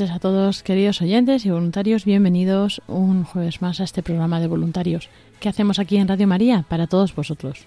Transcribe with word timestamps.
Noches 0.00 0.16
a 0.16 0.18
todos, 0.18 0.62
queridos 0.62 1.02
oyentes 1.02 1.44
y 1.44 1.50
voluntarios. 1.50 2.06
Bienvenidos 2.06 2.80
un 2.88 3.24
jueves 3.24 3.60
más 3.60 3.80
a 3.80 3.84
este 3.84 4.02
programa 4.02 4.40
de 4.40 4.46
voluntarios 4.46 5.10
que 5.40 5.50
hacemos 5.50 5.78
aquí 5.78 5.98
en 5.98 6.08
Radio 6.08 6.26
María 6.26 6.64
para 6.70 6.86
todos 6.86 7.14
vosotros. 7.14 7.66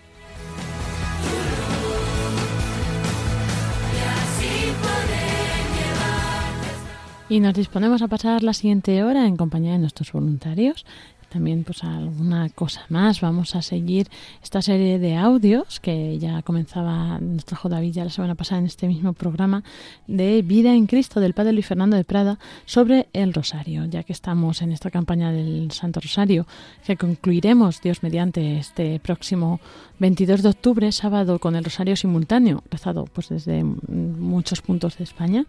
Y 7.29 7.39
nos 7.39 7.53
disponemos 7.53 8.01
a 8.01 8.07
pasar 8.07 8.41
la 8.41 8.53
siguiente 8.53 9.03
hora 9.03 9.27
en 9.27 9.37
compañía 9.37 9.73
de 9.73 9.79
nuestros 9.79 10.11
voluntarios. 10.11 10.85
También, 11.33 11.63
pues, 11.63 11.83
alguna 11.83 12.47
cosa 12.49 12.85
más. 12.89 13.19
Vamos 13.19 13.55
a 13.55 13.63
seguir 13.63 14.07
esta 14.43 14.61
serie 14.61 14.99
de 14.99 15.15
audios 15.15 15.79
que 15.79 16.19
ya 16.19 16.43
comenzaba, 16.43 17.19
nos 17.19 17.43
trajo 17.43 17.69
David 17.69 17.91
ya 17.91 18.03
la 18.03 18.11
semana 18.11 18.35
pasada 18.35 18.59
en 18.59 18.67
este 18.67 18.87
mismo 18.87 19.13
programa 19.13 19.63
de 20.05 20.43
Vida 20.43 20.75
en 20.75 20.85
Cristo 20.85 21.19
del 21.19 21.33
Padre 21.33 21.53
Luis 21.53 21.65
Fernando 21.65 21.97
de 21.97 22.03
Prada 22.03 22.37
sobre 22.65 23.07
el 23.13 23.33
Rosario, 23.33 23.85
ya 23.85 24.03
que 24.03 24.13
estamos 24.13 24.61
en 24.61 24.71
esta 24.71 24.91
campaña 24.91 25.31
del 25.31 25.71
Santo 25.71 25.99
Rosario, 26.01 26.45
que 26.85 26.97
concluiremos, 26.97 27.81
Dios 27.81 28.03
mediante, 28.03 28.59
este 28.59 28.99
próximo 28.99 29.59
22 29.97 30.43
de 30.43 30.49
octubre, 30.49 30.91
sábado, 30.91 31.39
con 31.39 31.55
el 31.55 31.63
Rosario 31.63 31.95
simultáneo, 31.95 32.63
rezado 32.69 33.05
pues 33.05 33.29
desde 33.29 33.63
muchos 33.63 34.61
puntos 34.61 34.97
de 34.99 35.03
España. 35.03 35.45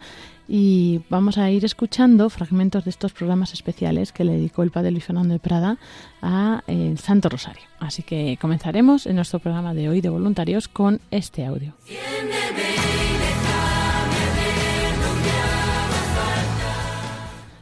Y 0.47 1.01
vamos 1.09 1.39
a 1.39 1.51
ir 1.51 1.65
escuchando 1.65 2.29
fragmentos 2.29 2.85
de 2.85 2.91
estos 2.91 3.13
programas 3.13 3.53
especiales 3.53 4.13
que 4.13 4.25
le 4.25 4.33
dedicó 4.33 4.63
el 4.63 4.71
Padre 4.71 4.91
Luis 4.91 5.05
Fernando 5.05 5.33
de 5.33 5.41
Prada 5.41 5.74
a 6.23 6.63
el 6.67 6.99
Santo 6.99 7.29
Rosario. 7.29 7.63
Así 7.81 8.03
que 8.03 8.39
comenzaremos 8.41 9.07
en 9.07 9.17
nuestro 9.17 9.39
programa 9.39 9.75
de 9.75 9.89
hoy 9.89 10.01
de 10.01 10.09
voluntarios 10.09 10.69
con 10.69 11.01
este 11.11 11.45
audio. 11.45 11.75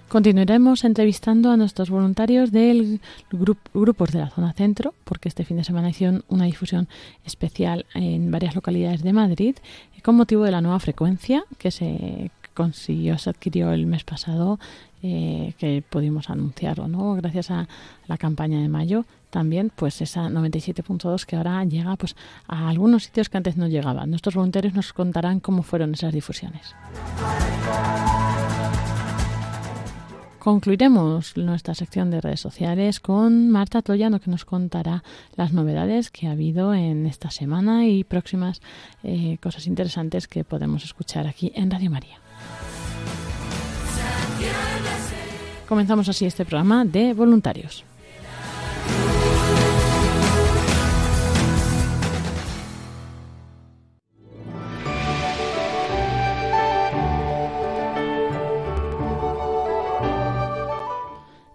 Continuaremos 0.08 0.84
entrevistando 0.84 1.50
a 1.50 1.56
nuestros 1.56 1.88
voluntarios 1.88 2.52
del 2.52 3.00
grup 3.30 3.58
grupos 3.72 4.12
de 4.12 4.18
la 4.18 4.28
zona 4.28 4.52
centro, 4.52 4.92
porque 5.04 5.30
este 5.30 5.42
fin 5.42 5.56
de 5.56 5.64
semana 5.64 5.88
hicieron 5.88 6.22
una 6.28 6.44
difusión 6.44 6.86
especial 7.24 7.86
en 7.94 8.30
varias 8.30 8.54
localidades 8.54 9.02
de 9.02 9.14
Madrid 9.14 9.56
con 10.02 10.16
motivo 10.16 10.44
de 10.44 10.50
la 10.50 10.60
nueva 10.60 10.80
frecuencia 10.80 11.44
que 11.58 11.70
se 11.70 12.30
consiguió, 12.54 13.18
se 13.18 13.30
adquirió 13.30 13.72
el 13.72 13.86
mes 13.86 14.04
pasado, 14.04 14.58
eh, 15.02 15.54
que 15.58 15.82
pudimos 15.88 16.30
anunciarlo, 16.30 16.86
¿no? 16.88 17.14
Gracias 17.14 17.50
a 17.50 17.68
la 18.06 18.18
campaña 18.18 18.60
de 18.60 18.68
mayo 18.68 19.04
también, 19.30 19.72
pues 19.74 20.00
esa 20.00 20.28
97.2 20.28 21.24
que 21.24 21.36
ahora 21.36 21.64
llega 21.64 21.96
pues 21.96 22.14
a 22.46 22.68
algunos 22.68 23.04
sitios 23.04 23.28
que 23.28 23.38
antes 23.38 23.56
no 23.56 23.66
llegaban. 23.66 24.10
Nuestros 24.10 24.34
voluntarios 24.34 24.74
nos 24.74 24.92
contarán 24.92 25.40
cómo 25.40 25.62
fueron 25.62 25.94
esas 25.94 26.12
difusiones. 26.12 26.74
Concluiremos 30.42 31.36
nuestra 31.36 31.72
sección 31.74 32.10
de 32.10 32.20
redes 32.20 32.40
sociales 32.40 32.98
con 32.98 33.48
Marta 33.48 33.80
Toyano 33.80 34.18
que 34.18 34.28
nos 34.28 34.44
contará 34.44 35.04
las 35.36 35.52
novedades 35.52 36.10
que 36.10 36.26
ha 36.26 36.32
habido 36.32 36.74
en 36.74 37.06
esta 37.06 37.30
semana 37.30 37.86
y 37.86 38.02
próximas 38.02 38.60
eh, 39.04 39.38
cosas 39.40 39.68
interesantes 39.68 40.26
que 40.26 40.42
podemos 40.42 40.82
escuchar 40.82 41.28
aquí 41.28 41.52
en 41.54 41.70
Radio 41.70 41.92
María. 41.92 42.21
Comenzamos 45.72 46.06
así 46.06 46.26
este 46.26 46.44
programa 46.44 46.84
de 46.84 47.14
voluntarios. 47.14 47.82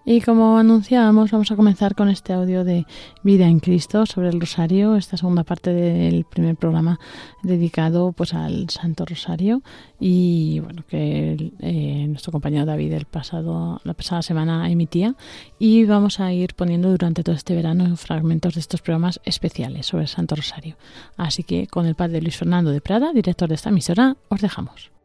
Y 0.10 0.22
como 0.22 0.58
anunciábamos, 0.58 1.32
vamos 1.32 1.52
a 1.52 1.58
comenzar 1.58 1.94
con 1.94 2.08
este 2.08 2.32
audio 2.32 2.64
de 2.64 2.86
Vida 3.24 3.46
en 3.46 3.60
Cristo 3.60 4.06
sobre 4.06 4.30
el 4.30 4.40
Rosario, 4.40 4.96
esta 4.96 5.18
segunda 5.18 5.44
parte 5.44 5.74
del 5.74 6.24
primer 6.24 6.56
programa 6.56 6.98
dedicado 7.44 8.14
pues 8.14 8.34
al 8.34 8.70
Santo 8.70 9.04
Rosario 9.04 9.62
y 10.00 10.62
bueno 10.62 10.86
que 10.88 11.52
eh, 11.60 12.06
nuestro 12.08 12.32
compañero 12.32 12.66
David 12.66 12.94
el 12.94 13.04
pasado 13.04 13.82
la 13.84 13.94
pasada 13.94 14.22
semana 14.22 14.72
emitía 14.72 15.14
y 15.60 15.84
vamos 15.84 16.22
a 16.22 16.32
ir 16.32 16.54
poniendo 16.54 16.90
durante 16.90 17.22
todo 17.22 17.36
este 17.36 17.54
verano 17.54 17.98
fragmentos 17.98 18.54
de 18.54 18.62
estos 18.62 18.82
programas 18.82 19.20
especiales 19.26 19.88
sobre 19.88 20.04
el 20.04 20.08
Santo 20.08 20.38
Rosario. 20.38 20.78
Así 21.18 21.44
que 21.44 21.68
con 21.68 21.86
el 21.86 21.96
padre 21.96 22.22
Luis 22.22 22.38
Fernando 22.38 22.72
de 22.72 22.80
Prada, 22.80 23.12
director 23.12 23.50
de 23.50 23.56
esta 23.56 23.72
emisora, 23.72 24.16
os 24.30 24.40
dejamos. 24.40 24.97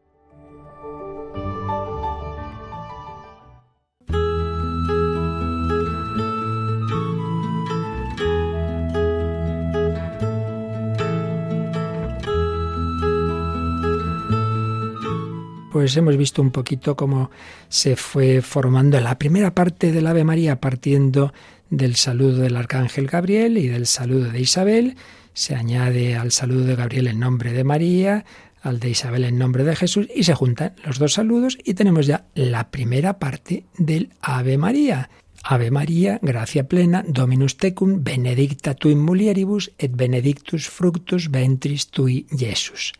Pues 15.73 15.97
hemos 15.97 16.15
visto 16.17 16.39
un 16.43 16.51
poquito 16.51 16.95
cómo 16.95 17.31
se 17.67 17.95
fue 17.95 18.43
formando 18.43 18.99
la 18.99 19.17
primera 19.17 19.55
parte 19.55 19.91
del 19.91 20.05
Ave 20.05 20.23
María 20.23 20.61
partiendo 20.61 21.33
del 21.71 21.95
saludo 21.95 22.43
del 22.43 22.55
Arcángel 22.55 23.07
Gabriel 23.07 23.57
y 23.57 23.69
del 23.69 23.87
saludo 23.87 24.29
de 24.29 24.39
Isabel. 24.39 24.97
Se 25.33 25.55
añade 25.55 26.15
al 26.15 26.31
saludo 26.31 26.65
de 26.65 26.75
Gabriel 26.75 27.07
el 27.07 27.19
nombre 27.19 27.53
de 27.53 27.63
María, 27.63 28.23
al 28.61 28.79
de 28.79 28.91
Isabel 28.91 29.23
el 29.23 29.35
nombre 29.35 29.63
de 29.63 29.75
Jesús 29.75 30.07
y 30.13 30.25
se 30.25 30.35
juntan 30.35 30.75
los 30.85 30.99
dos 30.99 31.13
saludos 31.13 31.57
y 31.63 31.73
tenemos 31.73 32.05
ya 32.05 32.27
la 32.35 32.69
primera 32.69 33.17
parte 33.17 33.65
del 33.75 34.11
Ave 34.21 34.59
María. 34.59 35.09
Ave 35.41 35.71
María, 35.71 36.19
gracia 36.21 36.67
plena, 36.67 37.03
Dominus 37.07 37.57
tecum, 37.57 38.03
benedicta 38.03 38.75
tu 38.75 38.89
in 38.89 38.99
mulieribus 38.99 39.71
et 39.79 39.91
benedictus 39.91 40.69
fructus 40.69 41.31
ventris 41.31 41.87
tui, 41.89 42.27
Jesus. 42.29 42.93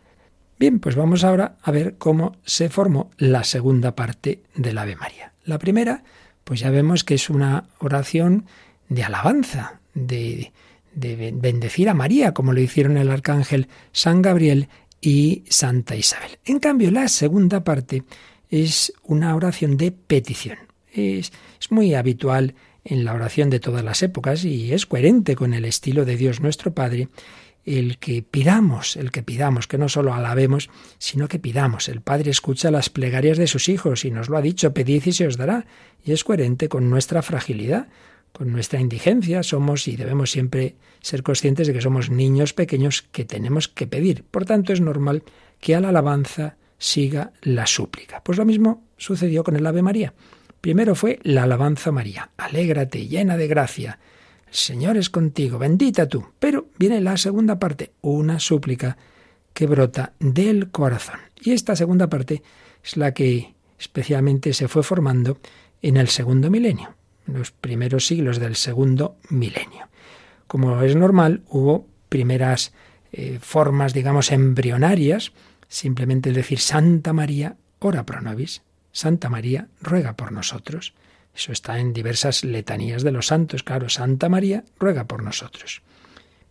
Bien, 0.60 0.80
pues 0.80 0.96
vamos 0.96 1.24
ahora 1.24 1.58
a 1.62 1.72
ver 1.72 1.98
cómo 1.98 2.38
se 2.46 2.70
formó 2.70 3.10
la 3.18 3.44
segunda 3.44 3.96
parte 3.96 4.44
del 4.56 4.78
Ave 4.78 4.96
María. 4.96 5.34
La 5.46 5.60
primera, 5.60 6.04
pues 6.44 6.60
ya 6.60 6.70
vemos 6.70 7.04
que 7.04 7.16
es 7.16 7.30
una 7.30 7.66
oración 7.80 8.46
de 8.88 9.04
alabanza, 9.04 9.82
de, 9.94 10.54
de 10.94 11.32
bendecir 11.34 11.90
a 11.90 11.94
María, 11.94 12.34
como 12.34 12.54
lo 12.54 12.62
hicieron 12.62 12.98
el 12.98 13.12
arcángel 13.12 13.68
San 13.92 14.22
Gabriel 14.22 14.70
y 15.02 15.44
Santa 15.50 15.96
Isabel. 15.96 16.40
En 16.46 16.60
cambio, 16.60 16.92
la 16.92 17.08
segunda 17.08 17.64
parte 17.64 18.04
es 18.50 18.94
una 19.04 19.36
oración 19.36 19.78
de 19.78 19.92
petición. 19.92 20.60
Es, 20.92 21.34
es 21.60 21.72
muy 21.72 21.96
habitual 21.96 22.56
en 22.86 23.04
la 23.04 23.14
oración 23.14 23.50
de 23.50 23.60
todas 23.60 23.84
las 23.84 24.04
épocas 24.04 24.46
y 24.46 24.74
es 24.74 24.86
coherente 24.86 25.36
con 25.36 25.54
el 25.54 25.66
estilo 25.66 26.06
de 26.06 26.18
Dios 26.18 26.42
nuestro 26.42 26.74
Padre 26.74 27.10
el 27.66 27.98
que 27.98 28.22
pidamos, 28.22 28.98
el 28.98 29.12
que 29.12 29.24
pidamos, 29.24 29.68
que 29.68 29.78
no 29.78 29.90
solo 29.90 30.14
alabemos, 30.14 30.70
sino 30.98 31.28
que 31.28 31.40
pidamos. 31.40 31.88
El 31.90 32.02
Padre 32.02 32.32
escucha 32.32 32.72
las 32.72 32.90
plegarias 32.90 33.38
de 33.38 33.48
sus 33.48 33.70
hijos 33.70 34.06
y 34.06 34.12
nos 34.12 34.30
lo 34.30 34.38
ha 34.38 34.42
dicho, 34.42 34.74
pedid 34.74 35.06
y 35.06 35.14
se 35.14 35.28
os 35.28 35.38
dará. 35.38 35.66
Y 36.04 36.12
es 36.12 36.24
coherente 36.24 36.68
con 36.68 36.90
nuestra 36.90 37.22
fragilidad, 37.22 37.88
con 38.34 38.52
nuestra 38.52 38.80
indigencia 38.80 39.44
somos 39.44 39.88
y 39.88 39.96
debemos 39.96 40.32
siempre 40.32 40.76
ser 41.02 41.24
conscientes 41.24 41.68
de 41.68 41.74
que 41.74 41.82
somos 41.82 42.10
niños 42.10 42.54
pequeños 42.54 43.04
que 43.04 43.26
tenemos 43.26 43.68
que 43.68 43.88
pedir. 43.88 44.24
Por 44.24 44.46
tanto, 44.46 44.74
es 44.74 44.82
normal 44.82 45.24
que 45.60 45.76
a 45.76 45.80
la 45.80 45.90
alabanza 45.90 46.58
siga 46.78 47.32
la 47.42 47.66
súplica. 47.68 48.24
Pues 48.24 48.38
lo 48.38 48.46
mismo 48.46 48.84
sucedió 48.98 49.44
con 49.44 49.56
el 49.56 49.66
Ave 49.66 49.82
María. 49.82 50.14
Primero 50.60 50.96
fue 50.96 51.20
la 51.24 51.44
alabanza 51.44 51.90
a 51.90 51.94
María. 51.94 52.32
Alégrate, 52.38 53.08
llena 53.08 53.38
de 53.38 53.48
gracia. 53.48 54.00
Señor 54.54 54.98
es 54.98 55.10
contigo, 55.10 55.58
bendita 55.58 56.08
tú. 56.08 56.26
Pero 56.40 56.68
viene 56.78 57.02
la 57.02 57.18
segunda 57.18 57.58
parte, 57.58 57.92
una 58.02 58.40
súplica 58.40 58.98
que 59.54 59.66
brota 59.66 60.14
del 60.20 60.70
corazón. 60.70 61.20
Y 61.42 61.52
esta 61.52 61.76
segunda 61.76 62.08
parte 62.08 62.44
es 62.84 62.96
la 62.96 63.14
que 63.14 63.56
especialmente 63.80 64.54
se 64.54 64.68
fue 64.68 64.84
formando 64.84 65.40
en 65.82 65.98
el 65.98 66.08
segundo 66.08 66.52
milenio 66.52 66.96
los 67.26 67.52
primeros 67.52 68.06
siglos 68.06 68.40
del 68.40 68.56
segundo 68.56 69.18
milenio. 69.30 69.88
Como 70.48 70.82
es 70.84 70.96
normal, 70.96 71.42
hubo 71.48 71.88
primeras 72.10 72.74
eh, 73.12 73.40
formas, 73.42 73.94
digamos, 73.94 74.32
embrionarias, 74.32 75.32
simplemente 75.68 76.32
decir 76.32 76.60
Santa 76.60 77.14
María, 77.14 77.56
ora 77.80 78.06
pro 78.06 78.22
nobis, 78.22 78.62
Santa 78.92 79.30
María, 79.30 79.68
ruega 79.82 80.16
por 80.16 80.32
nosotros. 80.32 80.94
Eso 81.36 81.52
está 81.52 81.80
en 81.80 81.94
diversas 81.94 82.44
letanías 82.44 83.04
de 83.04 83.12
los 83.12 83.28
santos, 83.28 83.64
claro, 83.64 83.90
Santa 83.90 84.30
María, 84.30 84.64
ruega 84.80 85.06
por 85.06 85.24
nosotros. 85.24 85.82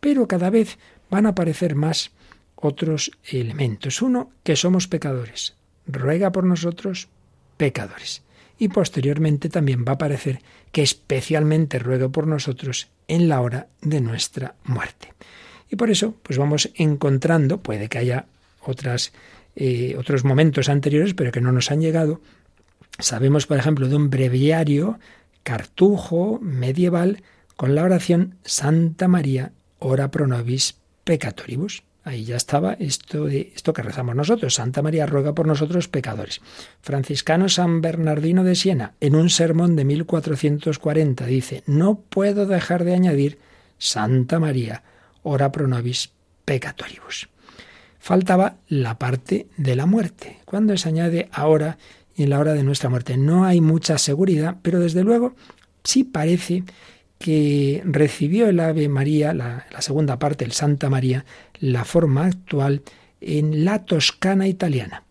Pero 0.01 0.27
cada 0.27 0.51
vez 0.51 0.79
van 1.11 1.27
a 1.27 1.31
aparecer 1.31 1.75
más 1.75 2.11
otros 2.57 3.13
elementos. 3.25 4.03
Uno, 4.03 4.31
que 4.43 4.57
somos 4.57 4.89
pecadores. 4.89 5.55
Ruega 5.87 6.33
por 6.33 6.45
nosotros, 6.45 7.09
pecadores 7.57 8.23
y 8.63 8.69
posteriormente 8.69 9.49
también 9.49 9.85
va 9.85 9.91
a 9.91 9.95
aparecer 9.97 10.41
que 10.71 10.83
especialmente 10.83 11.81
ruega 11.81 12.09
por 12.09 12.29
nosotros 12.29 12.89
en 13.09 13.29
la 13.29 13.41
hora 13.41 13.67
de 13.81 14.01
nuestra 14.01 14.55
muerte. 14.63 15.15
Y 15.69 15.75
por 15.75 15.91
eso, 15.91 16.15
pues 16.23 16.39
vamos 16.39 16.71
encontrando, 16.77 17.61
puede 17.61 17.89
que 17.89 17.99
haya 17.99 18.27
otras, 18.61 19.13
eh, 19.57 19.97
otros 19.99 20.25
momentos 20.25 20.69
anteriores, 20.69 21.13
pero 21.15 21.33
que 21.33 21.41
no 21.41 21.51
nos 21.51 21.73
han 21.73 21.81
llegado. 21.81 22.21
Sabemos, 22.99 23.47
por 23.47 23.59
ejemplo, 23.59 23.89
de 23.89 23.97
un 23.97 24.11
breviario 24.11 24.99
cartujo 25.43 26.39
medieval 26.41 27.23
con 27.57 27.75
la 27.75 27.85
oración 27.85 28.37
Santa 28.45 29.09
María, 29.09 29.53
ora 29.79 30.11
pro 30.11 30.27
nobis 30.27 30.77
peccatoribus. 31.05 31.83
Ahí 32.05 32.25
ya 32.25 32.37
estaba 32.37 32.73
esto 32.75 33.27
de 33.27 33.53
esto 33.55 33.73
que 33.73 33.83
rezamos 33.83 34.17
nosotros. 34.17 34.55
Santa 34.55 34.83
María 34.83 35.07
ruega 35.07 35.35
por 35.35 35.47
nosotros 35.47 35.87
pecadores. 35.87 36.41
Franciscano 36.81 37.49
San 37.49 37.81
Bernardino 37.81 38.43
de 38.43 38.57
Siena, 38.57 38.95
en 39.01 39.15
un 39.15 39.31
sermón 39.31 39.77
de 39.77 39.85
1440, 39.85 41.27
dice: 41.27 41.63
No 41.67 42.01
puedo 42.01 42.47
dejar 42.47 42.83
de 42.85 42.95
añadir 42.95 43.39
Santa 43.79 44.41
María, 44.41 44.83
ora 45.23 45.53
pro 45.53 45.69
nobis 45.69 46.11
peccatoribus. 46.45 47.29
Faltaba 48.01 48.57
la 48.67 48.99
parte 48.99 49.47
de 49.57 49.77
la 49.77 49.87
muerte. 49.87 50.41
Cuando 50.45 50.77
se 50.77 50.89
añade 50.89 51.29
ahora 51.31 51.79
en 52.23 52.31
la 52.31 52.39
hora 52.39 52.55
de 52.55 52.63
nuestra 52.63 52.89
muerte, 52.89 53.17
no 53.17 53.45
hay 53.45 53.61
mucha 53.61 53.99
seguridad, 53.99 54.57
pero 54.63 54.81
desde 54.81 55.05
luego 55.05 55.35
sí 55.85 56.05
parece 56.05 56.65
que 57.19 57.83
recibió 57.85 58.49
el 58.49 58.59
Ave 58.61 58.89
María, 58.89 59.33
la, 59.33 59.67
segunda 59.79 60.19
parte, 60.19 60.45
el 60.45 60.53
Santa 60.53 60.91
María, 60.91 61.25
la 61.61 61.85
forma 61.85 62.27
actual 62.27 62.83
en 63.21 63.65
la 63.65 63.85
Toscana 63.85 64.49
italiana. 64.49 65.05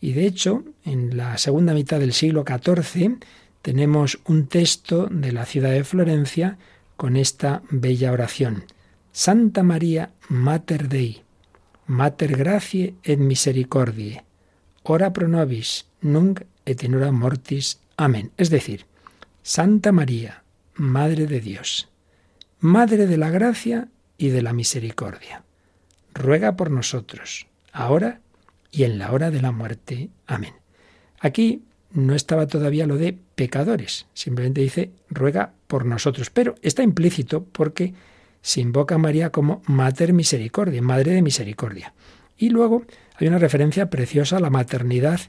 Y 0.00 0.12
de 0.12 0.26
hecho, 0.26 0.64
en 0.84 1.16
la 1.16 1.38
segunda 1.38 1.72
mitad 1.72 1.98
del 1.98 2.12
siglo 2.12 2.44
XIV 2.46 3.18
tenemos 3.62 4.18
un 4.26 4.46
texto 4.46 5.06
de 5.10 5.32
la 5.32 5.46
ciudad 5.46 5.70
de 5.70 5.84
Florencia 5.84 6.58
con 6.96 7.16
esta 7.16 7.62
bella 7.70 8.12
oración. 8.12 8.64
Santa 9.12 9.62
María, 9.62 10.10
Mater 10.28 10.88
Dei, 10.88 11.22
Mater 11.86 12.36
Gracie 12.36 12.94
et 13.02 13.18
Misericordie, 13.18 14.22
ora 14.92 15.12
pro 15.12 15.28
nobis, 15.28 15.86
nunc 16.00 16.44
et 16.64 16.84
in 16.84 16.94
hora 16.94 17.10
mortis. 17.12 17.80
Amén. 17.96 18.30
Es 18.36 18.50
decir, 18.50 18.86
Santa 19.42 19.92
María, 19.92 20.42
Madre 20.74 21.26
de 21.26 21.40
Dios, 21.40 21.88
Madre 22.60 23.06
de 23.06 23.16
la 23.16 23.30
gracia 23.30 23.88
y 24.16 24.28
de 24.28 24.42
la 24.42 24.52
misericordia. 24.52 25.42
Ruega 26.14 26.56
por 26.56 26.70
nosotros, 26.70 27.46
ahora 27.72 28.20
y 28.70 28.84
en 28.84 28.98
la 28.98 29.12
hora 29.12 29.30
de 29.30 29.42
la 29.42 29.52
muerte. 29.52 30.10
Amén. 30.26 30.54
Aquí 31.20 31.62
no 31.92 32.14
estaba 32.14 32.46
todavía 32.46 32.86
lo 32.86 32.96
de 32.96 33.16
pecadores, 33.34 34.06
simplemente 34.14 34.60
dice 34.60 34.90
ruega 35.08 35.52
por 35.66 35.86
nosotros, 35.86 36.30
pero 36.30 36.56
está 36.62 36.82
implícito 36.82 37.44
porque 37.44 37.94
se 38.42 38.60
invoca 38.60 38.96
a 38.96 38.98
María 38.98 39.30
como 39.30 39.62
Mater 39.66 40.12
Misericordia, 40.12 40.82
Madre 40.82 41.12
de 41.12 41.22
Misericordia. 41.22 41.94
Y 42.36 42.50
luego 42.50 42.84
hay 43.16 43.28
una 43.28 43.38
referencia 43.38 43.90
preciosa 43.90 44.36
a 44.36 44.40
la 44.40 44.50
maternidad 44.50 45.20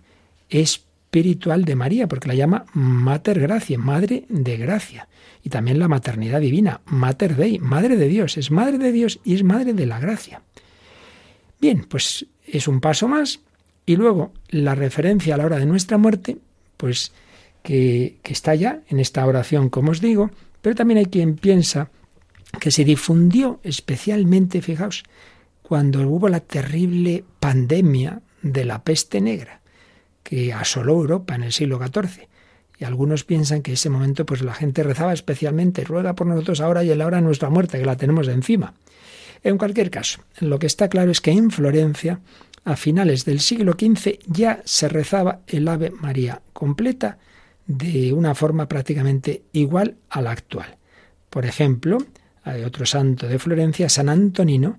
espiritual 0.49 1.65
de 1.65 1.75
María, 1.75 2.07
porque 2.07 2.27
la 2.27 2.35
llama 2.35 2.65
Mater 2.73 3.39
Gracia, 3.39 3.77
Madre 3.77 4.25
de 4.29 4.57
Gracia 4.57 5.07
y 5.43 5.49
también 5.49 5.79
la 5.79 5.87
maternidad 5.87 6.41
divina, 6.41 6.81
Mater 6.85 7.35
Dei, 7.35 7.59
Madre 7.59 7.97
de 7.97 8.07
Dios, 8.07 8.37
es 8.37 8.51
Madre 8.51 8.77
de 8.79 8.91
Dios 8.91 9.19
y 9.23 9.35
es 9.35 9.43
Madre 9.43 9.73
de 9.73 9.85
la 9.85 9.99
Gracia. 9.99 10.41
Bien, 11.61 11.85
pues 11.87 12.25
es 12.45 12.67
un 12.67 12.81
paso 12.81 13.07
más 13.07 13.39
y 13.85 13.95
luego 13.95 14.33
la 14.49 14.73
referencia 14.73 15.35
a 15.35 15.37
la 15.37 15.45
hora 15.45 15.59
de 15.59 15.67
nuestra 15.67 15.97
muerte, 15.97 16.37
pues 16.77 17.11
que, 17.61 18.17
que 18.23 18.33
está 18.33 18.55
ya 18.55 18.81
en 18.89 18.99
esta 18.99 19.25
oración, 19.25 19.69
como 19.69 19.91
os 19.91 20.01
digo, 20.01 20.31
pero 20.61 20.75
también 20.75 20.97
hay 20.97 21.05
quien 21.05 21.35
piensa 21.35 21.89
que 22.59 22.71
se 22.71 22.83
difundió 22.83 23.59
especialmente, 23.63 24.61
fijaos, 24.61 25.03
cuando 25.67 26.07
hubo 26.07 26.29
la 26.29 26.41
terrible 26.41 27.23
pandemia 27.39 28.21
de 28.43 28.65
la 28.65 28.83
peste 28.83 29.19
negra 29.19 29.61
que 30.21 30.53
asoló 30.53 30.93
Europa 30.93 31.33
en 31.33 31.41
el 31.41 31.51
siglo 31.53 31.79
XIV. 31.79 32.27
Y 32.77 32.83
algunos 32.83 33.23
piensan 33.23 33.63
que 33.63 33.73
ese 33.73 33.89
momento 33.89 34.27
pues 34.27 34.43
la 34.43 34.53
gente 34.53 34.83
rezaba 34.83 35.11
especialmente, 35.11 35.83
ruega 35.83 36.13
por 36.13 36.27
nosotros 36.27 36.61
ahora 36.61 36.83
y 36.83 36.91
en 36.91 36.99
la 36.99 37.07
hora 37.07 37.17
de 37.17 37.23
nuestra 37.23 37.49
muerte, 37.49 37.79
que 37.79 37.85
la 37.85 37.97
tenemos 37.97 38.27
de 38.27 38.33
encima. 38.33 38.75
En 39.43 39.57
cualquier 39.57 39.89
caso, 39.89 40.21
lo 40.39 40.59
que 40.59 40.67
está 40.67 40.87
claro 40.87 41.09
es 41.09 41.19
que 41.19 41.31
en 41.31 41.49
Florencia, 41.49 42.19
a 42.63 42.75
finales 42.75 43.25
del 43.25 43.39
siglo 43.39 43.73
XV, 43.73 44.19
ya 44.27 44.61
se 44.65 44.87
rezaba 44.87 45.39
el 45.47 45.67
Ave 45.67 45.89
María 45.89 46.43
completa 46.53 47.17
de 47.65 48.13
una 48.13 48.35
forma 48.35 48.67
prácticamente 48.67 49.43
igual 49.51 49.95
a 50.09 50.21
la 50.21 50.31
actual. 50.31 50.77
Por 51.31 51.45
ejemplo, 51.45 51.97
hay 52.43 52.63
otro 52.63 52.85
santo 52.85 53.27
de 53.27 53.39
Florencia, 53.39 53.89
San 53.89 54.09
Antonino, 54.09 54.77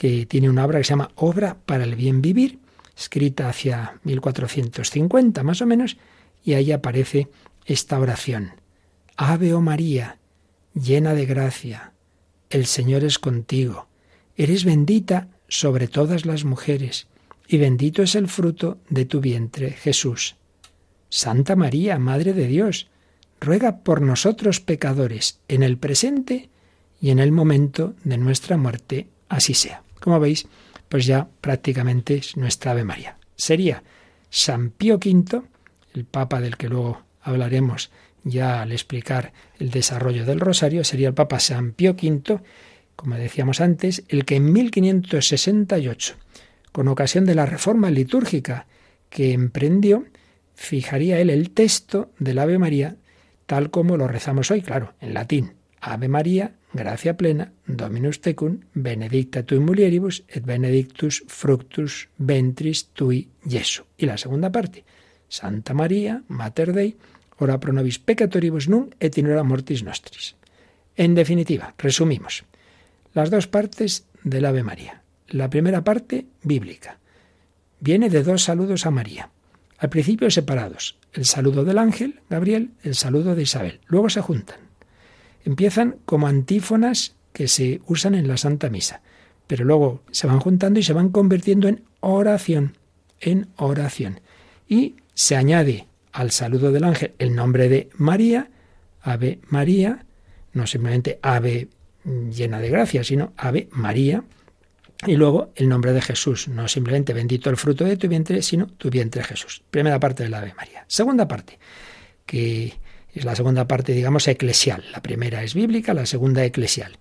que 0.00 0.24
tiene 0.24 0.48
una 0.48 0.64
obra 0.64 0.78
que 0.78 0.84
se 0.84 0.92
llama 0.92 1.10
Obra 1.14 1.58
para 1.66 1.84
el 1.84 1.94
bien 1.94 2.22
vivir, 2.22 2.58
escrita 2.96 3.50
hacia 3.50 4.00
1450 4.04 5.42
más 5.42 5.60
o 5.60 5.66
menos, 5.66 5.98
y 6.42 6.54
ahí 6.54 6.72
aparece 6.72 7.28
esta 7.66 8.00
oración. 8.00 8.52
Ave 9.18 9.52
oh 9.52 9.60
María, 9.60 10.16
llena 10.72 11.12
de 11.12 11.26
gracia, 11.26 11.92
el 12.48 12.64
Señor 12.64 13.04
es 13.04 13.18
contigo, 13.18 13.88
eres 14.36 14.64
bendita 14.64 15.28
sobre 15.48 15.86
todas 15.86 16.24
las 16.24 16.46
mujeres, 16.46 17.06
y 17.46 17.58
bendito 17.58 18.02
es 18.02 18.14
el 18.14 18.28
fruto 18.28 18.78
de 18.88 19.04
tu 19.04 19.20
vientre, 19.20 19.72
Jesús. 19.72 20.36
Santa 21.10 21.56
María, 21.56 21.98
Madre 21.98 22.32
de 22.32 22.46
Dios, 22.46 22.88
ruega 23.38 23.80
por 23.80 24.00
nosotros 24.00 24.60
pecadores, 24.60 25.40
en 25.48 25.62
el 25.62 25.76
presente 25.76 26.48
y 27.02 27.10
en 27.10 27.18
el 27.18 27.32
momento 27.32 27.92
de 28.02 28.16
nuestra 28.16 28.56
muerte, 28.56 29.10
así 29.28 29.52
sea. 29.52 29.82
Como 30.00 30.18
veis, 30.18 30.46
pues 30.88 31.06
ya 31.06 31.28
prácticamente 31.40 32.16
es 32.16 32.36
nuestra 32.36 32.72
Ave 32.72 32.84
María. 32.84 33.16
Sería 33.36 33.82
San 34.28 34.70
Pío 34.70 34.96
V, 34.96 35.42
el 35.94 36.04
Papa 36.04 36.40
del 36.40 36.56
que 36.56 36.68
luego 36.68 37.02
hablaremos 37.22 37.90
ya 38.24 38.62
al 38.62 38.72
explicar 38.72 39.32
el 39.58 39.70
desarrollo 39.70 40.24
del 40.24 40.40
rosario, 40.40 40.84
sería 40.84 41.08
el 41.08 41.14
Papa 41.14 41.40
San 41.40 41.72
Pío 41.72 41.92
V, 41.92 42.40
como 42.96 43.16
decíamos 43.16 43.60
antes, 43.60 44.04
el 44.08 44.24
que 44.24 44.36
en 44.36 44.52
1568, 44.52 46.14
con 46.72 46.88
ocasión 46.88 47.24
de 47.24 47.34
la 47.34 47.46
reforma 47.46 47.90
litúrgica 47.90 48.66
que 49.08 49.32
emprendió, 49.32 50.04
fijaría 50.54 51.18
él 51.18 51.30
el 51.30 51.50
texto 51.50 52.10
del 52.18 52.38
Ave 52.38 52.58
María 52.58 52.96
tal 53.46 53.70
como 53.70 53.96
lo 53.96 54.06
rezamos 54.06 54.50
hoy, 54.52 54.62
claro, 54.62 54.94
en 55.00 55.14
latín. 55.14 55.54
Ave 55.80 56.08
María, 56.08 56.52
gracia 56.72 57.16
plena, 57.16 57.52
Dominus 57.66 58.20
tecum, 58.20 58.60
benedicta 58.74 59.42
tui 59.42 59.60
mulieribus, 59.60 60.24
et 60.28 60.44
benedictus 60.44 61.24
fructus 61.26 62.08
ventris 62.18 62.88
tui 62.92 63.28
Jesu. 63.44 63.84
Y 63.96 64.06
la 64.06 64.18
segunda 64.18 64.52
parte, 64.52 64.84
Santa 65.28 65.74
María, 65.74 66.22
Mater 66.28 66.72
Dei, 66.72 66.96
ora 67.38 67.58
pro 67.58 67.72
nobis 67.72 67.98
peccatoribus 67.98 68.68
nun 68.68 68.92
et 69.00 69.16
in 69.16 69.32
hora 69.32 69.42
mortis 69.42 69.82
nostris. 69.82 70.36
En 70.96 71.14
definitiva, 71.14 71.74
resumimos. 71.78 72.44
Las 73.14 73.30
dos 73.30 73.46
partes 73.46 74.04
del 74.22 74.44
Ave 74.44 74.62
María. 74.62 75.02
La 75.28 75.48
primera 75.48 75.82
parte, 75.82 76.26
bíblica. 76.42 76.98
Viene 77.80 78.10
de 78.10 78.22
dos 78.22 78.44
saludos 78.44 78.84
a 78.84 78.90
María. 78.90 79.30
Al 79.78 79.88
principio 79.88 80.30
separados. 80.30 80.98
El 81.14 81.24
saludo 81.24 81.64
del 81.64 81.78
ángel, 81.78 82.20
Gabriel, 82.28 82.72
el 82.82 82.94
saludo 82.94 83.34
de 83.34 83.42
Isabel. 83.42 83.80
Luego 83.86 84.10
se 84.10 84.20
juntan. 84.20 84.69
Empiezan 85.44 85.96
como 86.04 86.26
antífonas 86.26 87.16
que 87.32 87.48
se 87.48 87.80
usan 87.86 88.14
en 88.14 88.28
la 88.28 88.36
Santa 88.36 88.68
Misa, 88.70 89.02
pero 89.46 89.64
luego 89.64 90.02
se 90.10 90.26
van 90.26 90.40
juntando 90.40 90.80
y 90.80 90.82
se 90.82 90.92
van 90.92 91.10
convirtiendo 91.10 91.68
en 91.68 91.84
oración, 92.00 92.76
en 93.20 93.48
oración. 93.56 94.20
Y 94.68 94.96
se 95.14 95.36
añade 95.36 95.86
al 96.12 96.30
saludo 96.30 96.72
del 96.72 96.84
ángel 96.84 97.14
el 97.18 97.34
nombre 97.34 97.68
de 97.68 97.90
María, 97.96 98.50
Ave 99.02 99.40
María, 99.48 100.04
no 100.52 100.66
simplemente 100.66 101.18
Ave 101.22 101.68
llena 102.04 102.60
de 102.60 102.70
gracia, 102.70 103.04
sino 103.04 103.32
Ave 103.36 103.68
María, 103.72 104.24
y 105.06 105.16
luego 105.16 105.52
el 105.54 105.68
nombre 105.68 105.92
de 105.92 106.02
Jesús, 106.02 106.48
no 106.48 106.68
simplemente 106.68 107.14
bendito 107.14 107.48
el 107.48 107.56
fruto 107.56 107.84
de 107.84 107.96
tu 107.96 108.06
vientre, 108.08 108.42
sino 108.42 108.66
tu 108.66 108.90
vientre 108.90 109.22
Jesús. 109.24 109.62
Primera 109.70 109.98
parte 109.98 110.24
del 110.24 110.34
Ave 110.34 110.52
María. 110.54 110.84
Segunda 110.88 111.26
parte, 111.26 111.58
que 112.26 112.74
es 113.14 113.24
la 113.24 113.34
segunda 113.34 113.66
parte, 113.66 113.92
digamos, 113.92 114.28
eclesial. 114.28 114.84
La 114.92 115.02
primera 115.02 115.42
es 115.42 115.54
bíblica, 115.54 115.94
la 115.94 116.06
segunda 116.06 116.44
eclesial. 116.44 116.98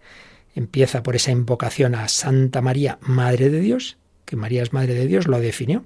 Empieza 0.56 1.04
por 1.04 1.16
esa 1.16 1.32
invocación 1.32 1.96
a 1.96 2.08
Santa 2.08 2.62
María, 2.62 2.98
Madre 3.02 3.50
de 3.50 3.60
Dios, 3.60 3.98
que 4.26 4.36
María 4.36 4.64
es 4.64 4.74
Madre 4.74 4.94
de 4.94 5.08
Dios, 5.08 5.28
lo 5.28 5.40
definió 5.40 5.86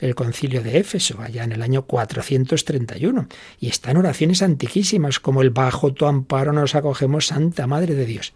el 0.00 0.14
concilio 0.14 0.62
de 0.62 0.78
Éfeso, 0.78 1.20
allá 1.20 1.44
en 1.44 1.52
el 1.52 1.62
año 1.62 1.82
431. 1.82 3.28
Y 3.58 3.68
está 3.68 3.90
en 3.90 3.98
oraciones 3.98 4.42
antiquísimas, 4.42 5.20
como 5.20 5.42
el 5.42 5.50
bajo 5.50 5.92
tu 5.92 6.06
amparo 6.06 6.52
nos 6.52 6.74
acogemos, 6.74 7.26
Santa 7.26 7.66
Madre 7.66 7.94
de 7.94 8.06
Dios. 8.06 8.32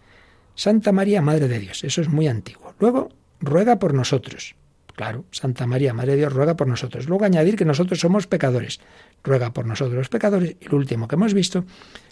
Santa 0.53 0.91
María, 0.91 1.21
Madre 1.21 1.47
de 1.47 1.59
Dios, 1.59 1.83
eso 1.83 2.01
es 2.01 2.07
muy 2.07 2.27
antiguo. 2.27 2.73
Luego, 2.79 3.09
ruega 3.39 3.79
por 3.79 3.93
nosotros. 3.93 4.55
Claro, 4.95 5.25
Santa 5.31 5.67
María, 5.67 5.93
Madre 5.93 6.13
de 6.13 6.19
Dios, 6.19 6.33
ruega 6.33 6.55
por 6.55 6.67
nosotros. 6.67 7.07
Luego 7.07 7.25
añadir 7.25 7.57
que 7.57 7.65
nosotros 7.65 7.99
somos 7.99 8.27
pecadores. 8.27 8.79
Ruega 9.23 9.51
por 9.51 9.65
nosotros 9.65 9.95
los 9.95 10.09
pecadores. 10.09 10.55
Y 10.61 10.69
lo 10.69 10.77
último 10.77 11.07
que 11.07 11.15
hemos 11.15 11.33
visto, 11.33 11.65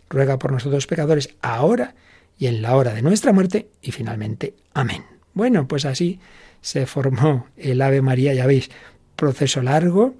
ruega 0.10 0.38
por 0.38 0.52
nosotros 0.52 0.76
los 0.76 0.88
pecadores 0.88 1.36
ahora 1.42 1.96
y 2.38 2.48
en 2.48 2.62
la 2.62 2.76
hora 2.76 2.94
de 2.94 3.02
nuestra 3.02 3.32
muerte. 3.32 3.70
Y 3.82 3.92
finalmente, 3.92 4.56
amén. 4.74 5.06
Bueno, 5.34 5.68
pues 5.68 5.86
así 5.86 6.20
se 6.62 6.86
formó 6.86 7.48
el 7.58 7.82
Ave 7.82 8.02
María, 8.02 8.34
ya 8.34 8.46
veis, 8.46 8.70
proceso 9.16 9.62
largo. 9.62 10.16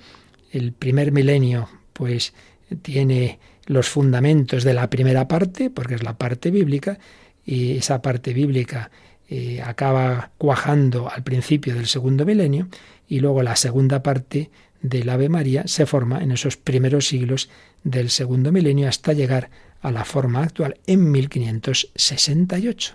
El 0.52 0.72
primer 0.72 1.12
milenio, 1.12 1.68
pues, 1.92 2.34
tiene 2.82 3.40
los 3.66 3.90
fundamentos 3.90 4.64
de 4.64 4.74
la 4.74 4.90
primera 4.90 5.28
parte, 5.28 5.70
porque 5.70 5.96
es 5.96 6.04
la 6.04 6.18
parte 6.18 6.50
bíblica, 6.50 7.00
y 7.46 7.78
esa 7.78 8.02
parte 8.02 8.34
bíblica 8.34 8.90
eh, 9.36 9.64
acaba 9.64 10.30
cuajando 10.38 11.10
al 11.10 11.24
principio 11.24 11.74
del 11.74 11.88
segundo 11.88 12.24
milenio, 12.24 12.68
y 13.08 13.20
luego 13.20 13.42
la 13.42 13.56
segunda 13.56 14.04
parte 14.04 14.52
del 14.80 15.10
Ave 15.10 15.28
María 15.28 15.64
se 15.66 15.88
forma 15.88 16.22
en 16.22 16.32
esos 16.32 16.56
primeros 16.56 17.08
siglos 17.08 17.50
del 17.84 18.12
segundo 18.12 18.52
milenio 18.52 18.88
hasta 18.88 19.12
llegar 19.14 19.50
a 19.82 19.90
la 19.90 20.06
forma 20.06 20.44
actual 20.44 20.78
en 20.86 21.10
1568. 21.10 22.94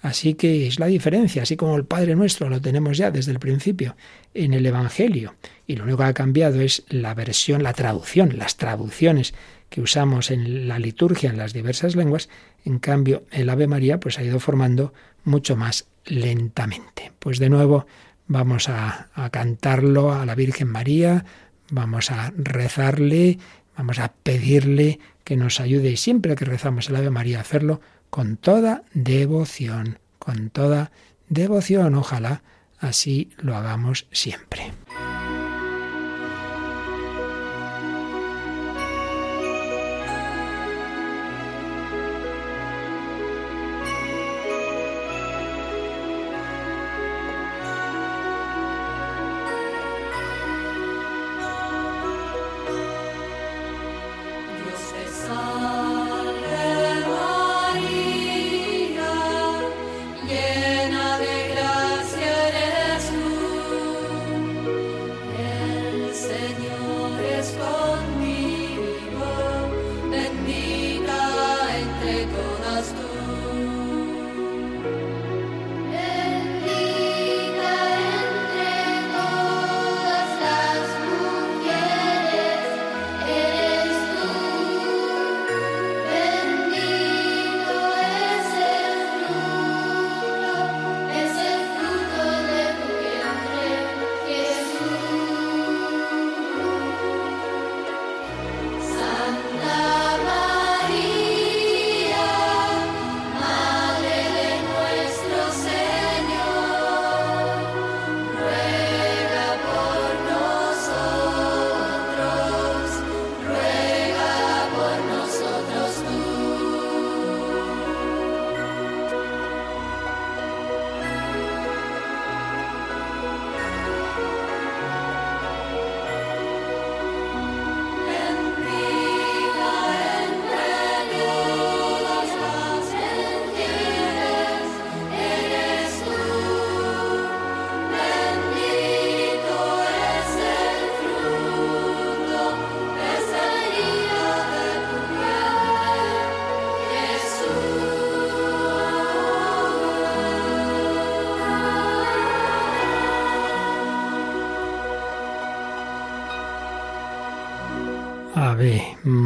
Así 0.00 0.34
que 0.34 0.68
es 0.68 0.78
la 0.78 0.86
diferencia, 0.86 1.42
así 1.42 1.56
como 1.56 1.74
el 1.74 1.86
Padre 1.86 2.14
Nuestro 2.14 2.48
lo 2.48 2.60
tenemos 2.60 2.96
ya 2.96 3.10
desde 3.10 3.32
el 3.32 3.40
principio 3.40 3.96
en 4.32 4.54
el 4.54 4.64
Evangelio, 4.66 5.34
y 5.66 5.74
lo 5.74 5.82
único 5.82 5.98
que 5.98 6.04
ha 6.04 6.12
cambiado 6.14 6.60
es 6.60 6.84
la 6.88 7.14
versión, 7.14 7.64
la 7.64 7.72
traducción, 7.72 8.38
las 8.38 8.56
traducciones 8.58 9.34
que 9.70 9.80
usamos 9.80 10.30
en 10.30 10.68
la 10.68 10.78
liturgia 10.78 11.30
en 11.30 11.36
las 11.36 11.52
diversas 11.52 11.96
lenguas, 11.96 12.28
en 12.64 12.78
cambio 12.78 13.24
el 13.32 13.48
Ave 13.50 13.66
María 13.66 13.98
pues 13.98 14.20
ha 14.20 14.22
ido 14.22 14.38
formando 14.38 14.92
mucho 15.24 15.56
más 15.56 15.86
lentamente. 16.04 17.12
Pues 17.18 17.38
de 17.38 17.50
nuevo 17.50 17.86
vamos 18.26 18.68
a, 18.68 19.08
a 19.14 19.30
cantarlo 19.30 20.12
a 20.12 20.24
la 20.26 20.34
Virgen 20.34 20.68
María, 20.68 21.24
vamos 21.70 22.10
a 22.10 22.32
rezarle, 22.36 23.38
vamos 23.76 23.98
a 23.98 24.12
pedirle 24.12 25.00
que 25.24 25.36
nos 25.36 25.60
ayude 25.60 25.90
y 25.90 25.96
siempre 25.96 26.36
que 26.36 26.44
rezamos 26.44 26.88
el 26.88 26.96
Ave 26.96 27.10
María 27.10 27.40
hacerlo 27.40 27.80
con 28.10 28.36
toda 28.36 28.84
devoción, 28.92 29.98
con 30.18 30.50
toda 30.50 30.92
devoción. 31.28 31.94
Ojalá 31.94 32.42
así 32.78 33.30
lo 33.38 33.56
hagamos 33.56 34.06
siempre. 34.12 34.72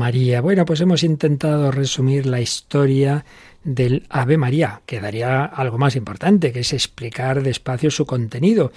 María. 0.08 0.40
Bueno, 0.40 0.64
pues 0.64 0.80
hemos 0.80 1.02
intentado 1.02 1.70
resumir 1.70 2.24
la 2.24 2.40
historia 2.40 3.26
del 3.62 4.06
Ave 4.08 4.38
María. 4.38 4.80
Quedaría 4.86 5.44
algo 5.44 5.76
más 5.76 5.96
importante, 5.96 6.50
que 6.50 6.60
es 6.60 6.72
explicar 6.72 7.42
despacio 7.42 7.90
su 7.90 8.06
contenido. 8.06 8.72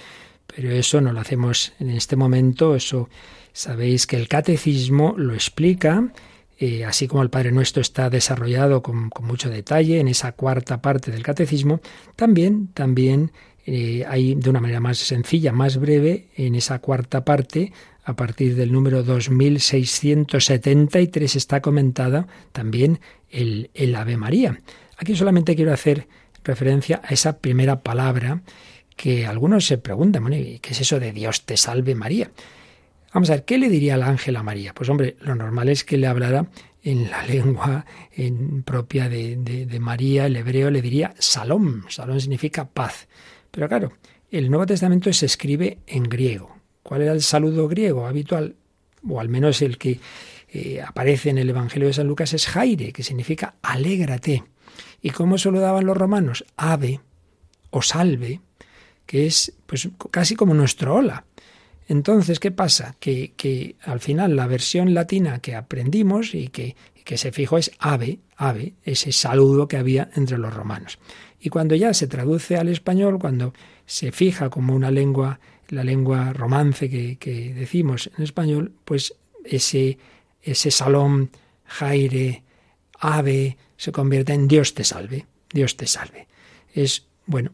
Pero 0.46 0.70
eso 0.72 1.00
no 1.00 1.10
lo 1.10 1.20
hacemos 1.20 1.72
en 1.80 1.88
este 1.88 2.16
momento. 2.16 2.76
Eso 2.76 3.08
sabéis 3.54 4.06
que 4.06 4.16
el 4.16 4.28
catecismo 4.28 5.14
lo 5.16 5.32
explica. 5.32 6.12
eh, 6.58 6.84
así 6.84 7.08
como 7.08 7.22
el 7.22 7.30
Padre 7.30 7.50
Nuestro 7.50 7.80
está 7.80 8.10
desarrollado 8.10 8.82
con, 8.82 9.08
con 9.08 9.24
mucho 9.24 9.48
detalle 9.48 10.00
en 10.00 10.08
esa 10.08 10.32
cuarta 10.32 10.82
parte 10.82 11.10
del 11.10 11.22
catecismo, 11.22 11.80
también, 12.14 12.68
también 12.74 13.32
eh, 13.64 14.04
hay 14.08 14.34
de 14.34 14.50
una 14.50 14.60
manera 14.60 14.80
más 14.80 14.98
sencilla, 14.98 15.52
más 15.52 15.78
breve, 15.78 16.26
en 16.36 16.54
esa 16.54 16.80
cuarta 16.80 17.24
parte, 17.24 17.72
a 18.04 18.14
partir 18.16 18.56
del 18.56 18.72
número 18.72 19.04
2673 19.04 21.36
está 21.36 21.60
comentada 21.60 22.26
también 22.50 22.98
el, 23.30 23.70
Ave 23.96 24.16
María. 24.16 24.58
Aquí 24.96 25.14
solamente 25.14 25.54
quiero 25.54 25.72
hacer 25.72 26.08
referencia 26.42 27.00
a 27.04 27.14
esa 27.14 27.38
primera 27.38 27.82
palabra 27.82 28.42
que 28.96 29.26
algunos 29.26 29.66
se 29.66 29.78
preguntan, 29.78 30.22
bueno, 30.22 30.36
¿y 30.36 30.58
¿qué 30.58 30.72
es 30.72 30.80
eso 30.80 30.98
de 30.98 31.12
Dios 31.12 31.44
te 31.44 31.56
salve 31.56 31.94
María? 31.94 32.32
Vamos 33.14 33.30
a 33.30 33.34
ver, 33.34 33.44
¿qué 33.44 33.58
le 33.58 33.68
diría 33.68 33.94
el 33.94 34.02
ángel 34.02 34.34
a 34.36 34.42
María? 34.42 34.74
Pues 34.74 34.88
hombre, 34.88 35.14
lo 35.20 35.36
normal 35.36 35.68
es 35.68 35.84
que 35.84 35.96
le 35.96 36.08
hablara 36.08 36.48
en 36.82 37.08
la 37.10 37.22
lengua 37.26 37.86
en, 38.12 38.64
propia 38.64 39.08
de, 39.08 39.36
de, 39.36 39.80
María, 39.80 40.26
el 40.26 40.36
hebreo 40.36 40.70
le 40.70 40.82
diría 40.82 41.14
salom. 41.18 41.84
Salom 41.88 42.18
significa 42.18 42.68
paz. 42.68 43.06
Pero 43.52 43.68
claro, 43.68 43.92
el 44.30 44.50
Nuevo 44.50 44.66
Testamento 44.66 45.12
se 45.12 45.26
escribe 45.26 45.78
en 45.86 46.04
griego. 46.04 46.56
¿Cuál 46.82 47.02
era 47.02 47.12
el 47.12 47.22
saludo 47.22 47.68
griego 47.68 48.06
habitual? 48.06 48.56
O 49.08 49.20
al 49.20 49.28
menos 49.28 49.62
el 49.62 49.78
que 49.78 50.00
eh, 50.48 50.82
aparece 50.82 51.30
en 51.30 51.38
el 51.38 51.50
Evangelio 51.50 51.86
de 51.86 51.94
San 51.94 52.08
Lucas 52.08 52.32
es 52.32 52.46
Jaire, 52.46 52.92
que 52.92 53.02
significa 53.02 53.54
alégrate. 53.62 54.42
¿Y 55.00 55.10
cómo 55.10 55.38
saludaban 55.38 55.84
los 55.84 55.96
romanos? 55.96 56.44
Ave 56.56 57.00
o 57.70 57.82
salve, 57.82 58.40
que 59.06 59.26
es 59.26 59.52
pues 59.66 59.88
casi 60.10 60.34
como 60.34 60.54
nuestro 60.54 60.94
hola. 60.94 61.24
Entonces, 61.88 62.40
¿qué 62.40 62.50
pasa? 62.50 62.96
Que, 63.00 63.32
que 63.36 63.76
al 63.82 64.00
final 64.00 64.34
la 64.34 64.46
versión 64.46 64.94
latina 64.94 65.40
que 65.40 65.54
aprendimos 65.54 66.34
y 66.34 66.48
que, 66.48 66.74
que 67.04 67.18
se 67.18 67.32
fijó 67.32 67.58
es 67.58 67.72
ave, 67.78 68.20
ave, 68.36 68.74
ese 68.84 69.12
saludo 69.12 69.68
que 69.68 69.76
había 69.76 70.08
entre 70.14 70.38
los 70.38 70.54
romanos. 70.54 70.98
Y 71.44 71.50
cuando 71.50 71.74
ya 71.74 71.92
se 71.92 72.06
traduce 72.06 72.56
al 72.56 72.68
español, 72.68 73.18
cuando 73.18 73.52
se 73.84 74.12
fija 74.12 74.48
como 74.48 74.76
una 74.76 74.92
lengua, 74.92 75.40
la 75.70 75.82
lengua 75.82 76.32
romance 76.32 76.88
que, 76.88 77.52
decimos 77.52 78.10
en 78.16 78.22
español, 78.22 78.72
pues 78.84 79.16
ese, 79.44 79.98
ese 80.40 80.70
salón, 80.70 81.30
jaire, 81.64 82.44
ave, 83.00 83.56
se 83.76 83.90
convierte 83.90 84.32
en 84.32 84.46
Dios 84.46 84.74
te 84.74 84.84
salve, 84.84 85.26
Dios 85.52 85.76
te 85.76 85.88
salve. 85.88 86.28
Es, 86.72 87.06
bueno, 87.26 87.50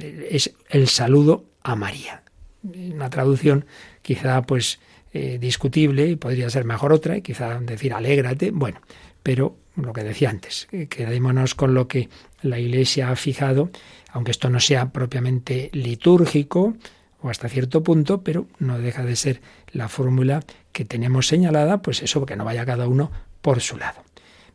es 0.00 0.52
el 0.68 0.88
saludo 0.88 1.44
a 1.62 1.76
María. 1.76 2.24
Una 2.64 3.10
traducción 3.10 3.64
quizá 4.02 4.42
pues 4.42 4.80
eh, 5.12 5.38
discutible 5.38 6.16
podría 6.16 6.50
ser 6.50 6.64
mejor 6.64 6.92
otra, 6.92 7.20
quizá 7.20 7.60
decir 7.60 7.94
alégrate, 7.94 8.50
bueno, 8.50 8.80
pero 9.22 9.56
lo 9.76 9.92
que 9.92 10.02
decía 10.02 10.30
antes, 10.30 10.66
quedémonos 10.88 11.54
con 11.54 11.74
lo 11.74 11.86
que 11.86 12.08
la 12.44 12.58
Iglesia 12.58 13.10
ha 13.10 13.16
fijado, 13.16 13.70
aunque 14.12 14.30
esto 14.30 14.50
no 14.50 14.60
sea 14.60 14.90
propiamente 14.92 15.70
litúrgico 15.72 16.74
o 17.20 17.30
hasta 17.30 17.48
cierto 17.48 17.82
punto, 17.82 18.22
pero 18.22 18.46
no 18.58 18.78
deja 18.78 19.04
de 19.04 19.16
ser 19.16 19.40
la 19.72 19.88
fórmula 19.88 20.44
que 20.72 20.84
tenemos 20.84 21.26
señalada, 21.26 21.80
pues 21.80 22.02
eso, 22.02 22.24
que 22.26 22.36
no 22.36 22.44
vaya 22.44 22.66
cada 22.66 22.86
uno 22.86 23.10
por 23.40 23.60
su 23.60 23.78
lado. 23.78 24.02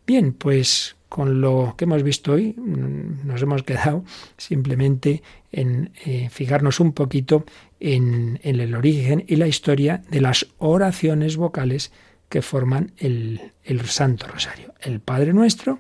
Bien, 0.06 0.34
pues 0.34 0.96
con 1.10 1.42
lo 1.42 1.74
que 1.76 1.86
hemos 1.86 2.04
visto 2.04 2.34
hoy 2.34 2.54
mm, 2.56 3.28
nos 3.28 3.42
hemos 3.42 3.64
quedado 3.64 4.04
simplemente 4.38 5.24
en 5.52 5.92
eh, 6.06 6.30
fijarnos 6.30 6.80
un 6.80 6.94
poquito 6.94 7.44
en, 7.80 8.40
el 8.44 8.76
origen 8.76 9.26
y 9.28 9.38
la 9.38 9.48
historia 9.48 10.04
de 10.10 10.22
las 10.22 10.46
oraciones 10.60 11.38
vocales 11.38 11.92
que 12.30 12.44
forman 12.44 12.92
el, 12.98 13.54
el 13.64 13.84
Santo 13.88 14.28
Rosario. 14.28 14.76
El 14.80 15.00
Padre 15.00 15.34
Nuestro, 15.34 15.80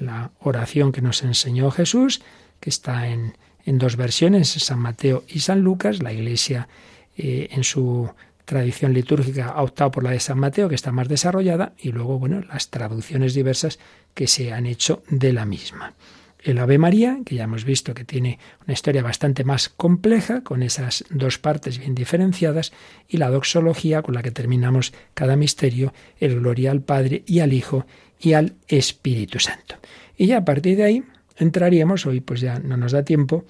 la 0.00 0.30
oración 0.40 0.92
que 0.92 1.02
nos 1.02 1.22
enseñó 1.22 1.70
Jesús, 1.70 2.22
que 2.60 2.70
está 2.70 3.08
en, 3.08 3.36
en 3.64 3.78
dos 3.78 3.96
versiones, 3.96 4.48
San 4.48 4.78
Mateo 4.78 5.24
y 5.28 5.40
San 5.40 5.60
Lucas, 5.60 6.02
la 6.02 6.12
Iglesia 6.12 6.68
eh, 7.16 7.48
en 7.50 7.64
su 7.64 8.10
tradición 8.44 8.94
litúrgica 8.94 9.48
ha 9.48 9.62
optado 9.62 9.90
por 9.90 10.04
la 10.04 10.10
de 10.10 10.20
San 10.20 10.38
Mateo, 10.38 10.68
que 10.68 10.74
está 10.74 10.90
más 10.90 11.06
desarrollada, 11.06 11.74
y 11.78 11.92
luego, 11.92 12.18
bueno, 12.18 12.40
las 12.48 12.70
traducciones 12.70 13.34
diversas 13.34 13.78
que 14.14 14.26
se 14.26 14.54
han 14.54 14.64
hecho 14.64 15.02
de 15.10 15.34
la 15.34 15.44
misma. 15.44 15.94
El 16.42 16.58
Ave 16.58 16.78
María, 16.78 17.18
que 17.26 17.34
ya 17.34 17.44
hemos 17.44 17.64
visto 17.64 17.92
que 17.92 18.04
tiene 18.04 18.38
una 18.64 18.72
historia 18.72 19.02
bastante 19.02 19.44
más 19.44 19.68
compleja, 19.68 20.42
con 20.42 20.62
esas 20.62 21.04
dos 21.10 21.38
partes 21.38 21.78
bien 21.78 21.94
diferenciadas, 21.94 22.72
y 23.06 23.18
la 23.18 23.28
doxología, 23.28 24.00
con 24.00 24.14
la 24.14 24.22
que 24.22 24.30
terminamos 24.30 24.94
cada 25.12 25.36
misterio, 25.36 25.92
el 26.18 26.40
Gloria 26.40 26.70
al 26.70 26.80
Padre 26.80 27.24
y 27.26 27.40
al 27.40 27.52
Hijo 27.52 27.84
y 28.20 28.32
al 28.32 28.56
Espíritu 28.66 29.38
Santo. 29.38 29.76
Y 30.16 30.26
ya 30.26 30.38
a 30.38 30.44
partir 30.44 30.76
de 30.76 30.84
ahí 30.84 31.04
entraríamos, 31.36 32.06
hoy 32.06 32.20
pues 32.20 32.40
ya 32.40 32.58
no 32.58 32.76
nos 32.76 32.92
da 32.92 33.04
tiempo, 33.04 33.44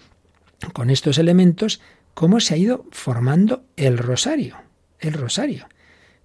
con 0.73 0.91
estos 0.91 1.19
elementos, 1.19 1.81
cómo 2.15 2.41
se 2.41 2.55
ha 2.55 2.57
ido 2.57 2.85
formando 2.91 3.65
el 3.77 3.99
rosario. 3.99 4.57
El 4.99 5.15
rosario. 5.15 5.69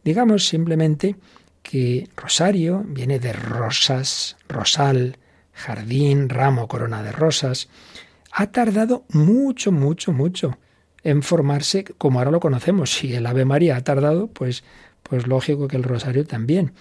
Digamos 0.03 0.47
simplemente 0.47 1.15
que 1.61 2.09
rosario 2.15 2.83
viene 2.85 3.19
de 3.19 3.31
rosas, 3.31 4.37
rosal, 4.49 5.17
jardín, 5.53 6.29
ramo, 6.29 6.67
corona 6.67 7.03
de 7.03 7.11
rosas. 7.11 7.69
Ha 8.31 8.47
tardado 8.47 9.05
mucho, 9.09 9.71
mucho, 9.71 10.11
mucho 10.11 10.57
en 11.03 11.21
formarse 11.21 11.83
como 11.83 12.19
ahora 12.19 12.31
lo 12.31 12.39
conocemos. 12.39 12.91
Si 12.91 13.13
el 13.13 13.25
Ave 13.25 13.45
María 13.45 13.77
ha 13.77 13.83
tardado, 13.83 14.27
pues, 14.27 14.63
pues 15.03 15.27
lógico 15.27 15.67
que 15.67 15.77
el 15.77 15.83
rosario 15.83 16.25
también. 16.25 16.73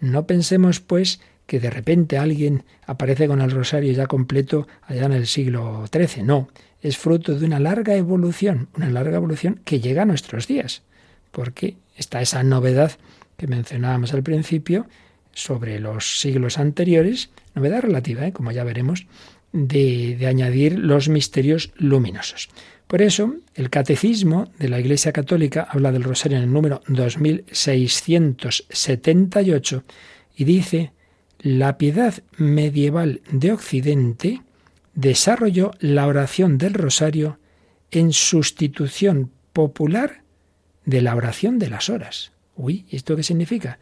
No 0.00 0.26
pensemos, 0.26 0.80
pues, 0.80 1.20
que 1.46 1.60
de 1.60 1.70
repente 1.70 2.16
alguien 2.16 2.64
aparece 2.86 3.26
con 3.26 3.40
el 3.40 3.50
rosario 3.50 3.92
ya 3.92 4.06
completo 4.06 4.68
allá 4.82 5.06
en 5.06 5.12
el 5.12 5.26
siglo 5.26 5.84
XIII. 5.92 6.22
No, 6.22 6.48
es 6.80 6.96
fruto 6.96 7.38
de 7.38 7.44
una 7.44 7.60
larga 7.60 7.96
evolución, 7.96 8.68
una 8.76 8.88
larga 8.88 9.16
evolución 9.16 9.60
que 9.64 9.80
llega 9.80 10.02
a 10.02 10.06
nuestros 10.06 10.46
días, 10.46 10.82
porque 11.30 11.76
está 11.96 12.22
esa 12.22 12.42
novedad 12.42 12.92
que 13.36 13.46
mencionábamos 13.46 14.14
al 14.14 14.22
principio 14.22 14.86
sobre 15.32 15.80
los 15.80 16.20
siglos 16.20 16.58
anteriores, 16.58 17.30
novedad 17.54 17.82
relativa, 17.82 18.26
¿eh? 18.26 18.32
como 18.32 18.52
ya 18.52 18.64
veremos, 18.64 19.06
de, 19.52 20.24
añadir 20.26 20.78
los 20.78 21.08
misterios 21.08 21.72
luminosos. 21.76 22.50
Por 22.86 23.00
eso, 23.02 23.34
el 23.54 23.68
Catecismo 23.70 24.50
de 24.58 24.68
la 24.68 24.78
Iglesia 24.80 25.12
Católica 25.12 25.66
habla 25.70 25.92
del 25.92 26.02
rosario 26.02 26.38
en 26.38 26.44
el 26.44 26.52
número 26.52 26.82
2678 26.88 29.84
y 30.36 30.44
dice 30.44 30.92
la 31.38 31.78
piedad 31.78 32.14
medieval 32.36 33.22
de 33.30 33.52
Occidente 33.52 34.42
desarrolló 34.94 35.70
la 35.78 36.06
oración 36.06 36.58
del 36.58 36.74
rosario 36.74 37.38
en 37.90 38.12
sustitución 38.12 39.30
popular 39.52 40.22
de 40.84 41.02
la 41.02 41.14
oración 41.14 41.58
de 41.58 41.70
las 41.70 41.88
horas. 41.88 42.32
Uy, 42.56 42.84
¿y 42.90 42.96
esto 42.96 43.16
qué 43.16 43.22
significa? 43.22 43.78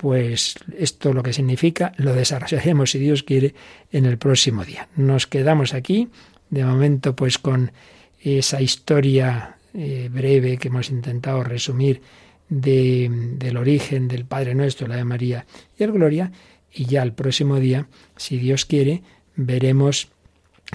Pues 0.00 0.54
esto 0.78 1.12
lo 1.12 1.22
que 1.22 1.34
significa 1.34 1.92
lo 1.98 2.14
desarrollaremos, 2.14 2.92
si 2.92 2.98
Dios 2.98 3.22
quiere, 3.22 3.54
en 3.92 4.06
el 4.06 4.16
próximo 4.16 4.64
día. 4.64 4.88
Nos 4.96 5.26
quedamos 5.26 5.74
aquí, 5.74 6.08
de 6.48 6.64
momento, 6.64 7.14
pues 7.14 7.36
con 7.36 7.72
esa 8.18 8.62
historia 8.62 9.56
eh, 9.74 10.08
breve 10.10 10.56
que 10.56 10.68
hemos 10.68 10.88
intentado 10.88 11.44
resumir 11.44 12.00
del 12.48 13.58
origen 13.58 14.08
del 14.08 14.24
Padre 14.24 14.54
Nuestro, 14.54 14.88
la 14.88 14.96
de 14.96 15.04
María 15.04 15.44
y 15.78 15.82
el 15.82 15.92
Gloria, 15.92 16.32
y 16.72 16.86
ya 16.86 17.02
el 17.02 17.12
próximo 17.12 17.60
día, 17.60 17.86
si 18.16 18.38
Dios 18.38 18.64
quiere, 18.64 19.02
veremos 19.36 20.08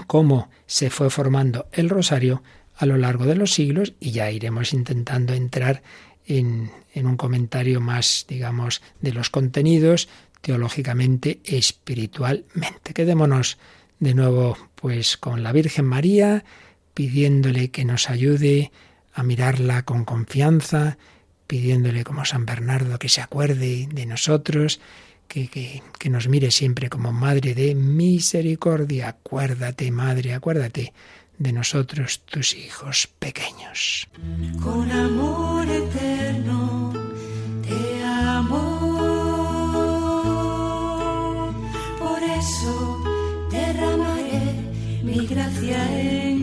cómo 0.05 0.51
se 0.67 0.91
fue 0.91 1.09
formando 1.09 1.65
el 1.71 1.89
rosario 1.89 2.43
a 2.75 2.85
lo 2.85 2.95
largo 2.97 3.25
de 3.25 3.35
los 3.35 3.53
siglos 3.53 3.93
y 3.99 4.11
ya 4.11 4.29
iremos 4.29 4.71
intentando 4.71 5.33
entrar 5.33 5.81
en, 6.27 6.71
un 6.95 7.17
comentario 7.17 7.81
más, 7.81 8.25
digamos, 8.27 8.81
de 9.01 9.13
los 9.13 9.29
contenidos 9.29 10.09
teológicamente, 10.41 11.39
espiritualmente. 11.43 12.93
Quedémonos 12.93 13.57
de 13.99 14.13
nuevo 14.13 14.57
pues 14.75 15.17
con 15.17 15.43
la 15.43 15.51
Virgen 15.51 15.85
María, 15.85 16.45
pidiéndole 16.93 17.71
que 17.71 17.85
nos 17.85 18.09
ayude 18.09 18.71
a 19.13 19.23
mirarla 19.23 19.83
con 19.83 20.05
confianza, 20.05 20.97
pidiéndole 21.47 22.03
como 22.03 22.25
San 22.25 22.45
Bernardo 22.45 22.99
que 22.99 23.09
se 23.09 23.21
acuerde 23.21 23.87
de 23.91 24.05
nosotros 24.05 24.79
que, 25.27 26.09
nos 26.09 26.27
mire 26.27 26.51
siempre 26.51 26.89
como 26.89 27.11
Madre 27.11 27.53
de 27.53 27.75
misericordia. 27.75 29.09
Acuérdate, 29.09 29.91
Madre, 29.91 30.33
acuérdate 30.33 30.93
de 31.37 31.51
nosotros, 31.51 32.21
tus 32.25 32.53
hijos 32.55 33.07
pequeños. 33.19 34.07
Con 34.61 34.91
amor 34.91 35.67
eterno 35.67 36.93
te 37.67 38.03
amo. 38.03 38.65
Por 41.99 42.23
eso 42.23 43.03
derramaré 43.51 45.01
mi 45.03 45.25
gracia 45.27 46.01
en 46.01 46.34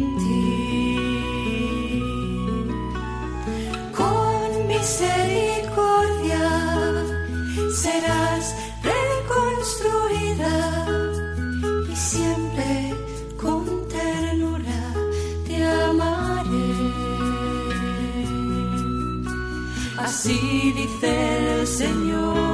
Así 20.25 20.71
dice 20.71 21.63
el 21.63 21.67
Señor, 21.67 22.52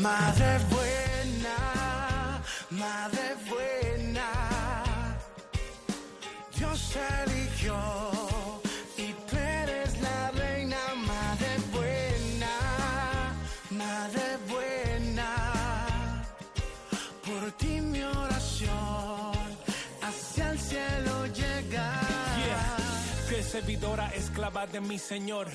Madre 0.00 0.58
buena, 0.70 2.40
madre 2.70 3.36
buena, 3.50 5.18
Dios 6.56 6.96
eligió 7.26 8.09
servidora, 23.60 24.08
esclava 24.16 24.66
de 24.66 24.80
mi 24.80 24.98
Señor, 24.98 25.46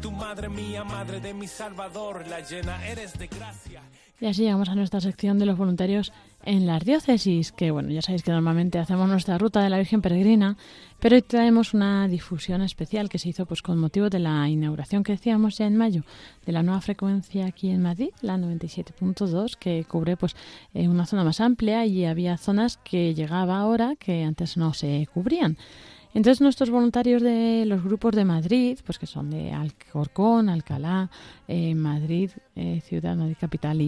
tu 0.00 0.12
madre 0.12 0.48
mía, 0.48 0.84
madre 0.84 1.18
de 1.20 1.34
mi 1.34 1.48
Salvador, 1.48 2.24
la 2.28 2.40
llena 2.40 2.86
eres 2.86 3.18
de 3.18 3.26
gracia. 3.26 3.82
Y 4.20 4.26
así 4.26 4.42
llegamos 4.42 4.68
a 4.68 4.76
nuestra 4.76 5.00
sección 5.00 5.38
de 5.40 5.46
los 5.46 5.58
voluntarios 5.58 6.12
en 6.44 6.66
las 6.66 6.84
diócesis, 6.84 7.50
que 7.50 7.72
bueno, 7.72 7.90
ya 7.90 8.00
sabéis 8.00 8.22
que 8.22 8.30
normalmente 8.30 8.78
hacemos 8.78 9.08
nuestra 9.08 9.38
ruta 9.38 9.60
de 9.60 9.70
la 9.70 9.78
Virgen 9.78 10.02
Peregrina, 10.02 10.56
pero 11.00 11.16
hoy 11.16 11.22
traemos 11.22 11.74
una 11.74 12.06
difusión 12.06 12.62
especial 12.62 13.08
que 13.08 13.18
se 13.18 13.28
hizo 13.28 13.44
pues 13.44 13.60
con 13.60 13.78
motivo 13.78 14.08
de 14.08 14.20
la 14.20 14.48
inauguración 14.48 15.02
que 15.02 15.12
decíamos 15.12 15.58
ya 15.58 15.66
en 15.66 15.76
mayo 15.76 16.04
de 16.46 16.52
la 16.52 16.62
nueva 16.62 16.80
frecuencia 16.80 17.46
aquí 17.46 17.70
en 17.70 17.82
Madrid, 17.82 18.10
la 18.22 18.36
97.2, 18.36 19.56
que 19.56 19.84
cubre 19.84 20.16
pues 20.16 20.36
eh, 20.74 20.88
una 20.88 21.06
zona 21.06 21.24
más 21.24 21.40
amplia 21.40 21.86
y 21.86 22.04
había 22.04 22.38
zonas 22.38 22.76
que 22.76 23.14
llegaba 23.14 23.58
ahora 23.58 23.96
que 23.96 24.22
antes 24.22 24.56
no 24.56 24.74
se 24.74 25.08
cubrían. 25.12 25.56
Entonces 26.14 26.40
nuestros 26.40 26.70
voluntarios 26.70 27.22
de 27.22 27.64
los 27.66 27.82
grupos 27.84 28.14
de 28.14 28.24
Madrid, 28.24 28.78
pues 28.84 28.98
que 28.98 29.06
son 29.06 29.30
de 29.30 29.52
Alcorcón, 29.52 30.48
Alcalá, 30.48 31.10
eh, 31.46 31.74
Madrid, 31.74 32.30
eh, 32.56 32.80
Ciudad, 32.82 33.16
Madrid 33.16 33.36
Capital 33.40 33.80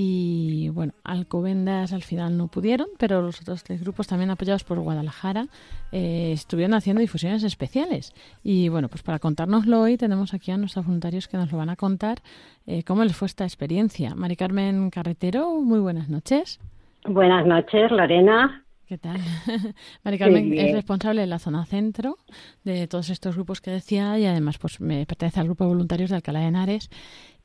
y, 0.00 0.68
bueno, 0.68 0.92
Alcobendas 1.02 1.92
al 1.92 2.04
final 2.04 2.36
no 2.36 2.46
pudieron, 2.46 2.86
pero 2.98 3.20
los 3.20 3.40
otros 3.40 3.64
tres 3.64 3.80
grupos 3.80 4.06
también 4.06 4.30
apoyados 4.30 4.62
por 4.62 4.78
Guadalajara 4.78 5.48
eh, 5.90 6.30
estuvieron 6.32 6.74
haciendo 6.74 7.00
difusiones 7.00 7.42
especiales. 7.42 8.12
Y 8.44 8.68
bueno, 8.68 8.88
pues 8.88 9.02
para 9.02 9.18
contárnoslo 9.18 9.80
hoy 9.80 9.96
tenemos 9.96 10.34
aquí 10.34 10.52
a 10.52 10.56
nuestros 10.56 10.86
voluntarios 10.86 11.26
que 11.26 11.36
nos 11.36 11.50
lo 11.50 11.58
van 11.58 11.70
a 11.70 11.76
contar 11.76 12.18
eh, 12.66 12.84
cómo 12.84 13.02
les 13.02 13.16
fue 13.16 13.26
esta 13.26 13.42
experiencia. 13.42 14.14
Mari 14.14 14.36
Carmen 14.36 14.90
Carretero, 14.90 15.60
muy 15.60 15.80
buenas 15.80 16.08
noches. 16.08 16.60
Buenas 17.04 17.44
noches, 17.44 17.90
Lorena. 17.90 18.64
¿Qué 18.88 18.96
tal? 18.96 19.20
Mari 20.02 20.18
Carmen 20.18 20.54
es 20.54 20.72
responsable 20.72 21.20
de 21.20 21.26
la 21.26 21.38
zona 21.38 21.66
centro 21.66 22.16
de 22.64 22.88
todos 22.88 23.10
estos 23.10 23.34
grupos 23.34 23.60
que 23.60 23.70
decía 23.70 24.18
y 24.18 24.24
además 24.24 24.56
pues 24.56 24.80
me 24.80 25.04
pertenece 25.04 25.40
al 25.40 25.44
grupo 25.44 25.64
de 25.64 25.68
voluntarios 25.68 26.08
de 26.08 26.16
Alcalá 26.16 26.40
de 26.40 26.46
Henares. 26.46 26.88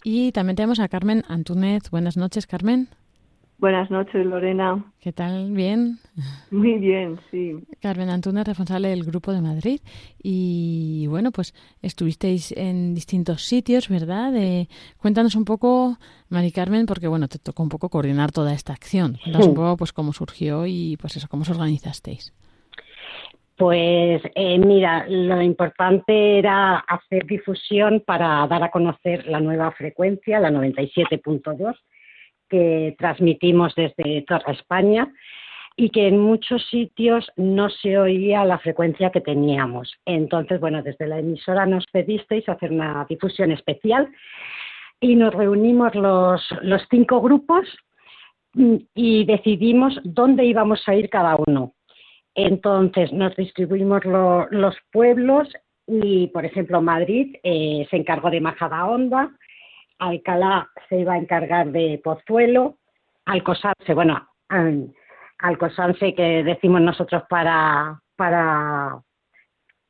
Y 0.05 0.31
también 0.31 0.55
tenemos 0.55 0.79
a 0.79 0.87
Carmen 0.87 1.25
Antúnez. 1.27 1.89
Buenas 1.89 2.15
noches, 2.15 2.47
Carmen. 2.47 2.87
Buenas 3.63 3.89
noches, 3.89 4.25
Lorena. 4.25 4.83
¿Qué 4.99 5.13
tal? 5.13 5.51
¿Bien? 5.51 5.97
Muy 6.51 6.79
bien, 6.79 7.17
sí. 7.31 7.55
Carmen 7.81 8.09
Antúnez, 8.09 8.45
responsable 8.45 8.89
del 8.89 9.05
Grupo 9.05 9.31
de 9.31 9.39
Madrid. 9.39 9.79
Y 10.21 11.07
bueno, 11.07 11.31
pues 11.31 11.53
estuvisteis 11.81 12.51
en 12.57 12.93
distintos 12.93 13.43
sitios, 13.43 13.87
¿verdad? 13.87 14.35
Eh, 14.35 14.67
cuéntanos 14.97 15.35
un 15.35 15.45
poco, 15.45 15.95
Mari 16.27 16.51
Carmen, 16.51 16.85
porque 16.85 17.07
bueno, 17.07 17.29
te 17.29 17.39
tocó 17.39 17.63
un 17.63 17.69
poco 17.69 17.87
coordinar 17.87 18.33
toda 18.33 18.53
esta 18.53 18.73
acción. 18.73 19.17
Cuéntanos 19.23 19.47
un 19.47 19.55
poco 19.55 19.77
pues 19.77 19.93
cómo 19.93 20.11
surgió 20.11 20.65
y 20.67 20.97
pues 20.97 21.15
eso, 21.15 21.29
cómo 21.29 21.43
os 21.43 21.49
organizasteis. 21.49 22.33
Pues 23.55 24.21
eh, 24.35 24.59
mira, 24.59 25.05
lo 25.07 25.41
importante 25.41 26.37
era 26.37 26.79
hacer 26.79 27.25
difusión 27.25 28.03
para 28.05 28.45
dar 28.45 28.61
a 28.61 28.71
conocer 28.71 29.25
la 29.27 29.39
nueva 29.39 29.71
frecuencia, 29.71 30.41
la 30.41 30.51
97.2, 30.51 31.75
que 32.53 32.95
transmitimos 32.99 33.73
desde 33.73 34.21
toda 34.27 34.51
España 34.51 35.11
y 35.75 35.89
que 35.89 36.07
en 36.07 36.19
muchos 36.19 36.61
sitios 36.69 37.31
no 37.35 37.67
se 37.69 37.97
oía 37.97 38.45
la 38.45 38.59
frecuencia 38.59 39.09
que 39.09 39.21
teníamos. 39.21 39.91
Entonces, 40.05 40.59
bueno, 40.59 40.83
desde 40.83 41.07
la 41.07 41.17
emisora 41.17 41.65
nos 41.65 41.87
pedisteis 41.87 42.47
hacer 42.47 42.71
una 42.71 43.07
difusión 43.09 43.51
especial 43.51 44.07
y 45.01 45.15
nos 45.15 45.33
reunimos 45.33 45.95
los, 45.95 46.41
cinco 46.91 47.21
grupos 47.21 47.65
y 48.93 49.25
decidimos 49.25 49.99
dónde 50.03 50.45
íbamos 50.45 50.87
a 50.87 50.93
ir 50.93 51.09
cada 51.09 51.35
uno. 51.47 51.73
Entonces 52.35 53.11
nos 53.11 53.35
distribuimos 53.35 54.05
lo- 54.05 54.47
los 54.51 54.75
pueblos 54.91 55.47
y, 55.87 56.27
por 56.27 56.45
ejemplo, 56.45 56.83
Madrid 56.83 57.35
eh, 57.43 57.87
se 57.89 57.97
encargó 57.97 58.29
de 58.29 58.41
Majadahonda, 58.41 59.31
Alcalá 60.09 60.67
se 60.89 60.99
iba 60.99 61.13
a 61.13 61.17
encargar 61.17 61.71
de 61.71 61.99
Pozuelo, 62.03 62.77
Alcosanse, 63.25 63.93
bueno, 63.93 64.27
al- 64.49 64.93
Alcosanse 65.39 66.13
que 66.13 66.43
decimos 66.43 66.81
nosotros 66.81 67.23
para, 67.29 67.99
para 68.15 68.99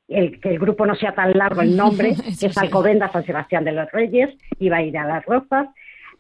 el, 0.08 0.40
que 0.40 0.50
el 0.50 0.60
grupo 0.60 0.86
no 0.86 0.96
sea 0.96 1.14
tan 1.14 1.32
largo 1.34 1.62
el 1.62 1.76
nombre, 1.76 2.16
que 2.40 2.48
es 2.48 2.54
sí. 2.54 2.60
Alcobendas 2.60 3.12
San 3.12 3.26
Sebastián 3.26 3.64
de 3.64 3.72
los 3.72 3.92
Reyes, 3.92 4.36
iba 4.60 4.78
a 4.78 4.82
ir 4.84 4.98
a 4.98 5.06
Las 5.06 5.26
Rozas, 5.26 5.68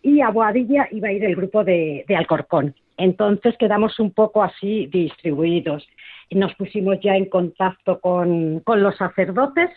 y 0.01 0.21
a 0.21 0.29
Boadilla 0.29 0.88
iba 0.91 1.08
a 1.08 1.12
ir 1.13 1.23
el 1.23 1.36
grupo 1.36 1.63
de, 1.63 2.03
de 2.08 2.15
Alcorcón. 2.15 2.75
Entonces 2.97 3.56
quedamos 3.58 3.99
un 3.99 4.12
poco 4.12 4.43
así 4.43 4.88
distribuidos. 4.88 5.88
Nos 6.29 6.53
pusimos 6.56 6.99
ya 7.01 7.15
en 7.15 7.29
contacto 7.29 7.99
con, 7.99 8.60
con 8.62 8.84
los 8.84 8.97
sacerdotes 8.97 9.69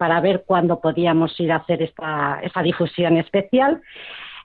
para 0.00 0.18
ver 0.22 0.44
cuándo 0.46 0.80
podíamos 0.80 1.38
ir 1.38 1.52
a 1.52 1.56
hacer 1.56 1.82
esta, 1.82 2.40
esta 2.42 2.62
difusión 2.62 3.18
especial. 3.18 3.82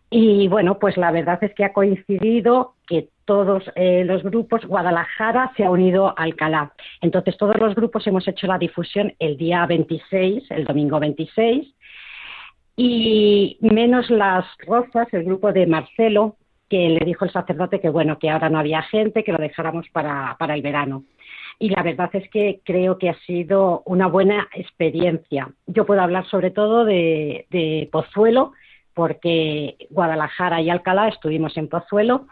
Y 0.10 0.50
bueno, 0.50 0.80
pues 0.80 0.98
la 0.98 1.12
verdad 1.12 1.42
es 1.42 1.54
que 1.54 1.64
ha 1.64 1.72
coincidido 1.72 2.74
que 2.86 3.08
todos 3.24 3.64
eh, 3.76 4.04
los 4.04 4.22
grupos, 4.22 4.66
Guadalajara 4.66 5.54
se 5.56 5.64
ha 5.64 5.72
unido 5.72 6.10
a 6.10 6.24
Alcalá. 6.24 6.74
Entonces 7.00 7.38
todos 7.38 7.56
los 7.56 7.74
grupos 7.74 8.06
hemos 8.06 8.28
hecho 8.28 8.48
la 8.48 8.58
difusión 8.58 9.14
el 9.18 9.38
día 9.38 9.66
26, 9.66 10.52
el 10.52 10.66
domingo 10.66 11.00
26, 11.00 11.74
y 12.76 13.58
menos 13.62 14.10
las 14.10 14.44
Rozas, 14.68 15.08
el 15.14 15.24
grupo 15.24 15.54
de 15.54 15.68
Marcelo, 15.68 16.36
que 16.70 16.90
le 16.90 17.06
dijo 17.06 17.24
el 17.24 17.32
sacerdote 17.32 17.80
que 17.80 17.88
bueno, 17.88 18.20
que 18.20 18.30
ahora 18.30 18.50
no 18.50 18.60
había 18.60 18.82
gente, 18.82 19.24
que 19.24 19.32
lo 19.32 19.38
dejáramos 19.38 19.88
para, 19.94 20.36
para 20.38 20.54
el 20.54 20.62
verano. 20.62 21.06
Y 21.60 21.70
la 21.70 21.84
verdad 21.84 22.10
es 22.14 22.30
que 22.30 22.62
creo 22.64 22.98
que 22.98 23.10
ha 23.10 23.18
sido 23.26 23.82
una 23.86 24.08
buena 24.08 24.48
experiencia. 24.54 25.50
Yo 25.68 25.86
puedo 25.86 26.02
hablar 26.02 26.26
sobre 26.28 26.52
todo 26.52 26.86
de, 26.86 27.48
de 27.50 27.90
Pozuelo, 27.92 28.54
porque 28.94 29.76
Guadalajara 29.90 30.62
y 30.62 30.70
Alcalá 30.70 31.10
estuvimos 31.10 31.56
en 31.58 31.68
Pozuelo 31.68 32.28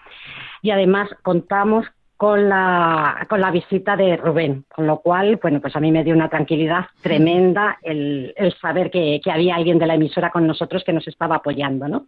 y 0.62 0.72
además 0.72 1.10
contamos 1.22 1.86
con 2.16 2.48
la, 2.48 3.26
con 3.30 3.42
la 3.42 3.52
visita 3.52 3.98
de 3.98 4.16
Rubén, 4.16 4.64
con 4.74 4.88
lo 4.88 5.00
cual, 5.00 5.40
bueno, 5.42 5.60
pues 5.60 5.76
a 5.76 5.82
mí 5.82 5.92
me 5.92 6.06
dio 6.06 6.16
una 6.16 6.30
tranquilidad 6.30 6.86
tremenda 7.02 7.78
el, 7.82 8.34
el 8.38 8.54
saber 8.60 8.90
que, 8.92 9.20
que 9.22 9.30
había 9.30 9.56
alguien 9.56 9.78
de 9.78 9.88
la 9.88 9.96
emisora 9.96 10.32
con 10.32 10.48
nosotros 10.48 10.86
que 10.86 10.94
nos 10.94 11.06
estaba 11.06 11.36
apoyando, 11.36 11.90
¿no? 11.90 12.08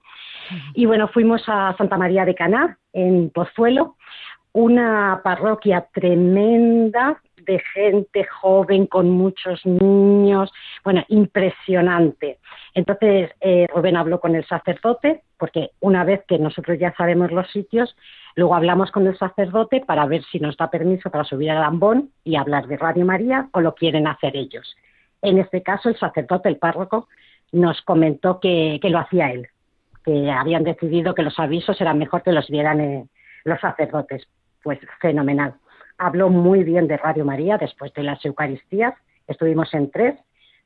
Y 0.74 0.86
bueno, 0.86 1.10
fuimos 1.10 1.44
a 1.48 1.76
Santa 1.78 1.98
María 1.98 2.24
de 2.24 2.34
Caná, 2.34 2.78
en 2.94 3.30
Pozuelo, 3.30 3.98
una 4.56 5.20
parroquia 5.22 5.86
tremenda 5.94 7.22
de 7.46 7.62
gente 7.74 8.24
joven 8.24 8.88
con 8.88 9.10
muchos 9.10 9.66
niños, 9.66 10.50
bueno, 10.82 11.04
impresionante. 11.10 12.40
Entonces, 12.74 13.32
eh, 13.42 13.68
Rubén 13.74 13.98
habló 13.98 14.22
con 14.22 14.34
el 14.34 14.46
sacerdote, 14.46 15.24
porque 15.38 15.72
una 15.82 16.06
vez 16.06 16.24
que 16.26 16.40
nosotros 16.40 16.80
ya 16.80 16.94
sabemos 16.96 17.34
los 17.34 17.52
sitios, 17.52 17.98
luego 18.36 18.56
hablamos 18.56 18.92
con 18.92 19.06
el 19.06 19.18
sacerdote 19.18 19.82
para 19.82 20.06
ver 20.06 20.24
si 20.32 20.40
nos 20.40 20.56
da 20.56 20.72
permiso 20.72 21.12
para 21.12 21.26
subir 21.26 21.52
al 21.52 21.62
ambón 21.62 22.12
y 22.24 22.38
hablar 22.38 22.68
de 22.68 22.78
Radio 22.78 23.06
María 23.06 23.50
o 23.52 23.60
lo 23.60 23.76
quieren 23.76 24.08
hacer 24.08 24.38
ellos. 24.38 24.74
En 25.22 25.38
este 25.38 25.64
caso, 25.64 25.90
el 25.90 26.00
sacerdote, 26.00 26.48
el 26.48 26.58
párroco, 26.58 27.10
nos 27.52 27.82
comentó 27.82 28.40
que, 28.40 28.80
que 28.82 28.90
lo 28.90 29.00
hacía 29.00 29.32
él, 29.32 29.50
que 30.06 30.32
habían 30.32 30.64
decidido 30.64 31.14
que 31.14 31.24
los 31.24 31.38
avisos 31.40 31.80
eran 31.82 31.98
mejor 31.98 32.24
que 32.24 32.32
los 32.32 32.48
dieran 32.48 32.80
eh, 32.80 33.08
los 33.44 33.60
sacerdotes. 33.60 34.26
Pues 34.66 34.80
fenomenal. 35.00 35.54
Habló 36.00 36.30
muy 36.30 36.64
bien 36.64 36.88
de 36.88 36.98
Radio 36.98 37.24
María 37.24 37.60
después 37.60 37.94
de 37.94 38.02
las 38.02 38.26
Eucaristías. 38.26 38.96
Estuvimos 39.28 39.72
en 39.76 39.92
tres, 39.92 40.16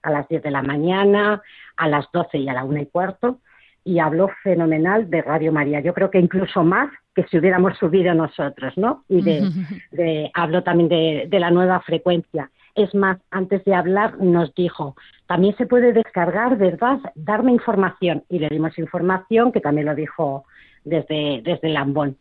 a 0.04 0.10
las 0.10 0.26
10 0.30 0.42
de 0.42 0.52
la 0.52 0.62
mañana, 0.62 1.42
a 1.76 1.88
las 1.90 2.06
12 2.14 2.38
y 2.38 2.48
a 2.48 2.54
la 2.54 2.64
una 2.64 2.82
y 2.82 2.86
cuarto, 2.86 3.40
y 3.84 4.00
habló 4.00 4.30
fenomenal 4.42 5.10
de 5.10 5.22
Radio 5.22 5.52
María. 5.52 5.82
Yo 5.82 5.94
creo 5.94 6.10
que 6.10 6.18
incluso 6.18 6.64
más 6.64 6.90
que 7.14 7.26
si 7.26 7.38
hubiéramos 7.38 7.78
subido 7.80 8.14
nosotros, 8.14 8.78
¿no? 8.78 9.04
Y 9.10 9.22
de, 9.22 9.50
de- 9.92 10.32
habló 10.34 10.64
también 10.64 10.88
de, 10.88 11.26
de 11.28 11.40
la 11.42 11.52
nueva 11.52 11.82
frecuencia. 11.82 12.50
Es 12.76 12.96
más, 12.96 13.18
antes 13.32 13.66
de 13.66 13.76
hablar 13.76 14.18
nos 14.22 14.56
dijo, 14.56 14.96
también 15.28 15.58
se 15.58 15.66
puede 15.66 15.92
descargar, 15.92 16.58
¿verdad? 16.58 17.00
Darme 17.16 17.52
información. 17.52 18.24
Y 18.30 18.40
le 18.40 18.48
dimos 18.48 18.78
información, 18.80 19.52
que 19.52 19.60
también 19.60 19.88
lo 19.88 19.94
dijo 19.94 20.46
desde, 20.86 21.42
desde 21.44 21.68
Lambón. 21.68 22.16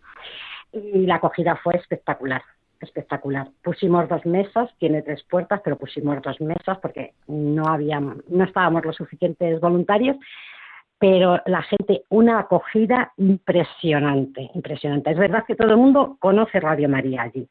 Y 0.73 1.07
la 1.07 1.17
acogida 1.17 1.57
fue 1.57 1.77
espectacular, 1.77 2.43
espectacular. 2.81 3.49
Pusimos 3.63 4.09
dos 4.09 4.25
mesas, 4.27 4.71
tiene 4.79 5.03
tres 5.03 5.23
puertas, 5.25 5.61
pero 5.65 5.77
pusimos 5.77 6.21
dos 6.23 6.41
mesas 6.41 6.79
porque 6.81 7.15
no 7.27 7.67
había, 7.67 8.01
no 8.01 8.45
estábamos 8.45 8.85
los 8.85 8.97
suficientes 8.97 9.61
voluntarios, 9.61 10.17
pero 10.99 11.41
la 11.47 11.63
gente, 11.63 12.03
una 12.09 12.41
acogida 12.41 13.13
impresionante, 13.17 14.51
impresionante. 14.55 15.11
Es 15.11 15.19
verdad 15.19 15.45
que 15.47 15.55
todo 15.55 15.71
el 15.71 15.77
mundo 15.77 16.17
conoce 16.19 16.61
Radio 16.61 16.89
María 16.89 17.23
allí. 17.23 17.49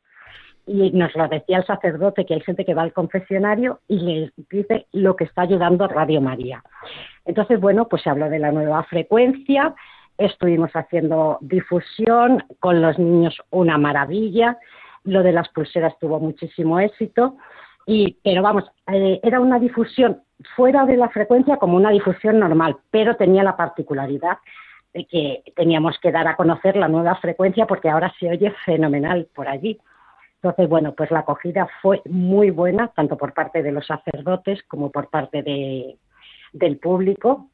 Y 0.65 0.91
nos 0.91 1.15
lo 1.15 1.29
decía 1.29 1.59
el 1.59 1.65
sacerdote, 1.65 2.25
que 2.25 2.33
hay 2.33 2.41
gente 2.41 2.65
que 2.65 2.73
va 2.73 2.81
al 2.81 2.91
confesionario 2.91 3.79
y 3.87 3.99
le 3.99 4.31
dice 4.49 4.87
lo 4.91 5.15
que 5.15 5.23
está 5.23 5.43
ayudando 5.43 5.87
Radio 5.87 6.19
María. 6.19 6.61
Entonces, 7.23 7.57
bueno, 7.61 7.87
pues 7.87 8.01
se 8.01 8.09
habló 8.09 8.29
de 8.29 8.39
la 8.39 8.51
nueva 8.51 8.83
frecuencia, 8.83 9.73
estuvimos 10.17 10.71
haciendo 10.73 11.37
difusión 11.41 12.43
con 12.59 12.81
los 12.81 12.97
niños, 12.97 13.37
una 13.49 13.77
maravilla. 13.77 14.57
Lo 15.03 15.23
de 15.23 15.31
las 15.31 15.49
pulseras 15.49 15.97
tuvo 15.99 16.19
muchísimo 16.19 16.79
éxito. 16.79 17.37
Y, 17.85 18.17
pero 18.23 18.41
vamos, 18.41 18.65
eh, 18.91 19.19
era 19.23 19.39
una 19.39 19.59
difusión 19.59 20.21
fuera 20.55 20.85
de 20.85 20.97
la 20.97 21.09
frecuencia 21.09 21.57
como 21.57 21.77
una 21.77 21.91
difusión 21.91 22.39
normal, 22.39 22.77
pero 22.91 23.15
tenía 23.15 23.43
la 23.43 23.55
particularidad 23.55 24.37
de 24.93 25.05
que 25.05 25.43
teníamos 25.55 25.97
que 25.99 26.11
dar 26.11 26.27
a 26.27 26.35
conocer 26.35 26.75
la 26.75 26.87
nueva 26.87 27.15
frecuencia 27.15 27.65
porque 27.65 27.89
ahora 27.89 28.13
se 28.19 28.29
oye 28.29 28.51
fenomenal 28.65 29.27
por 29.33 29.47
allí. 29.47 29.79
Entonces, 30.41 30.69
bueno, 30.69 30.93
pues 30.93 31.09
la 31.11 31.19
acogida 31.19 31.67
fue 31.81 32.01
muy 32.05 32.51
buena, 32.51 32.89
tanto 32.89 33.17
por 33.17 33.33
parte 33.33 33.63
de 33.63 33.71
los 33.71 33.87
sacerdotes 33.87 34.61
como 34.63 34.91
por 34.91 35.09
parte 35.09 35.41
de, 35.41 35.97
del 36.53 36.77
público. 36.77 37.49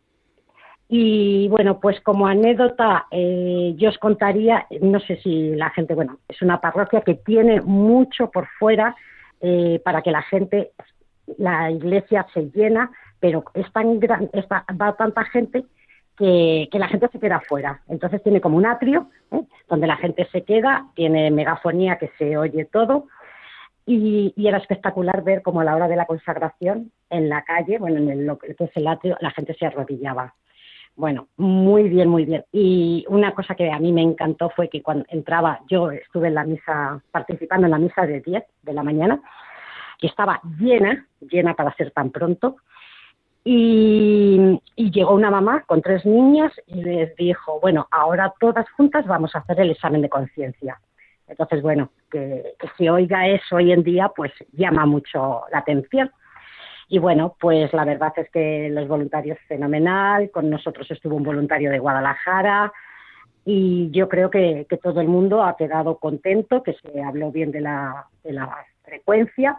Y 0.95 1.47
bueno, 1.47 1.79
pues 1.79 1.99
como 2.01 2.27
anécdota, 2.27 3.07
eh, 3.09 3.73
yo 3.77 3.89
os 3.89 3.97
contaría, 3.97 4.67
no 4.79 4.99
sé 4.99 5.17
si 5.23 5.55
la 5.55 5.71
gente, 5.71 5.95
bueno, 5.95 6.19
es 6.27 6.39
una 6.43 6.61
parroquia 6.61 7.01
que 7.01 7.15
tiene 7.15 7.61
mucho 7.61 8.29
por 8.29 8.47
fuera 8.59 8.95
eh, 9.41 9.81
para 9.83 10.03
que 10.03 10.11
la 10.11 10.21
gente, 10.21 10.69
la 11.39 11.71
iglesia 11.71 12.27
se 12.31 12.51
llena, 12.51 12.91
pero 13.19 13.43
es 13.55 13.73
tan 13.73 13.99
gran, 13.99 14.29
está, 14.33 14.65
va 14.79 14.95
tanta 14.95 15.23
gente 15.23 15.65
que, 16.15 16.69
la 16.73 16.87
gente 16.87 17.07
se 17.11 17.19
queda 17.19 17.39
fuera. 17.39 17.81
Entonces 17.87 18.21
tiene 18.21 18.39
como 18.39 18.57
un 18.57 18.67
atrio 18.67 19.09
¿eh? 19.31 19.41
donde 19.67 19.87
la 19.87 19.97
gente 19.97 20.27
se 20.31 20.43
queda, 20.43 20.85
tiene 20.93 21.31
megafonía 21.31 21.97
que 21.97 22.11
se 22.19 22.37
oye 22.37 22.65
todo. 22.65 23.07
Y, 23.87 24.31
y 24.37 24.47
era 24.47 24.59
espectacular 24.59 25.23
ver 25.23 25.41
como 25.41 25.61
a 25.61 25.63
la 25.63 25.75
hora 25.75 25.87
de 25.87 25.95
la 25.95 26.05
consagración 26.05 26.91
en 27.09 27.29
la 27.29 27.43
calle, 27.43 27.79
bueno, 27.79 27.97
en 27.97 28.11
el, 28.11 28.27
lo 28.27 28.37
que 28.37 28.55
es 28.59 28.71
el 28.75 28.87
atrio, 28.87 29.17
la 29.21 29.31
gente 29.31 29.55
se 29.55 29.65
arrodillaba. 29.65 30.35
Bueno, 30.95 31.27
muy 31.37 31.89
bien, 31.89 32.07
muy 32.07 32.25
bien. 32.25 32.45
Y 32.51 33.05
una 33.09 33.33
cosa 33.33 33.55
que 33.55 33.71
a 33.71 33.79
mí 33.79 33.91
me 33.91 34.01
encantó 34.03 34.49
fue 34.51 34.69
que 34.69 34.83
cuando 34.83 35.05
entraba, 35.09 35.59
yo 35.67 35.89
estuve 35.91 36.27
en 36.27 36.35
la 36.35 36.43
misa, 36.43 37.01
participando 37.11 37.65
en 37.65 37.71
la 37.71 37.79
misa 37.79 38.05
de 38.05 38.21
10 38.21 38.43
de 38.61 38.73
la 38.73 38.83
mañana, 38.83 39.19
que 39.99 40.07
estaba 40.07 40.39
llena, 40.59 41.07
llena 41.19 41.55
para 41.55 41.73
ser 41.75 41.91
tan 41.91 42.11
pronto, 42.11 42.57
Y, 43.45 44.59
llegó 44.75 45.13
una 45.15 45.31
mamá 45.31 45.63
con 45.65 45.81
tres 45.81 46.05
niñas 46.05 46.53
y 46.67 46.81
les 46.81 47.15
dijo, 47.17 47.59
bueno, 47.59 47.87
ahora 47.91 48.33
todas 48.39 48.69
juntas 48.71 49.05
vamos 49.05 49.35
a 49.35 49.39
hacer 49.39 49.59
el 49.59 49.71
examen 49.71 50.01
de 50.01 50.09
conciencia. 50.09 50.79
Entonces, 51.27 51.61
bueno, 51.61 51.89
que, 52.11 52.53
que 52.59 52.67
se 52.77 52.89
oiga 52.89 53.27
eso 53.27 53.55
hoy 53.57 53.71
en 53.71 53.83
día, 53.83 54.09
pues 54.15 54.31
llama 54.53 54.85
mucho 54.85 55.41
la 55.51 55.59
atención. 55.59 56.11
Y 56.93 56.99
bueno, 56.99 57.35
pues 57.39 57.73
la 57.73 57.85
verdad 57.85 58.13
es 58.17 58.29
que 58.29 58.69
los 58.69 58.87
voluntarios 58.87 59.39
fenomenal, 59.47 60.29
con 60.29 60.47
nosotros 60.51 60.91
estuvo 60.91 61.15
un 61.15 61.23
voluntario 61.23 61.71
de 61.71 61.79
Guadalajara. 61.79 62.71
Y 63.43 63.89
yo 63.89 64.07
creo 64.07 64.29
que, 64.29 64.67
todo 64.79 65.01
el 65.01 65.07
mundo 65.07 65.43
ha 65.43 65.57
quedado 65.57 65.97
contento, 65.97 66.61
que 66.61 66.73
se 66.73 67.01
habló 67.01 67.31
bien 67.31 67.49
de 67.49 67.61
la, 67.61 68.05
de 68.23 68.33
la 68.33 68.63
frecuencia. 68.83 69.57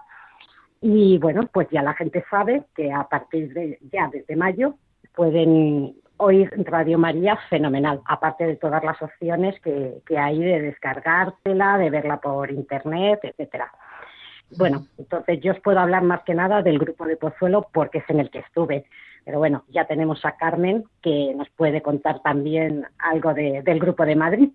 Y 0.81 1.19
bueno, 1.19 1.49
pues 1.53 1.67
ya 1.73 1.83
la 1.83 1.95
gente 1.95 2.25
sabe 2.31 2.63
que 2.77 2.93
a 2.93 3.09
partir 3.09 3.53
de 3.53 3.81
ya 3.91 4.09
desde 4.13 4.37
mayo 4.37 4.77
pueden 5.17 5.97
oír 6.19 6.53
Radio 6.67 6.99
María 6.99 7.37
fenomenal, 7.51 8.01
aparte 8.07 8.47
de 8.47 8.55
todas 8.55 8.85
las 8.85 9.03
opciones 9.03 9.61
que, 9.61 10.03
que 10.07 10.19
hay 10.19 10.39
de 10.39 10.63
descargártela, 10.63 11.79
de 11.79 11.91
verla 11.91 12.21
por 12.21 12.53
internet, 12.53 13.19
etcétera. 13.25 13.73
Bueno, 14.57 14.87
entonces 14.99 15.41
yo 15.41 15.53
os 15.53 15.61
puedo 15.61 15.79
hablar 15.79 16.03
más 16.03 16.23
que 16.25 16.35
nada 16.35 16.63
del 16.63 16.79
grupo 16.79 17.07
de 17.07 17.17
Pozuelo 17.17 17.69
porque 17.73 17.99
es 17.99 18.05
en 18.09 18.21
el 18.21 18.31
que 18.31 18.41
estuve. 18.41 18.87
Pero 19.25 19.39
bueno, 19.39 19.65
ya 19.69 19.87
tenemos 19.87 20.25
a 20.25 20.37
Carmen 20.37 20.85
que 21.03 21.33
nos 21.35 21.49
puede 21.51 21.81
contar 21.81 22.21
también 22.23 22.85
algo 22.99 23.33
de, 23.33 23.63
del 23.63 23.79
grupo 23.79 24.05
de 24.05 24.17
Madrid. 24.17 24.51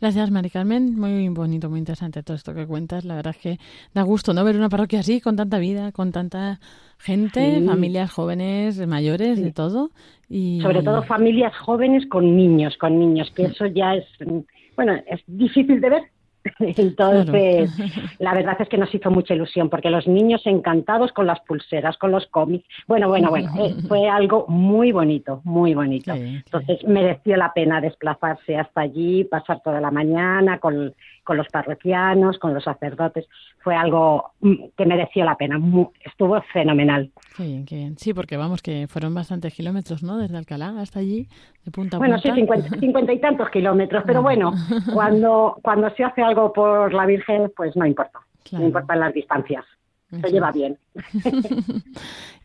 Gracias, 0.00 0.30
Mari 0.30 0.50
Carmen. 0.50 0.98
Muy 0.98 1.28
bonito, 1.28 1.68
muy 1.68 1.78
interesante 1.78 2.22
todo 2.22 2.36
esto 2.36 2.54
que 2.54 2.66
cuentas. 2.66 3.04
La 3.04 3.16
verdad 3.16 3.34
es 3.36 3.42
que 3.42 3.58
da 3.92 4.02
gusto 4.02 4.32
no 4.32 4.44
ver 4.44 4.56
una 4.56 4.70
parroquia 4.70 5.00
así, 5.00 5.20
con 5.20 5.36
tanta 5.36 5.58
vida, 5.58 5.92
con 5.92 6.10
tanta 6.10 6.58
gente, 6.98 7.60
Sí. 7.60 7.66
familias 7.66 8.10
jóvenes, 8.10 8.84
mayores, 8.86 9.42
de 9.42 9.52
todo. 9.52 9.90
Y 10.30 10.60
Sobre 10.62 10.82
todo 10.82 11.02
familias 11.02 11.54
jóvenes 11.58 12.06
con 12.06 12.34
niños, 12.36 12.76
con 12.78 12.98
niños, 12.98 13.30
que 13.36 13.44
eso 13.44 13.66
ya 13.66 13.94
es, 13.94 14.06
mm, 14.24 14.38
bueno, 14.74 14.94
es 15.06 15.20
difícil 15.26 15.80
de 15.80 15.90
ver. 15.90 16.02
Entonces, 16.58 17.70
la 18.18 18.34
verdad 18.34 18.56
es 18.60 18.68
que 18.68 18.78
nos 18.78 18.94
hizo 18.94 19.10
mucha 19.10 19.34
ilusión 19.34 19.68
porque 19.68 19.90
los 19.90 20.06
niños 20.06 20.42
encantados 20.46 21.12
con 21.12 21.26
las 21.26 21.40
pulseras, 21.40 21.96
con 21.98 22.12
los 22.12 22.26
cómics. 22.26 22.66
Bueno, 22.86 23.08
bueno, 23.08 23.30
bueno, 23.30 23.50
eh, 23.58 23.74
fue 23.88 24.08
algo 24.08 24.46
muy 24.48 24.92
bonito, 24.92 25.40
muy 25.44 25.74
bonito. 25.74 26.12
Entonces, 26.12 26.84
mereció 26.84 27.36
la 27.36 27.52
pena 27.52 27.80
desplazarse 27.80 28.56
hasta 28.56 28.82
allí, 28.82 29.24
pasar 29.24 29.60
toda 29.62 29.80
la 29.80 29.90
mañana 29.90 30.58
con, 30.58 30.94
con 31.26 31.36
los 31.36 31.48
parroquianos, 31.48 32.38
con 32.38 32.54
los 32.54 32.62
sacerdotes. 32.64 33.26
Fue 33.58 33.74
algo 33.74 34.30
mm, 34.40 34.54
que 34.76 34.86
mereció 34.86 35.24
la 35.24 35.36
pena. 35.36 35.58
Estuvo 36.04 36.40
fenomenal. 36.52 37.10
Qué 37.36 37.42
bien, 37.42 37.66
qué 37.66 37.74
bien. 37.74 37.98
Sí, 37.98 38.14
porque 38.14 38.36
vamos, 38.36 38.62
que 38.62 38.86
fueron 38.88 39.12
bastantes 39.12 39.52
kilómetros, 39.52 40.04
¿no? 40.04 40.16
Desde 40.16 40.36
Alcalá 40.36 40.80
hasta 40.80 41.00
allí, 41.00 41.28
de 41.64 41.72
punta 41.72 41.96
a 41.96 41.98
Bueno, 41.98 42.18
sí, 42.18 42.28
punta. 42.28 42.56
50, 42.62 42.78
50 42.78 43.12
y 43.12 43.20
tantos 43.20 43.50
kilómetros, 43.50 44.04
pero 44.06 44.22
bueno, 44.22 44.52
cuando, 44.94 45.58
cuando 45.62 45.90
se 45.90 46.04
hace 46.04 46.22
algo 46.22 46.52
por 46.52 46.94
la 46.94 47.04
Virgen, 47.04 47.52
pues 47.56 47.76
no 47.76 47.84
importa. 47.84 48.20
Claro. 48.44 48.62
No 48.62 48.68
importan 48.68 49.00
las 49.00 49.12
distancias. 49.12 49.64
Se 50.08 50.30
lleva 50.30 50.50
es. 50.50 50.54
bien. 50.54 50.78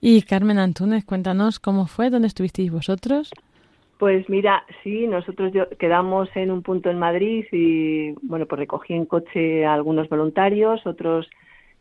Y 0.04 0.24
Carmen 0.24 0.58
Antúnez, 0.58 1.06
cuéntanos 1.06 1.60
cómo 1.60 1.86
fue, 1.86 2.10
dónde 2.10 2.28
estuvisteis 2.28 2.72
vosotros. 2.72 3.32
Pues 4.02 4.28
mira, 4.30 4.66
sí, 4.82 5.06
nosotros 5.06 5.54
quedamos 5.78 6.28
en 6.34 6.50
un 6.50 6.64
punto 6.64 6.90
en 6.90 6.98
Madrid 6.98 7.46
y 7.52 8.14
bueno, 8.24 8.48
pues 8.48 8.58
recogí 8.58 8.96
en 8.96 9.06
coche 9.06 9.64
a 9.64 9.76
algunos 9.76 10.10
voluntarios, 10.10 10.88
otros, 10.88 11.30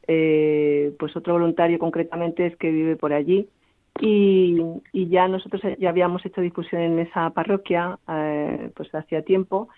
eh, 0.07 0.93
pues 0.99 1.17
otro 1.17 1.33
voluntario 1.33 1.79
concretamente 1.79 2.45
es 2.45 2.57
que 2.59 2.71
vive 2.71 2.97
por 2.97 3.15
allí. 3.15 3.49
Y, 4.03 4.59
y 4.93 5.09
ya 5.09 5.29
nosotros 5.29 5.63
ya 5.79 5.89
habíamos 5.89 6.27
hecho 6.27 6.43
difusión 6.43 6.83
en 6.83 6.99
esa 6.99 7.31
parroquia 7.31 7.99
eh, 8.07 8.71
pues 8.77 8.95
hacía 8.95 9.23
tiempo. 9.23 9.71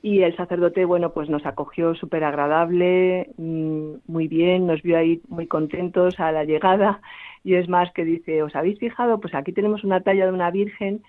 Y 0.00 0.22
el 0.22 0.36
sacerdote, 0.36 0.84
bueno, 0.84 1.12
pues 1.12 1.28
nos 1.28 1.44
acogió 1.44 1.96
súper 1.96 2.22
agradable, 2.22 3.30
mm, 3.36 3.94
muy 4.06 4.28
bien, 4.28 4.68
nos 4.68 4.80
vio 4.82 4.96
ahí 4.96 5.20
muy 5.28 5.48
contentos 5.48 6.20
a 6.20 6.30
la 6.30 6.44
llegada. 6.44 7.00
Y 7.42 7.54
es 7.54 7.68
más 7.68 7.92
que 7.94 8.04
dice, 8.04 8.44
¿os 8.44 8.54
habéis 8.54 8.78
fijado? 8.78 9.18
Pues 9.18 9.34
aquí 9.34 9.50
tenemos 9.50 9.82
una 9.82 10.02
talla 10.02 10.26
de 10.26 10.32
una 10.32 10.52
virgen 10.52 11.02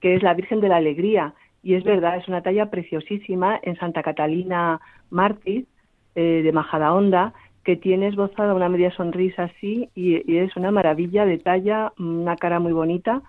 que 0.00 0.14
es 0.14 0.22
la 0.22 0.34
Virgen 0.34 0.60
de 0.60 0.68
la 0.68 0.76
Alegría 0.76 1.34
y 1.62 1.74
es 1.74 1.84
verdad, 1.84 2.16
es 2.16 2.26
una 2.28 2.42
talla 2.42 2.70
preciosísima 2.70 3.58
en 3.62 3.76
Santa 3.76 4.02
Catalina 4.02 4.80
Mártir 5.10 5.66
eh, 6.14 6.42
de 6.42 6.52
Majadahonda 6.52 7.32
que 7.64 7.76
tiene 7.76 8.08
esbozada 8.08 8.54
una 8.54 8.68
media 8.68 8.90
sonrisa 8.90 9.44
así 9.44 9.88
y, 9.94 10.36
es 10.36 10.56
una 10.56 10.70
maravilla 10.72 11.24
de 11.24 11.38
talla, 11.38 11.92
una 11.98 12.36
cara 12.36 12.58
muy 12.58 12.72
bonita 12.72 13.22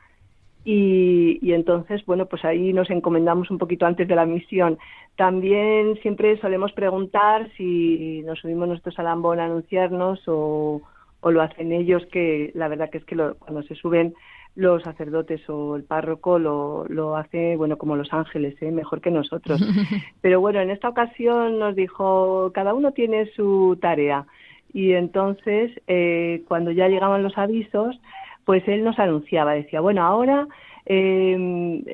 y, 0.66 1.40
y 1.42 1.54
entonces, 1.54 2.06
bueno, 2.06 2.26
pues 2.26 2.44
ahí 2.46 2.74
nos 2.74 2.90
encomendamos 2.90 3.52
un 3.52 3.58
poquito 3.58 3.86
antes 3.86 4.08
de 4.08 4.16
la 4.16 4.26
misión. 4.26 4.78
También 5.18 5.96
siempre 6.02 6.40
solemos 6.40 6.72
preguntar 6.72 7.52
si 7.58 8.24
nos 8.26 8.40
subimos 8.40 8.70
nosotros 8.70 8.98
al 8.98 9.08
ambón 9.08 9.40
a 9.40 9.46
anunciarnos 9.46 10.22
o, 10.28 10.82
o 11.20 11.32
lo 11.32 11.42
hacen 11.42 11.72
ellos, 11.72 12.04
que 12.12 12.52
la 12.56 12.70
verdad 12.70 12.90
que 12.90 13.00
es 13.00 13.06
que 13.06 13.16
lo- 13.16 13.36
cuando 13.36 13.62
se 13.64 13.76
suben 13.76 14.16
los 14.56 14.84
sacerdotes 14.84 15.42
o 15.50 15.76
el 15.76 15.84
párroco 15.84 16.38
lo, 16.38 16.86
lo 16.88 17.16
hace, 17.16 17.56
bueno, 17.56 17.78
como 17.78 17.96
los 17.96 18.14
ángeles, 18.14 18.56
¿eh? 18.62 18.72
mejor 18.72 19.02
que 19.02 19.10
nosotros. 19.10 19.60
Pero 20.22 20.42
bueno, 20.42 20.60
en 20.60 20.70
esta 20.70 20.90
ocasión 20.90 21.60
nos 21.60 21.76
dijo, 21.76 22.52
cada 22.54 22.74
uno 22.74 22.92
tiene 22.92 23.26
su 23.36 23.78
tarea. 23.82 24.26
Y 24.74 24.94
entonces, 24.94 25.72
eh, 25.88 26.44
cuando 26.48 26.72
ya 26.72 26.88
llegaban 26.88 27.24
los 27.24 27.38
avisos, 27.38 28.00
pues 28.46 28.68
él 28.68 28.84
nos 28.84 29.00
anunciaba, 29.00 29.54
decía, 29.54 29.82
bueno, 29.82 30.04
ahora 30.04 30.48
eh, 30.86 31.38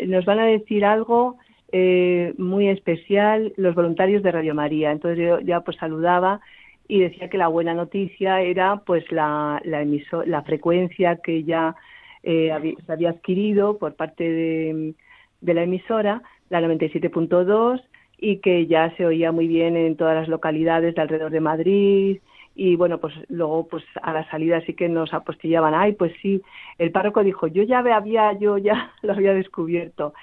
nos 0.07 0.25
van 0.25 0.39
a 0.39 0.45
decir 0.45 0.83
algo 0.83 1.37
eh, 1.71 2.33
muy 2.37 2.67
especial 2.67 3.53
los 3.57 3.75
voluntarios 3.75 4.23
de 4.23 4.31
Radio 4.31 4.55
María. 4.55 4.91
Entonces 4.91 5.19
yo 5.19 5.39
ya 5.39 5.61
pues 5.61 5.77
saludaba 5.77 6.41
y 6.87 7.01
decía 7.01 7.29
que 7.29 7.37
la 7.37 7.47
buena 7.47 7.73
noticia 7.73 8.41
era 8.41 8.77
pues 8.77 9.09
la, 9.11 9.61
la, 9.63 9.85
la 10.25 10.41
frecuencia 10.41 11.17
que 11.17 11.43
ya 11.43 11.75
eh, 12.23 12.51
habí- 12.51 12.75
se 12.85 12.91
había 12.91 13.11
adquirido 13.11 13.77
por 13.77 13.95
parte 13.95 14.23
de, 14.23 14.95
la 15.41 15.63
emisora, 15.63 16.21
la 16.49 16.61
97.2, 16.61 17.81
y 18.17 18.37
que 18.39 18.67
ya 18.67 18.93
se 18.97 19.05
oía 19.05 19.31
muy 19.31 19.47
bien 19.47 19.77
en 19.77 19.95
todas 19.95 20.15
las 20.15 20.27
localidades 20.27 20.95
de 20.95 21.01
alrededor 21.01 21.31
de 21.31 21.39
Madrid. 21.39 22.19
Y 22.55 22.75
bueno, 22.75 22.99
pues 22.99 23.13
luego 23.29 23.67
pues 23.67 23.83
a 24.01 24.11
la 24.11 24.29
salida 24.29 24.59
sí 24.65 24.73
que 24.73 24.89
nos 24.89 25.13
apostillaban, 25.13 25.73
ay, 25.73 25.93
pues 25.93 26.11
sí, 26.21 26.41
el 26.77 26.91
párroco 26.91 27.23
dijo, 27.23 27.47
yo 27.47 27.63
ya 27.63 27.79
había, 27.79 28.33
yo 28.37 28.57
ya 28.57 28.91
lo 29.01 29.13
había 29.13 29.33
descubierto. 29.33 30.13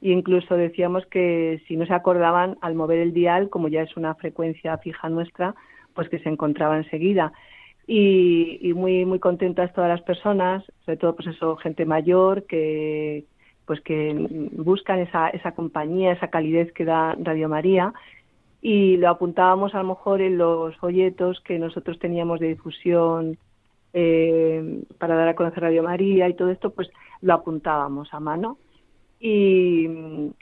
Y 0.00 0.12
incluso 0.12 0.56
decíamos 0.56 1.06
que 1.06 1.62
si 1.68 1.76
no 1.76 1.86
se 1.86 1.94
acordaban 1.94 2.56
al 2.60 2.74
mover 2.74 2.98
el 2.98 3.12
dial, 3.12 3.50
como 3.50 3.68
ya 3.68 3.82
es 3.82 3.96
una 3.96 4.14
frecuencia 4.14 4.78
fija 4.78 5.08
nuestra, 5.08 5.54
pues 5.94 6.08
que 6.08 6.18
se 6.20 6.28
encontraba 6.28 6.76
enseguida. 6.76 7.32
Y, 7.86 8.58
y 8.60 8.74
muy 8.74 9.04
muy 9.04 9.18
contentas 9.18 9.72
todas 9.74 9.90
las 9.90 10.02
personas, 10.02 10.64
sobre 10.84 10.96
todo 10.98 11.16
pues 11.16 11.28
eso, 11.28 11.56
gente 11.56 11.84
mayor 11.84 12.44
que 12.46 13.24
pues 13.66 13.80
que 13.80 14.48
buscan 14.52 15.00
esa, 15.00 15.28
esa 15.30 15.52
compañía, 15.52 16.12
esa 16.12 16.28
calidez 16.28 16.72
que 16.72 16.84
da 16.84 17.16
Radio 17.20 17.48
María 17.48 17.92
y 18.60 18.96
lo 18.96 19.08
apuntábamos 19.08 19.74
a 19.74 19.78
lo 19.78 19.88
mejor 19.88 20.20
en 20.22 20.38
los 20.38 20.76
folletos 20.76 21.40
que 21.40 21.58
nosotros 21.58 21.98
teníamos 21.98 22.38
de 22.38 22.48
difusión 22.48 23.36
eh, 23.92 24.82
para 24.98 25.16
dar 25.16 25.28
a 25.28 25.34
conocer 25.34 25.62
Radio 25.64 25.82
María 25.82 26.28
y 26.28 26.34
todo 26.34 26.50
esto, 26.50 26.70
pues 26.70 26.88
lo 27.20 27.34
apuntábamos 27.34 28.14
a 28.14 28.20
mano. 28.20 28.58
Y, 29.18 29.88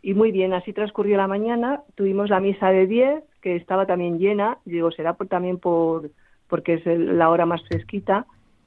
y 0.03 0.15
muy 0.15 0.33
bien, 0.33 0.53
así 0.53 0.73
transcurrió 0.73 1.17
la 1.17 1.27
mañana. 1.27 1.83
Tuvimos 1.95 2.31
la 2.31 2.41
misa 2.41 2.71
de 2.71 2.87
10, 2.87 3.25
que 3.43 3.57
estaba 3.57 3.87
también 3.87 4.19
llena. 4.19 4.59
Digo, 4.65 4.91
será 4.91 5.15
por, 5.15 5.27
también 5.27 5.59
por 5.59 6.11
porque 6.51 6.75
es 6.75 6.87
la 6.87 7.31
hora 7.31 7.47
más 7.47 7.63
fresquita. 7.67 8.27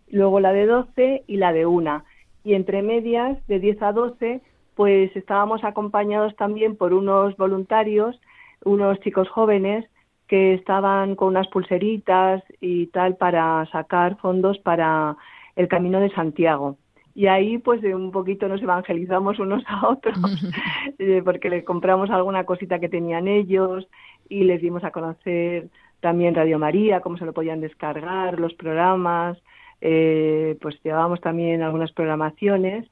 Luego 0.09 0.39
la 0.39 0.53
de 0.53 0.65
12 0.65 1.23
y 1.27 1.37
la 1.37 1.53
de 1.53 1.65
1. 1.67 2.03
Y 2.43 2.53
entre 2.55 2.81
medias, 2.81 3.45
de 3.47 3.59
10 3.59 3.81
a 3.83 3.91
12, 3.91 4.41
pues 4.75 5.15
estábamos 5.15 5.63
acompañados 5.63 6.35
también 6.35 6.75
por 6.75 6.93
unos 6.93 7.37
voluntarios, 7.37 8.19
unos 8.65 8.99
chicos 9.01 9.29
jóvenes 9.29 9.85
que 10.27 10.53
estaban 10.53 11.15
con 11.15 11.29
unas 11.29 11.47
pulseritas 11.49 12.41
y 12.59 12.87
tal 12.87 13.17
para 13.17 13.65
sacar 13.71 14.17
fondos 14.17 14.57
para 14.59 15.15
el 15.55 15.67
Camino 15.67 15.99
de 15.99 16.09
Santiago. 16.11 16.77
Y 17.15 17.27
ahí 17.27 17.59
pues 17.59 17.81
de 17.81 17.93
un 17.93 18.11
poquito 18.11 18.47
nos 18.47 18.61
evangelizamos 18.61 19.37
unos 19.37 19.63
a 19.67 19.89
otros, 19.89 20.17
eh, 20.97 21.21
porque 21.23 21.49
le 21.49 21.63
compramos 21.63 22.09
alguna 22.09 22.45
cosita 22.45 22.79
que 22.79 22.89
tenían 22.89 23.27
ellos 23.27 23.87
y 24.29 24.45
les 24.45 24.61
dimos 24.61 24.83
a 24.83 24.91
conocer 24.91 25.69
también 26.03 26.35
Radio 26.35 26.59
María, 26.59 26.99
cómo 27.01 27.17
se 27.17 27.25
lo 27.25 27.33
podían 27.33 27.61
descargar, 27.61 28.39
los 28.39 28.53
programas, 28.53 29.37
eh, 29.81 30.57
pues 30.61 30.75
llevábamos 30.83 31.19
también 31.21 31.63
algunas 31.63 31.91
programaciones 31.93 32.85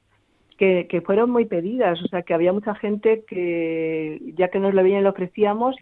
que, 0.58 0.86
que 0.88 1.00
fueron 1.02 1.30
muy 1.30 1.44
pedidas, 1.44 2.02
o 2.02 2.08
sea 2.08 2.22
que 2.22 2.34
había 2.34 2.52
mucha 2.52 2.74
gente 2.74 3.24
que 3.28 4.20
ya 4.34 4.48
que 4.48 4.58
nos 4.58 4.74
lo 4.74 4.84
y 4.86 5.00
lo 5.00 5.10
ofrecíamos, 5.10 5.76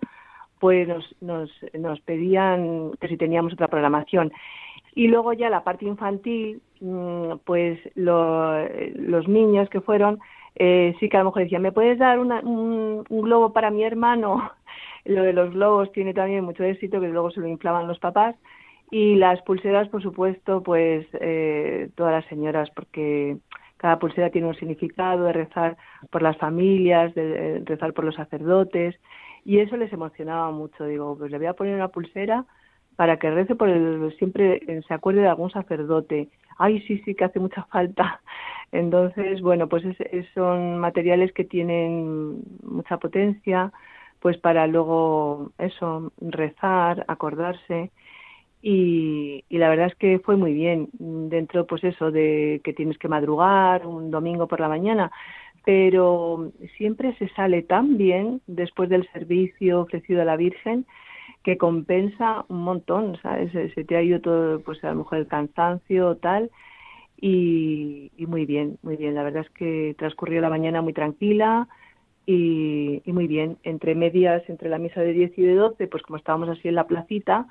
pues 0.59 0.87
nos, 0.89 1.05
nos, 1.23 1.51
nos 1.73 2.01
pedían 2.01 2.91
que 3.01 3.09
si 3.09 3.17
teníamos 3.17 3.53
otra 3.55 3.69
programación. 3.69 4.31
Y 4.95 5.07
luego 5.07 5.33
ya 5.33 5.49
la 5.51 5.63
parte 5.65 5.85
infantil, 5.87 6.61
mm, 6.81 7.35
pues 7.45 7.79
lo- 7.95 8.67
los 8.97 9.29
niños 9.29 9.69
que 9.71 9.81
fueron, 9.81 10.19
eh, 10.57 10.95
sí 10.99 11.09
que 11.09 11.17
a 11.17 11.21
lo 11.21 11.27
mejor 11.27 11.43
decían, 11.45 11.63
¿me 11.63 11.73
puedes 11.73 11.99
dar 11.99 12.19
una- 12.19 12.41
un, 12.41 13.05
un 13.09 13.21
globo 13.23 13.53
para 13.53 13.71
mi 13.71 13.85
hermano? 13.85 14.51
Lo 15.11 15.23
de 15.25 15.33
los 15.33 15.53
globos 15.53 15.93
tiene 15.93 16.15
también 16.15 16.45
mucho 16.45 16.65
éxito, 16.65 17.01
que 17.01 17.09
luego 17.09 17.31
se 17.31 17.41
lo 17.41 17.49
inflaban 17.49 17.89
los 17.89 17.99
papás. 17.99 18.37
Y 18.91 19.17
las 19.17 19.41
pulseras, 19.43 19.89
por 19.89 20.03
supuesto, 20.03 20.63
pues 20.63 21.07
eh, 21.21 21.91
todas 21.97 22.13
las 22.13 22.27
señoras, 22.27 22.71
porque 22.75 23.39
cada 23.77 23.99
pulsera 23.99 24.31
tiene 24.31 24.49
un 24.49 24.55
significado 24.57 25.25
de 25.25 25.33
rezar 25.33 25.77
por 26.11 26.23
las 26.23 26.37
familias, 26.39 27.15
de 27.15 27.57
eh, 27.59 27.63
rezar 27.65 27.93
por 27.95 28.05
los 28.05 28.15
sacerdotes, 28.17 28.97
y 29.45 29.59
eso 29.61 29.77
les 29.77 29.93
emocionaba 29.93 30.51
mucho. 30.53 30.85
Digo, 30.87 31.17
pues 31.19 31.31
le 31.31 31.39
voy 31.39 31.47
a 31.47 31.55
poner 31.55 31.75
una 31.77 31.89
pulsera 31.89 32.45
para 32.97 33.19
que 33.19 33.31
rece 33.31 33.55
por 33.55 33.69
el, 33.69 34.15
siempre 34.19 34.61
eh, 34.67 34.83
se 34.87 34.95
acuerde 34.95 35.23
de 35.23 35.29
algún 35.29 35.51
sacerdote. 35.51 36.29
Ay, 36.59 36.81
sí, 36.83 36.99
sí, 37.05 37.15
que 37.15 37.25
hace 37.25 37.41
mucha 37.41 37.65
falta. 37.65 38.21
Entonces, 38.73 39.41
bueno, 39.41 39.69
pues 39.69 39.85
es- 39.85 40.27
son 40.35 40.79
materiales 40.79 41.33
que 41.33 41.45
tienen 41.45 42.43
mucha 42.63 42.99
potencia, 42.99 43.73
pues 44.21 44.39
para 44.39 44.67
luego 44.67 45.53
eso, 45.59 46.13
rezar, 46.21 47.05
acordarse. 47.09 47.91
Y, 48.63 49.45
la 49.49 49.71
verdad 49.71 49.87
es 49.87 49.95
que 49.95 50.19
fue 50.19 50.37
muy 50.37 50.53
bien 50.53 50.91
dentro 50.99 51.67
pues 51.67 51.83
eso 51.83 52.11
de 52.11 52.61
que 52.63 52.75
tienes 52.75 52.99
que 52.99 53.09
madrugar 53.09 53.87
un 53.87 54.11
domingo 54.11 54.47
por 54.49 54.61
la 54.61 54.69
mañana 54.69 55.11
pero 55.65 56.53
siempre 56.79 57.15
se 57.17 57.29
sale 57.31 57.63
tan 57.63 57.99
bien 57.99 58.41
después 58.47 58.89
del 58.89 59.09
servicio 59.13 59.83
ofrecido 59.83 60.23
a 60.23 60.25
la 60.25 60.37
Virgen 60.37 60.87
que 61.43 61.59
compensa 61.59 62.45
un 62.49 62.63
montón, 62.63 63.19
¿sabes? 63.23 63.53
Se, 63.53 63.71
se 63.75 63.85
te 63.85 63.97
ha 63.97 64.03
ido 64.03 64.21
todo, 64.21 64.61
pues 64.61 64.83
a 64.85 64.91
lo 64.91 64.97
mejor 64.97 65.19
el 65.19 65.27
cansancio 65.27 66.17
tal, 66.17 66.51
y 67.19 68.11
muy 68.27 68.47
bien, 68.47 68.79
muy 68.83 68.97
bien. 68.97 69.15
La 69.15 69.23
verdad 69.23 69.45
es 69.47 69.51
que 69.51 69.95
transcurrió 69.99 70.41
la 70.41 70.51
mañana 70.51 70.81
muy 70.83 70.95
tranquila 70.95 71.69
y, 72.31 73.03
y 73.05 73.13
muy 73.13 73.27
bien. 73.27 73.59
Entre 73.65 73.97
medias, 73.97 74.49
entre 74.49 74.69
la 74.69 74.79
misa 74.79 75.01
de 75.01 75.13
10 75.13 75.37
y 75.37 75.43
de 75.43 75.55
12, 75.57 75.89
pues 75.89 76.05
como 76.05 76.17
estábamos 76.17 76.49
así 76.49 76.69
en 76.69 76.77
la 76.77 76.87
placita, 76.87 77.49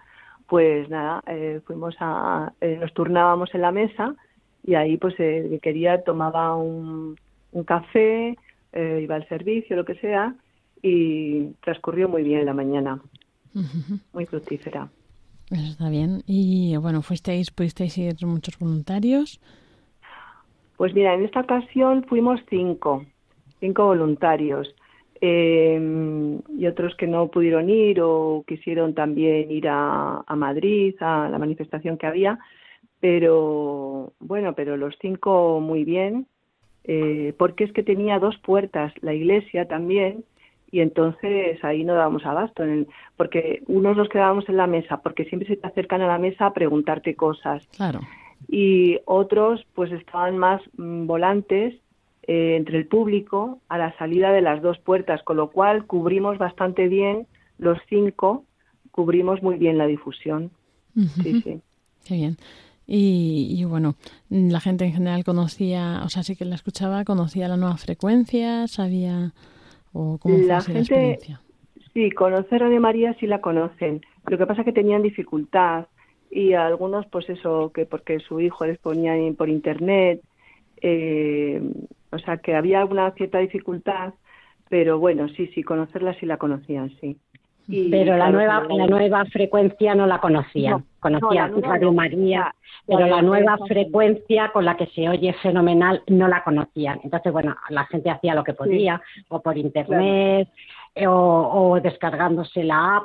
pues 0.48 0.90
nada, 0.90 1.22
eh, 1.28 1.60
fuimos 1.66 1.96
a, 2.00 2.54
eh, 2.62 2.78
nos 2.80 2.94
turnábamos 2.94 3.54
en 3.54 3.62
la 3.62 3.74
mesa 3.74 4.16
y 4.64 4.76
ahí 4.76 4.96
pues 4.96 5.20
eh, 5.20 5.40
el 5.40 5.50
que 5.50 5.60
quería 5.60 6.02
tomaba 6.06 6.56
un, 6.56 7.18
un 7.52 7.64
café, 7.66 8.38
eh, 8.72 9.00
iba 9.04 9.16
al 9.16 9.28
servicio, 9.28 9.76
lo 9.76 9.84
que 9.84 9.96
sea, 9.96 10.34
y 10.82 11.48
transcurrió 11.62 12.08
muy 12.08 12.24
bien 12.24 12.46
la 12.46 12.54
mañana, 12.54 13.02
muy 14.14 14.26
fructífera. 14.28 14.90
Eso 15.52 15.72
está 15.72 15.90
bien. 15.90 16.24
Y 16.26 16.78
bueno, 16.78 17.02
fuisteis, 17.02 17.52
pudisteis 17.52 17.98
ir 17.98 18.16
muchos 18.26 18.58
voluntarios. 18.58 19.42
Pues 20.78 20.94
mira, 20.94 21.16
en 21.16 21.26
esta 21.26 21.42
ocasión 21.42 22.06
fuimos 22.06 22.40
cinco, 22.50 23.04
cinco 23.60 23.86
voluntarios. 23.86 24.74
eh, 25.22 25.78
y 26.58 26.66
otros 26.66 26.96
que 26.96 27.06
no 27.06 27.28
pudieron 27.28 27.70
ir 27.70 28.00
o 28.02 28.46
quisieron 28.48 28.94
también 28.94 29.52
ir 29.52 29.68
a, 29.68 30.24
a 30.26 30.36
Madrid, 30.38 30.96
a 31.02 31.28
la 31.30 31.38
manifestación 31.38 31.98
que 31.98 32.08
había. 32.08 32.40
Pero 33.00 34.14
bueno, 34.20 34.54
pero 34.56 34.78
los 34.78 34.96
cinco 35.02 35.60
muy 35.60 35.84
bien, 35.84 36.28
eh, 36.84 37.34
porque 37.38 37.64
es 37.66 37.74
que 37.74 37.84
tenía 37.84 38.20
dos 38.20 38.38
puertas, 38.38 38.94
la 39.02 39.14
iglesia 39.14 39.68
también, 39.68 40.24
y 40.72 40.82
entonces 40.82 41.62
ahí 41.64 41.84
no 41.84 41.96
dábamos 41.96 42.26
abasto, 42.26 42.64
en 42.64 42.70
el- 42.70 42.88
porque 43.18 43.62
unos 43.68 43.98
nos 43.98 44.10
quedábamos 44.10 44.48
en 44.50 44.58
la 44.58 44.68
mesa, 44.68 45.02
porque 45.02 45.26
siempre 45.26 45.48
se 45.48 45.58
te 45.58 45.68
acercan 45.68 46.02
a 46.02 46.08
la 46.08 46.18
mesa 46.18 46.46
a 46.48 46.54
preguntarte 46.54 47.16
cosas 47.16 47.68
Claro. 47.76 48.00
y 48.48 49.00
otros 49.06 49.66
pues 49.76 49.92
estaban 49.92 50.38
más 50.38 50.62
mm, 50.78 51.08
volantes 51.08 51.76
eh, 52.32 52.58
entre 52.58 52.78
el 52.78 52.86
público 52.86 53.60
a 53.70 53.80
la 53.80 53.98
salida 53.98 54.32
de 54.32 54.42
las 54.42 54.62
dos 54.62 54.78
puertas, 54.78 55.24
con 55.24 55.36
lo 55.38 55.50
cual 55.50 55.88
cubrimos 55.88 56.38
bastante 56.38 56.88
bien 56.88 57.26
los 57.58 57.80
cinco, 57.90 58.46
cubrimos 58.92 59.42
muy 59.42 59.58
bien 59.58 59.80
la 59.80 59.88
difusión. 59.88 60.52
Sí, 60.96 61.34
sí. 61.44 61.60
Qué 62.06 62.14
bien. 62.14 62.38
Y, 62.86 63.56
y 63.58 63.66
bueno, 63.66 63.96
la 64.30 64.60
gente 64.60 64.86
en 64.86 64.94
general 64.94 65.24
conocía, 65.24 66.04
o 66.06 66.10
sea, 66.10 66.22
sí 66.22 66.36
que 66.36 66.46
la 66.46 66.54
escuchaba, 66.54 67.04
conocía 67.04 67.48
la 67.48 67.58
nueva 67.58 67.78
frecuencia, 67.78 68.68
sabía, 68.68 69.34
o 69.92 70.20
cómo 70.20 70.38
fue 70.44 70.46
La 70.46 70.58
así 70.58 70.72
la 70.72 70.82
experiencia. 70.82 71.42
sí, 71.96 72.12
conocer 72.12 72.62
Radio 72.62 72.80
María 72.80 73.16
sí 73.20 73.26
la 73.26 73.42
conocen. 73.42 74.02
Lo 74.28 74.38
que 74.38 74.46
pasa 74.46 74.62
es 74.62 74.66
que 74.66 74.72
tenían 74.74 75.02
dificultad 75.02 75.88
y 76.30 76.54
algunos, 76.54 77.08
pues 77.08 77.28
eso, 77.28 77.72
que 77.74 77.88
porque 77.88 78.20
su 78.20 78.40
hijo 78.40 78.68
les 78.68 78.78
ponía 78.78 79.14
por 79.36 79.50
internet, 79.50 80.22
eh, 80.82 81.60
o 82.12 82.20
sea, 82.20 82.38
que 82.38 82.56
había 82.56 82.86
una 82.86 83.12
cierta 83.12 83.40
dificultad, 83.40 84.14
pero 84.70 85.00
bueno, 85.00 85.28
sí, 85.30 85.48
sí, 85.48 85.64
conocerla 85.64 86.14
sí 86.16 86.26
la 86.26 86.38
conocían, 86.38 86.90
sí. 87.02 87.18
Y, 87.72 87.92
Pero 87.92 88.14
la 88.18 88.32
claro, 88.32 88.32
nueva, 88.34 88.64
la 88.68 88.88
nueva 88.88 89.26
frecuencia 89.26 89.94
no 89.94 90.08
la 90.08 90.20
conocían. 90.20 90.72
No, 90.80 90.84
conocían 91.00 91.52
no, 91.52 91.60
la 91.60 91.68
Radio 91.68 91.88
no. 91.90 91.94
María, 91.94 92.40
La- 92.88 92.98
pero 92.98 93.08
la 93.08 93.22
nueva 93.22 93.58
frecuencia 93.68 94.52
con 94.52 94.66
la 94.66 94.76
que 94.76 94.88
se 94.88 95.08
oye 95.08 95.34
fenomenal 95.34 96.02
no 96.08 96.28
la 96.28 96.44
conocían. 96.44 97.00
Entonces, 97.04 97.32
bueno, 97.32 97.56
la 97.70 97.86
gente 97.86 98.10
hacía 98.10 98.34
lo 98.34 98.44
que 98.44 98.54
podía, 98.54 99.00
o 99.28 99.40
por 99.44 99.56
internet, 99.56 100.50
eh, 100.96 101.06
o, 101.06 101.14
o 101.74 101.80
descargándose 101.80 102.64
la 102.64 102.98
app, 102.98 103.04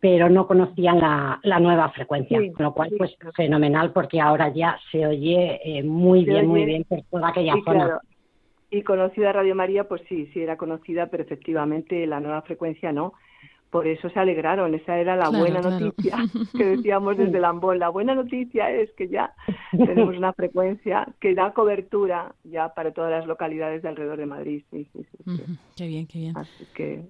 pero 0.00 0.28
no 0.28 0.48
conocían 0.48 0.98
la, 0.98 1.38
la 1.44 1.60
nueva 1.60 1.88
frecuencia. 1.90 2.40
Sí, 2.40 2.50
con 2.52 2.64
lo 2.64 2.74
cual, 2.74 2.88
sí, 2.90 2.96
pues 2.98 3.14
claro. 3.20 3.34
fenomenal, 3.36 3.92
porque 3.92 4.20
ahora 4.20 4.48
ya 4.48 4.76
se 4.90 5.06
oye 5.06 5.60
eh, 5.64 5.84
muy 5.84 6.24
Se 6.24 6.30
bien, 6.32 6.48
muy 6.48 6.64
bien 6.64 6.82
por 6.82 7.02
toda 7.02 7.28
aquella 7.28 7.54
zona. 7.64 7.84
claro, 7.84 8.00
y 8.72 8.82
conocida 8.82 9.32
Radio 9.32 9.54
María, 9.54 9.84
pues 9.86 10.02
sí, 10.08 10.26
sí 10.32 10.40
era 10.40 10.56
conocida, 10.56 11.06
pero 11.06 11.22
efectivamente 11.22 12.06
la 12.06 12.20
nueva 12.20 12.42
frecuencia 12.42 12.90
no. 12.90 13.12
Por 13.70 13.86
eso 13.86 14.10
se 14.10 14.18
alegraron, 14.18 14.74
esa 14.74 14.98
era 14.98 15.16
la 15.16 15.28
Claro, 15.28 15.38
buena 15.38 15.60
claro. 15.60 15.80
noticia 15.86 16.16
que 16.56 16.64
decíamos 16.64 17.16
desde 17.16 17.40
Lambón. 17.40 17.78
La 17.78 17.88
buena 17.88 18.14
noticia 18.14 18.70
es 18.70 18.90
que 18.92 19.08
ya 19.08 19.34
tenemos 19.70 20.16
una 20.16 20.32
frecuencia 20.34 21.06
que 21.20 21.34
da 21.34 21.52
cobertura 21.54 22.34
ya 22.44 22.74
para 22.74 22.92
todas 22.92 23.10
las 23.10 23.26
localidades 23.26 23.82
de 23.82 23.88
alrededor 23.88 24.18
de 24.18 24.26
Madrid. 24.26 24.62
Sí, 24.70 24.86
sí, 24.92 25.06
sí, 25.24 25.42
Qué 25.76 25.86
bien, 25.86 26.06
qué 26.06 26.18
bien. 26.18 26.36
Así 26.36 26.66
que. 26.74 27.02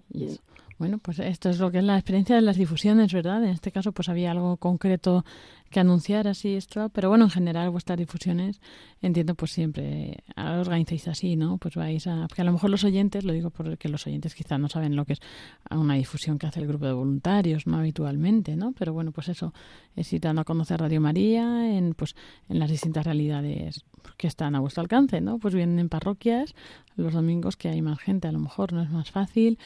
Bueno, 0.82 0.98
pues 0.98 1.20
esto 1.20 1.48
es 1.48 1.60
lo 1.60 1.70
que 1.70 1.78
es 1.78 1.84
la 1.84 1.94
experiencia 1.94 2.34
de 2.34 2.42
las 2.42 2.56
difusiones, 2.56 3.12
¿verdad? 3.12 3.44
En 3.44 3.50
este 3.50 3.70
caso, 3.70 3.92
pues 3.92 4.08
había 4.08 4.32
algo 4.32 4.56
concreto 4.56 5.24
que 5.70 5.78
anunciar 5.78 6.26
así 6.26 6.54
esto, 6.56 6.88
pero 6.90 7.08
bueno, 7.08 7.26
en 7.26 7.30
general 7.30 7.70
vuestras 7.70 7.96
difusiones, 7.96 8.60
entiendo, 9.00 9.36
pues 9.36 9.52
siempre 9.52 10.24
ahora 10.34 10.60
organizáis 10.60 11.06
así, 11.06 11.36
¿no? 11.36 11.58
Pues 11.58 11.76
vais 11.76 12.06
a, 12.08 12.26
porque 12.26 12.42
a 12.42 12.44
lo 12.44 12.52
mejor 12.52 12.68
los 12.68 12.82
oyentes, 12.82 13.22
lo 13.24 13.32
digo 13.32 13.50
porque 13.50 13.88
los 13.88 14.04
oyentes 14.08 14.34
quizás 14.34 14.58
no 14.58 14.68
saben 14.68 14.96
lo 14.96 15.04
que 15.04 15.12
es 15.12 15.20
una 15.70 15.94
difusión 15.94 16.36
que 16.36 16.48
hace 16.48 16.58
el 16.58 16.66
grupo 16.66 16.86
de 16.86 16.92
voluntarios, 16.92 17.66
no 17.68 17.78
habitualmente, 17.78 18.56
¿no? 18.56 18.72
Pero 18.72 18.92
bueno, 18.92 19.12
pues 19.12 19.28
eso, 19.28 19.54
es 19.94 20.12
ir 20.12 20.20
dando 20.20 20.42
a 20.42 20.44
conocer 20.44 20.80
Radio 20.80 21.00
María 21.00 21.76
en, 21.76 21.94
pues, 21.94 22.16
en 22.48 22.58
las 22.58 22.70
distintas 22.70 23.06
realidades 23.06 23.84
que 24.16 24.26
están 24.26 24.56
a 24.56 24.60
vuestro 24.60 24.82
alcance, 24.82 25.20
¿no? 25.20 25.38
Pues 25.38 25.54
bien 25.54 25.78
en 25.78 25.88
parroquias, 25.88 26.54
los 26.96 27.14
domingos 27.14 27.56
que 27.56 27.68
hay 27.68 27.80
más 27.82 27.98
gente, 27.98 28.28
a 28.28 28.32
lo 28.32 28.40
mejor 28.40 28.72
no 28.72 28.82
es 28.82 28.90
más 28.90 29.10
fácil, 29.10 29.58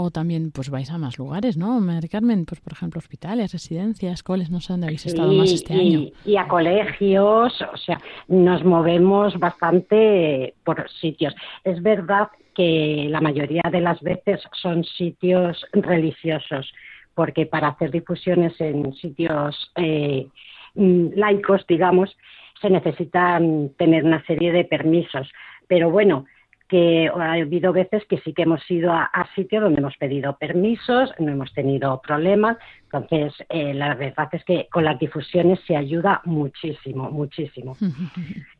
o 0.00 0.10
también 0.12 0.52
pues 0.52 0.70
vais 0.70 0.90
a 0.90 0.98
más 0.98 1.18
lugares, 1.18 1.56
¿no? 1.56 1.80
Mari 1.80 2.08
Carmen, 2.08 2.44
pues 2.44 2.60
por 2.60 2.72
ejemplo 2.72 3.00
hospitales, 3.00 3.52
residencias, 3.52 4.22
coles, 4.22 4.48
no 4.48 4.60
sé 4.60 4.72
dónde 4.72 4.86
habéis 4.86 5.06
estado 5.06 5.32
más 5.32 5.52
este 5.52 5.74
y, 5.74 5.80
año. 5.80 6.10
y 6.24 6.36
a 6.36 6.46
colegios, 6.46 7.60
o 7.72 7.76
sea, 7.76 8.00
nos 8.28 8.64
movemos 8.64 9.36
bastante 9.40 10.54
por 10.62 10.88
sitios. 11.00 11.34
Es 11.64 11.82
verdad 11.82 12.28
que 12.54 13.08
la 13.10 13.20
mayoría 13.20 13.62
de 13.72 13.80
las 13.80 14.00
veces 14.00 14.40
son 14.62 14.84
sitios 14.84 15.66
religiosos, 15.72 16.72
porque 17.14 17.46
para 17.46 17.68
hacer 17.68 17.90
difusiones 17.90 18.60
en 18.60 18.94
sitios 18.94 19.72
eh, 19.74 20.28
laicos, 20.76 21.66
digamos, 21.66 22.16
se 22.60 22.70
necesitan 22.70 23.70
tener 23.76 24.04
una 24.04 24.24
serie 24.26 24.52
de 24.52 24.64
permisos. 24.64 25.28
Pero 25.66 25.90
bueno, 25.90 26.26
que 26.68 27.08
ha 27.08 27.32
habido 27.32 27.72
veces 27.72 28.04
que 28.06 28.18
sí 28.18 28.32
que 28.34 28.42
hemos 28.42 28.68
ido 28.70 28.92
a, 28.92 29.04
a 29.04 29.26
sitios 29.34 29.62
donde 29.62 29.80
hemos 29.80 29.96
pedido 29.96 30.36
permisos, 30.36 31.12
no 31.18 31.32
hemos 31.32 31.52
tenido 31.54 32.00
problemas. 32.02 32.58
Entonces, 32.84 33.32
eh, 33.48 33.72
la 33.74 33.94
verdad 33.94 34.28
es 34.32 34.44
que 34.44 34.68
con 34.70 34.84
las 34.84 34.98
difusiones 34.98 35.58
se 35.66 35.76
ayuda 35.76 36.20
muchísimo, 36.24 37.10
muchísimo. 37.10 37.76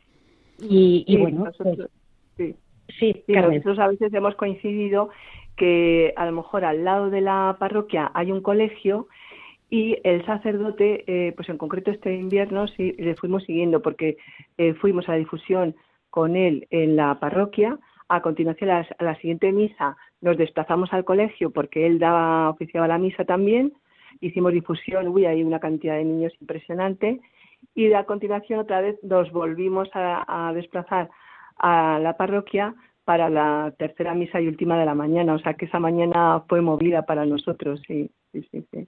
Y, 0.61 1.05
y 1.07 1.15
Sí, 1.15 1.23
bueno, 1.23 1.45
nosotros- 1.45 1.89
sí. 2.37 2.55
pues, 2.87 2.99
sí, 2.99 3.23
Sí, 3.27 3.33
Carmen. 3.33 3.59
nosotros 3.59 3.79
a 3.79 3.87
veces 3.89 4.13
hemos 4.13 4.35
coincidido 4.35 5.11
que 5.57 6.13
a 6.17 6.27
lo 6.27 6.33
mejor 6.33 6.65
al 6.65 6.85
lado 6.85 7.11
de 7.11 7.21
la 7.21 7.57
parroquia 7.61 8.11
hay 8.15 8.33
un 8.33 8.41
colegio 8.41 9.07
y 9.71 9.99
el 10.03 10.25
sacerdote, 10.25 11.05
eh, 11.07 11.33
pues 11.37 11.49
en 11.49 11.59
concreto 11.59 11.91
este 11.91 12.15
invierno 12.17 12.67
sí 12.69 12.93
le 12.99 13.15
fuimos 13.15 13.45
siguiendo 13.45 13.83
porque 13.83 14.17
eh, 14.57 14.75
fuimos 14.75 15.09
a 15.09 15.13
la 15.13 15.19
difusión 15.19 15.77
con 16.11 16.35
él 16.37 16.67
en 16.71 16.97
la 16.97 17.21
parroquia. 17.21 17.79
A 18.09 18.23
continuación, 18.23 18.71
a 18.71 18.81
la, 18.81 18.87
a 18.99 19.05
la 19.05 19.15
siguiente 19.17 19.53
misa, 19.53 19.97
nos 20.21 20.37
desplazamos 20.37 20.93
al 20.93 21.05
colegio 21.05 21.51
porque 21.51 21.87
él 21.87 21.99
daba, 21.99 22.51
oficiaba 22.51 22.89
la 22.89 22.99
misa 22.99 23.25
también. 23.25 23.73
Hicimos 24.21 24.53
difusión, 24.53 25.09
uy, 25.09 25.27
hay 25.27 25.43
una 25.43 25.61
cantidad 25.61 25.97
de 25.97 26.05
niños 26.05 26.33
impresionante. 26.41 27.21
y 27.75 27.93
a 27.93 28.05
continuación 28.05 28.61
otra 28.61 28.81
vez 28.81 28.97
nos 29.03 29.31
volvimos 29.31 29.89
a, 29.93 30.49
a 30.49 30.53
desplazar 30.53 31.11
a 31.59 31.99
la 32.01 32.17
parroquia 32.17 32.75
para 33.05 33.31
la 33.31 33.75
tercera 33.79 34.15
misa 34.15 34.41
y 34.41 34.49
última 34.49 34.79
de 34.79 34.85
la 34.87 34.95
mañana. 34.95 35.35
O 35.35 35.39
sea 35.39 35.55
que 35.55 35.65
esa 35.65 35.79
mañana 35.79 36.43
fue 36.49 36.61
movida 36.61 37.03
para 37.03 37.25
nosotros, 37.25 37.81
sí, 37.87 38.11
sí, 38.33 38.47
sí. 38.51 38.65
sí. 38.73 38.85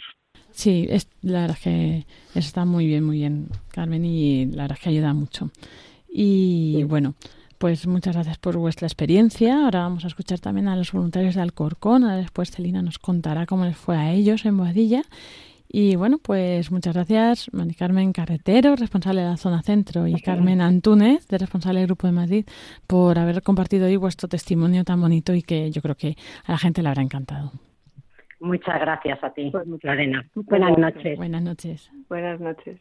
Sí, 0.51 0.87
es, 0.91 1.09
la 1.23 1.43
verdad 1.43 1.57
es 1.57 1.63
que 1.63 2.05
está 2.35 2.65
muy 2.65 2.87
bien, 2.87 3.05
muy 3.05 3.19
bien, 3.19 3.49
Carmen, 3.73 4.05
y 4.05 4.47
la 4.47 4.65
verdad 4.65 4.77
es 4.79 4.85
que 4.85 4.91
ayuda 4.91 5.15
mucho. 5.15 5.51
Y 6.09 6.85
bueno, 6.85 7.15
pues 7.61 7.87
muchas 7.87 8.15
gracias 8.15 8.39
por 8.39 8.57
vuestra 8.57 8.87
experiencia. 8.87 9.65
Ahora 9.65 9.81
vamos 9.81 10.05
a 10.05 10.09
escuchar 10.09 10.41
también 10.41 10.67
a 10.67 10.77
los 10.77 10.93
voluntarios 10.93 11.35
de 11.35 11.43
Alcorcón. 11.43 12.09
Después 12.17 12.51
Celina 12.51 12.81
nos 12.81 12.99
contará 12.99 13.45
cómo 13.45 13.67
les 13.67 13.77
fue 13.77 13.99
a 13.99 14.13
ellos 14.13 14.47
en 14.47 14.57
Boadilla. 14.57 15.03
Y 15.69 15.95
bueno, 15.95 16.17
pues 16.17 16.73
muchas 16.73 16.95
gracias, 16.95 17.53
Mari 17.53 17.75
Carmen 17.75 18.15
Carretero, 18.15 18.77
responsable 18.77 19.21
de 19.21 19.29
la 19.29 19.37
zona 19.37 19.63
centro, 19.63 20.07
y 20.07 20.19
Carmen 20.23 20.63
Antúnez, 20.63 21.29
de 21.29 21.37
responsable 21.37 21.81
del 21.81 21.89
Grupo 21.89 22.07
de 22.07 22.15
Madrid, 22.15 22.47
por 22.87 23.19
haber 23.19 23.43
compartido 23.43 23.87
hoy 23.87 23.97
vuestro 23.97 24.27
testimonio 24.27 24.83
tan 24.83 24.99
bonito 24.99 25.35
y 25.35 25.43
que 25.43 25.71
yo 25.71 25.83
creo 25.83 25.97
que 25.97 26.17
a 26.47 26.53
la 26.53 26.59
gente 26.59 26.83
le 26.83 26.89
habrá 26.89 27.03
encantado. 27.03 27.53
Muchas 28.41 28.81
gracias 28.81 29.23
a 29.23 29.35
ti, 29.35 29.53
Lorena. 29.83 30.27
Buenas 30.35 30.79
noches. 30.79 31.19
Buenas 31.19 31.43
noches. 31.43 31.91
Buenas 32.09 32.41
noches. 32.41 32.81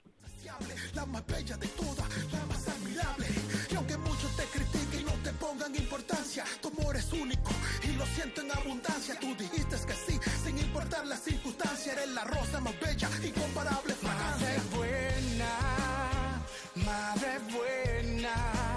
Único 7.14 7.52
y 7.84 7.96
lo 7.96 8.06
siento 8.06 8.42
en 8.42 8.52
abundancia. 8.52 9.18
Tú 9.20 9.28
dijiste 9.36 9.76
que 9.88 9.94
sí, 9.94 10.20
sin 10.44 10.58
importar 10.58 11.06
la 11.06 11.18
circunstancia. 11.18 11.94
Eres 11.94 12.10
la 12.10 12.24
rosa 12.24 12.60
más 12.60 12.74
bella, 12.80 13.10
incomparable 13.26 13.94
fragancia. 13.94 14.48
Madre 14.48 14.62
buena, 14.76 16.46
madre 16.86 17.40
buena. 17.52 18.70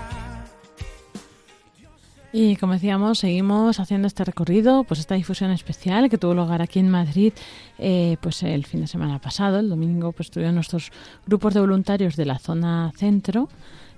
Y 2.34 2.56
como 2.56 2.72
decíamos, 2.72 3.18
seguimos 3.18 3.78
haciendo 3.78 4.08
este 4.08 4.24
recorrido, 4.24 4.84
pues 4.84 5.00
esta 5.00 5.14
difusión 5.16 5.50
especial 5.50 6.08
que 6.08 6.16
tuvo 6.16 6.32
lugar 6.32 6.62
aquí 6.62 6.78
en 6.78 6.88
Madrid, 6.88 7.34
eh, 7.78 8.16
pues 8.22 8.42
el 8.42 8.64
fin 8.64 8.80
de 8.80 8.86
semana 8.86 9.18
pasado, 9.18 9.58
el 9.58 9.68
domingo, 9.68 10.12
pues 10.12 10.30
tuvieron 10.30 10.54
nuestros 10.54 10.92
grupos 11.26 11.52
de 11.52 11.60
voluntarios 11.60 12.16
de 12.16 12.24
la 12.24 12.38
zona 12.38 12.90
centro, 12.96 13.50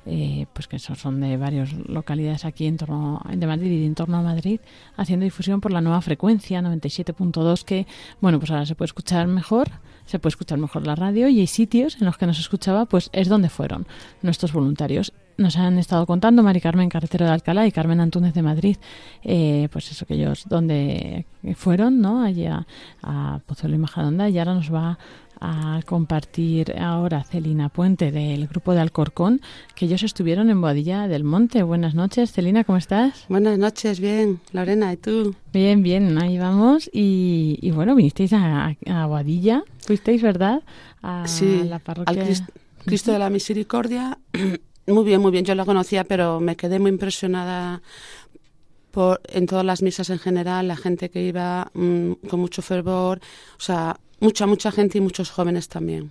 eh, 0.06 0.46
pues 0.52 0.68
que 0.68 0.78
son, 0.78 1.20
de 1.20 1.36
varias 1.36 1.72
localidades 1.72 2.44
aquí 2.44 2.66
en 2.66 2.76
torno 2.76 3.22
de 3.28 3.46
Madrid 3.46 3.70
y 3.70 3.86
en 3.86 3.94
torno 3.94 4.18
a 4.18 4.22
Madrid, 4.22 4.60
haciendo 4.96 5.24
difusión 5.24 5.60
por 5.60 5.72
la 5.72 5.80
nueva 5.80 6.00
frecuencia 6.00 6.60
97.2 6.60 7.64
que, 7.64 7.86
bueno, 8.20 8.38
pues 8.38 8.50
ahora 8.50 8.66
se 8.66 8.74
puede 8.74 8.86
escuchar 8.86 9.26
mejor, 9.26 9.68
se 10.06 10.18
puede 10.18 10.32
escuchar 10.32 10.58
mejor 10.58 10.86
la 10.86 10.94
radio 10.94 11.28
y 11.28 11.40
hay 11.40 11.46
sitios 11.46 11.96
en 12.00 12.06
los 12.06 12.18
que 12.18 12.26
no 12.26 12.34
se 12.34 12.40
escuchaba, 12.40 12.86
pues 12.86 13.10
es 13.12 13.28
donde 13.28 13.48
fueron 13.48 13.86
nuestros 14.22 14.52
voluntarios 14.52 15.12
nos 15.36 15.56
han 15.56 15.78
estado 15.78 16.06
contando 16.06 16.42
Mari 16.42 16.60
Carmen 16.60 16.88
Carretero 16.88 17.26
de 17.26 17.32
Alcalá 17.32 17.66
y 17.66 17.72
Carmen 17.72 18.00
Antúnez 18.00 18.34
de 18.34 18.42
Madrid, 18.42 18.76
eh, 19.22 19.68
pues 19.72 19.90
eso 19.90 20.06
que 20.06 20.14
ellos 20.14 20.44
donde 20.48 21.26
fueron, 21.56 22.00
¿no? 22.00 22.22
Allí 22.22 22.46
a, 22.46 22.66
a 23.02 23.40
Pozuelo 23.46 23.74
y 23.74 23.78
Majadonda 23.78 24.28
y 24.28 24.38
ahora 24.38 24.54
nos 24.54 24.72
va 24.72 24.98
a 25.44 25.82
compartir 25.82 26.74
ahora 26.80 27.22
Celina 27.22 27.68
Puente 27.68 28.10
del 28.10 28.46
grupo 28.48 28.72
de 28.72 28.80
Alcorcón, 28.80 29.42
que 29.74 29.84
ellos 29.84 30.02
estuvieron 30.02 30.48
en 30.48 30.60
Boadilla 30.60 31.06
del 31.06 31.22
Monte. 31.22 31.62
Buenas 31.62 31.94
noches, 31.94 32.32
Celina, 32.32 32.64
¿cómo 32.64 32.78
estás? 32.78 33.26
Buenas 33.28 33.58
noches, 33.58 34.00
bien. 34.00 34.40
Lorena, 34.52 34.90
¿y 34.94 34.96
tú? 34.96 35.34
Bien, 35.52 35.82
bien, 35.82 36.16
ahí 36.16 36.38
vamos. 36.38 36.88
Y, 36.94 37.58
y 37.60 37.70
bueno, 37.72 37.94
vinisteis 37.94 38.32
a, 38.32 38.74
a 38.86 39.06
Boadilla, 39.06 39.64
fuisteis, 39.80 40.22
¿verdad? 40.22 40.62
A 41.02 41.28
sí, 41.28 41.62
la 41.64 41.78
parroquia. 41.78 42.22
al 42.22 42.28
Cristo 42.86 43.12
de 43.12 43.18
la 43.18 43.28
Misericordia. 43.28 44.18
Muy 44.86 45.04
bien, 45.04 45.22
muy 45.22 45.32
bien. 45.32 45.46
Yo 45.46 45.54
lo 45.54 45.64
conocía, 45.64 46.04
pero 46.04 46.40
me 46.40 46.56
quedé 46.56 46.78
muy 46.78 46.90
impresionada 46.90 47.80
por, 48.90 49.22
en 49.28 49.46
todas 49.46 49.64
las 49.64 49.80
misas 49.80 50.10
en 50.10 50.18
general, 50.18 50.68
la 50.68 50.76
gente 50.76 51.08
que 51.08 51.22
iba 51.22 51.70
mm, 51.72 52.12
con 52.28 52.40
mucho 52.40 52.60
fervor, 52.60 53.18
o 53.56 53.60
sea, 53.60 53.98
mucha, 54.24 54.46
mucha 54.46 54.72
gente 54.72 54.98
y 54.98 55.00
muchos 55.00 55.30
jóvenes 55.30 55.68
también. 55.68 56.10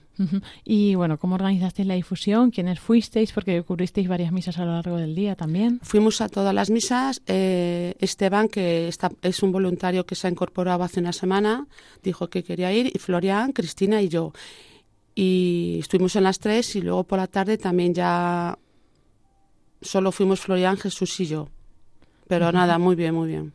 Y 0.63 0.95
bueno, 0.95 1.17
¿cómo 1.17 1.35
organizasteis 1.35 1.87
la 1.87 1.95
difusión? 1.95 2.51
¿Quiénes 2.51 2.79
fuisteis? 2.79 3.31
Porque 3.31 3.61
cubristeis 3.63 4.07
varias 4.07 4.31
misas 4.31 4.57
a 4.57 4.65
lo 4.65 4.71
largo 4.71 4.97
del 4.97 5.15
día 5.15 5.35
también. 5.35 5.79
Fuimos 5.83 6.21
a 6.21 6.29
todas 6.29 6.53
las 6.53 6.69
misas. 6.69 7.21
eh, 7.27 7.95
Esteban, 7.99 8.47
que 8.47 8.87
está, 8.87 9.11
es 9.21 9.43
un 9.43 9.51
voluntario 9.51 10.05
que 10.05 10.15
se 10.15 10.27
ha 10.27 10.29
incorporado 10.29 10.83
hace 10.83 10.99
una 10.99 11.13
semana, 11.13 11.67
dijo 12.03 12.29
que 12.29 12.43
quería 12.43 12.71
ir, 12.71 12.91
y 12.93 12.99
Florian, 12.99 13.51
Cristina 13.51 14.01
y 14.01 14.07
yo. 14.07 14.31
Y 15.15 15.77
estuvimos 15.81 16.15
en 16.15 16.23
las 16.23 16.39
tres 16.39 16.75
y 16.75 16.81
luego 16.81 17.03
por 17.03 17.19
la 17.19 17.27
tarde 17.27 17.57
también 17.57 17.93
ya 17.93 18.57
solo 19.81 20.11
fuimos 20.11 20.39
Florian, 20.39 20.77
Jesús 20.77 21.19
y 21.19 21.25
yo. 21.25 21.49
Pero 22.27 22.51
nada, 22.51 22.77
muy 22.77 22.95
bien, 22.95 23.13
muy 23.13 23.27
bien. 23.27 23.53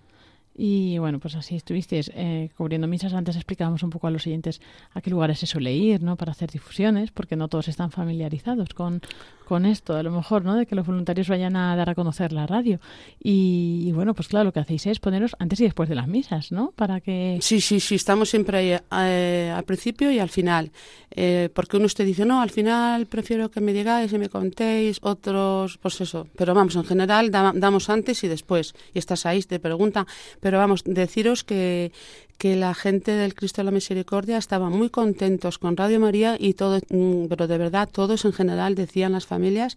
Y 0.60 0.98
bueno, 0.98 1.20
pues 1.20 1.36
así 1.36 1.54
estuvisteis 1.54 2.10
eh, 2.16 2.50
cubriendo 2.56 2.88
misas. 2.88 3.14
Antes 3.14 3.36
explicábamos 3.36 3.84
un 3.84 3.90
poco 3.90 4.08
a 4.08 4.10
los 4.10 4.26
oyentes 4.26 4.60
a 4.92 5.00
qué 5.00 5.08
lugares 5.08 5.38
se 5.38 5.46
suele 5.46 5.72
ir, 5.72 6.02
¿no? 6.02 6.16
Para 6.16 6.32
hacer 6.32 6.50
difusiones, 6.50 7.12
porque 7.12 7.36
no 7.36 7.46
todos 7.46 7.68
están 7.68 7.92
familiarizados 7.92 8.74
con, 8.74 9.00
con 9.48 9.64
esto, 9.64 9.96
a 9.96 10.02
lo 10.02 10.10
mejor, 10.12 10.44
¿no? 10.44 10.54
De 10.54 10.66
que 10.66 10.74
los 10.76 10.86
voluntarios 10.86 11.28
vayan 11.28 11.56
a 11.56 11.74
dar 11.74 11.88
a 11.90 11.94
conocer 11.94 12.32
la 12.32 12.46
radio. 12.46 12.78
Y, 13.22 13.84
y 13.86 13.92
bueno, 13.92 14.12
pues 14.14 14.28
claro, 14.28 14.44
lo 14.44 14.52
que 14.52 14.60
hacéis 14.60 14.86
es 14.86 15.00
poneros 15.00 15.34
antes 15.38 15.58
y 15.60 15.64
después 15.64 15.88
de 15.88 15.94
las 15.94 16.06
misas, 16.06 16.52
¿no? 16.52 16.72
Para 16.76 17.00
que... 17.00 17.38
Sí, 17.40 17.60
sí, 17.60 17.80
sí, 17.80 17.94
estamos 17.94 18.28
siempre 18.28 18.58
ahí, 18.58 18.78
eh, 19.06 19.52
al 19.56 19.64
principio 19.64 20.10
y 20.12 20.18
al 20.18 20.28
final. 20.28 20.70
Eh, 21.10 21.48
porque 21.54 21.78
uno 21.78 21.86
usted 21.86 22.04
dice, 22.04 22.26
no, 22.26 22.42
al 22.42 22.50
final 22.50 23.06
prefiero 23.06 23.50
que 23.50 23.60
me 23.62 23.72
digáis 23.72 24.12
y 24.12 24.18
me 24.18 24.28
contéis, 24.28 24.98
otros, 25.02 25.78
pues 25.78 26.00
eso. 26.02 26.28
Pero 26.36 26.54
vamos, 26.54 26.76
en 26.76 26.84
general 26.84 27.30
da- 27.30 27.52
damos 27.54 27.88
antes 27.88 28.22
y 28.24 28.28
después. 28.28 28.74
Y 28.92 28.98
estás 28.98 29.24
ahí, 29.24 29.42
te 29.42 29.58
preguntan. 29.58 30.06
Pero 30.40 30.58
vamos, 30.58 30.82
deciros 30.84 31.42
que, 31.42 31.90
que 32.38 32.56
la 32.56 32.72
gente 32.72 33.10
del 33.10 33.34
Cristo 33.34 33.60
de 33.60 33.64
la 33.64 33.70
Misericordia 33.72 34.38
estaban 34.38 34.72
muy 34.72 34.90
contentos 34.90 35.58
con 35.58 35.76
Radio 35.76 35.98
María 35.98 36.36
y 36.38 36.54
todo, 36.54 36.78
mm, 36.88 37.26
pero 37.28 37.48
de 37.48 37.58
verdad 37.58 37.88
todos 37.90 38.24
en 38.24 38.32
general 38.32 38.76
decían 38.76 39.12
las 39.12 39.26
familias 39.26 39.76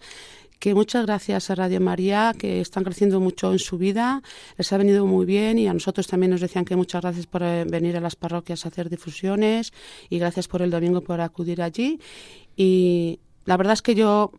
que 0.60 0.76
muchas 0.76 1.08
gracias 1.08 1.50
a 1.50 1.56
Radio 1.56 1.82
María, 1.82 2.36
que 2.38 2.62
están 2.62 2.84
creciendo 2.84 3.20
mucho 3.20 3.52
en 3.52 3.58
su 3.58 3.80
vida, 3.80 4.22
les 4.60 4.72
ha 4.72 4.78
venido 4.78 5.08
muy 5.08 5.26
bien 5.26 5.58
y 5.58 5.68
a 5.68 5.74
nosotros 5.74 6.06
también 6.06 6.30
nos 6.30 6.40
decían 6.40 6.66
que 6.66 6.76
muchas 6.76 7.02
gracias 7.02 7.26
por 7.26 7.42
eh, 7.42 7.66
venir 7.66 7.98
a 7.98 8.00
las 8.00 8.16
parroquias 8.16 8.64
a 8.64 8.70
hacer 8.70 8.88
difusiones 8.88 9.74
y 10.08 10.20
gracias 10.20 10.48
por 10.48 10.62
el 10.62 10.70
domingo 10.70 11.02
por 11.02 11.20
acudir 11.20 11.64
allí. 11.64 12.00
Y 12.56 13.20
la 13.46 13.58
verdad 13.58 13.74
es 13.74 13.82
que 13.82 13.96
yo 13.96 14.34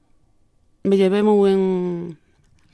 me 0.84 0.96
llevé 0.96 1.24
muy 1.24 1.36
buen, 1.36 2.18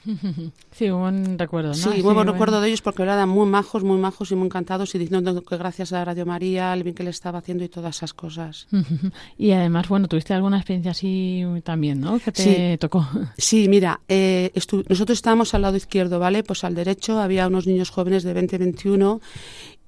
Sí, 0.73 0.89
un 0.91 1.01
buen 1.01 1.39
recuerdo, 1.39 1.69
¿no? 1.71 1.75
Sí, 1.75 1.89
muy 1.89 2.01
buen 2.03 2.15
bueno. 2.17 2.33
recuerdo 2.33 2.61
de 2.61 2.69
ellos 2.69 2.83
porque 2.83 3.03
eran 3.03 3.29
muy 3.29 3.47
majos, 3.47 3.83
muy 3.85 3.99
majos 3.99 4.31
y 4.31 4.37
muy 4.37 4.47
encantados 4.47 4.95
y 4.95 4.99
diciendo 4.99 5.43
que 5.43 5.57
gracias 5.57 5.93
a 5.93 6.05
Radio 6.05 6.25
María, 6.27 6.73
el 6.73 6.83
bien 6.85 6.95
que 6.95 7.03
le 7.03 7.11
estaba 7.11 7.39
haciendo 7.41 7.65
y 7.65 7.69
todas 7.69 7.97
esas 7.97 8.15
cosas. 8.15 8.67
Y 9.39 9.51
además, 9.53 9.89
bueno, 9.89 10.09
tuviste 10.09 10.35
alguna 10.35 10.57
experiencia 10.59 10.91
así 10.93 11.43
también, 11.65 12.01
¿no? 12.01 12.19
Que 12.21 12.33
te 12.33 12.43
Sí. 12.73 12.79
tocó. 12.79 13.07
Sí, 13.39 13.69
mira, 13.69 14.01
eh, 14.09 14.51
estu- 14.55 14.85
nosotros 14.89 15.19
estábamos 15.19 15.55
al 15.55 15.63
lado 15.63 15.77
izquierdo, 15.77 16.19
¿vale? 16.19 16.43
Pues 16.43 16.65
al 16.65 16.75
derecho 16.75 17.19
había 17.21 17.47
unos 17.49 17.67
niños 17.67 17.91
jóvenes 17.91 18.23
de 18.23 18.33
20, 18.35 18.59
21 18.59 19.21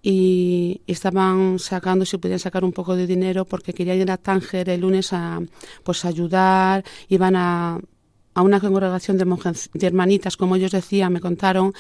y 0.03 0.81
estaban 0.87 1.59
sacando, 1.59 2.05
si 2.07 2.17
podían 2.17 2.39
sacar 2.39 2.65
un 2.65 2.73
poco 2.73 2.97
de 2.97 3.07
dinero 3.07 3.45
porque 3.45 3.75
querían 3.75 3.99
ir 3.99 4.11
a 4.11 4.17
Tánger 4.17 4.71
el 4.71 4.81
lunes 4.81 5.13
a 5.13 5.41
pues 5.85 6.05
ayudar, 6.05 6.83
iban 7.09 7.37
a, 7.37 7.79
a 8.35 8.43
una 8.43 8.61
congregación 8.61 9.19
de 9.19 9.27
de 9.75 9.87
hermanitas, 9.87 10.37
como 10.37 10.57
ellos 10.57 10.73
decían, 10.73 11.13
me 11.13 11.21
contaron, 11.21 11.73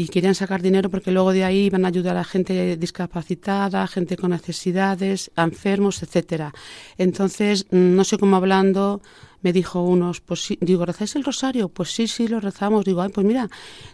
y 0.00 0.08
querían 0.08 0.34
sacar 0.34 0.62
dinero 0.62 0.88
porque 0.88 1.10
luego 1.10 1.32
de 1.32 1.44
ahí 1.44 1.66
iban 1.66 1.84
a 1.84 1.88
ayudar 1.88 2.16
a 2.16 2.24
gente 2.24 2.78
discapacitada, 2.78 3.86
gente 3.86 4.16
con 4.16 4.30
necesidades, 4.30 5.30
a 5.36 5.42
enfermos, 5.42 6.02
etcétera. 6.02 6.54
Entonces, 6.96 7.66
mm, 7.70 7.96
no 7.96 8.04
sé 8.04 8.16
cómo 8.16 8.36
hablando, 8.36 9.02
me 9.42 9.52
dijo 9.52 9.82
unos, 9.82 10.20
pues 10.20 10.40
sí, 10.44 10.58
digo, 10.60 10.84
¿rezáis 10.84 11.16
el 11.16 11.24
rosario? 11.24 11.68
Pues 11.68 11.90
sí, 11.92 12.06
sí, 12.06 12.28
lo 12.28 12.40
rezamos. 12.40 12.84
Digo, 12.84 13.00
ay, 13.02 13.10
pues 13.10 13.26
mira, 13.26 13.48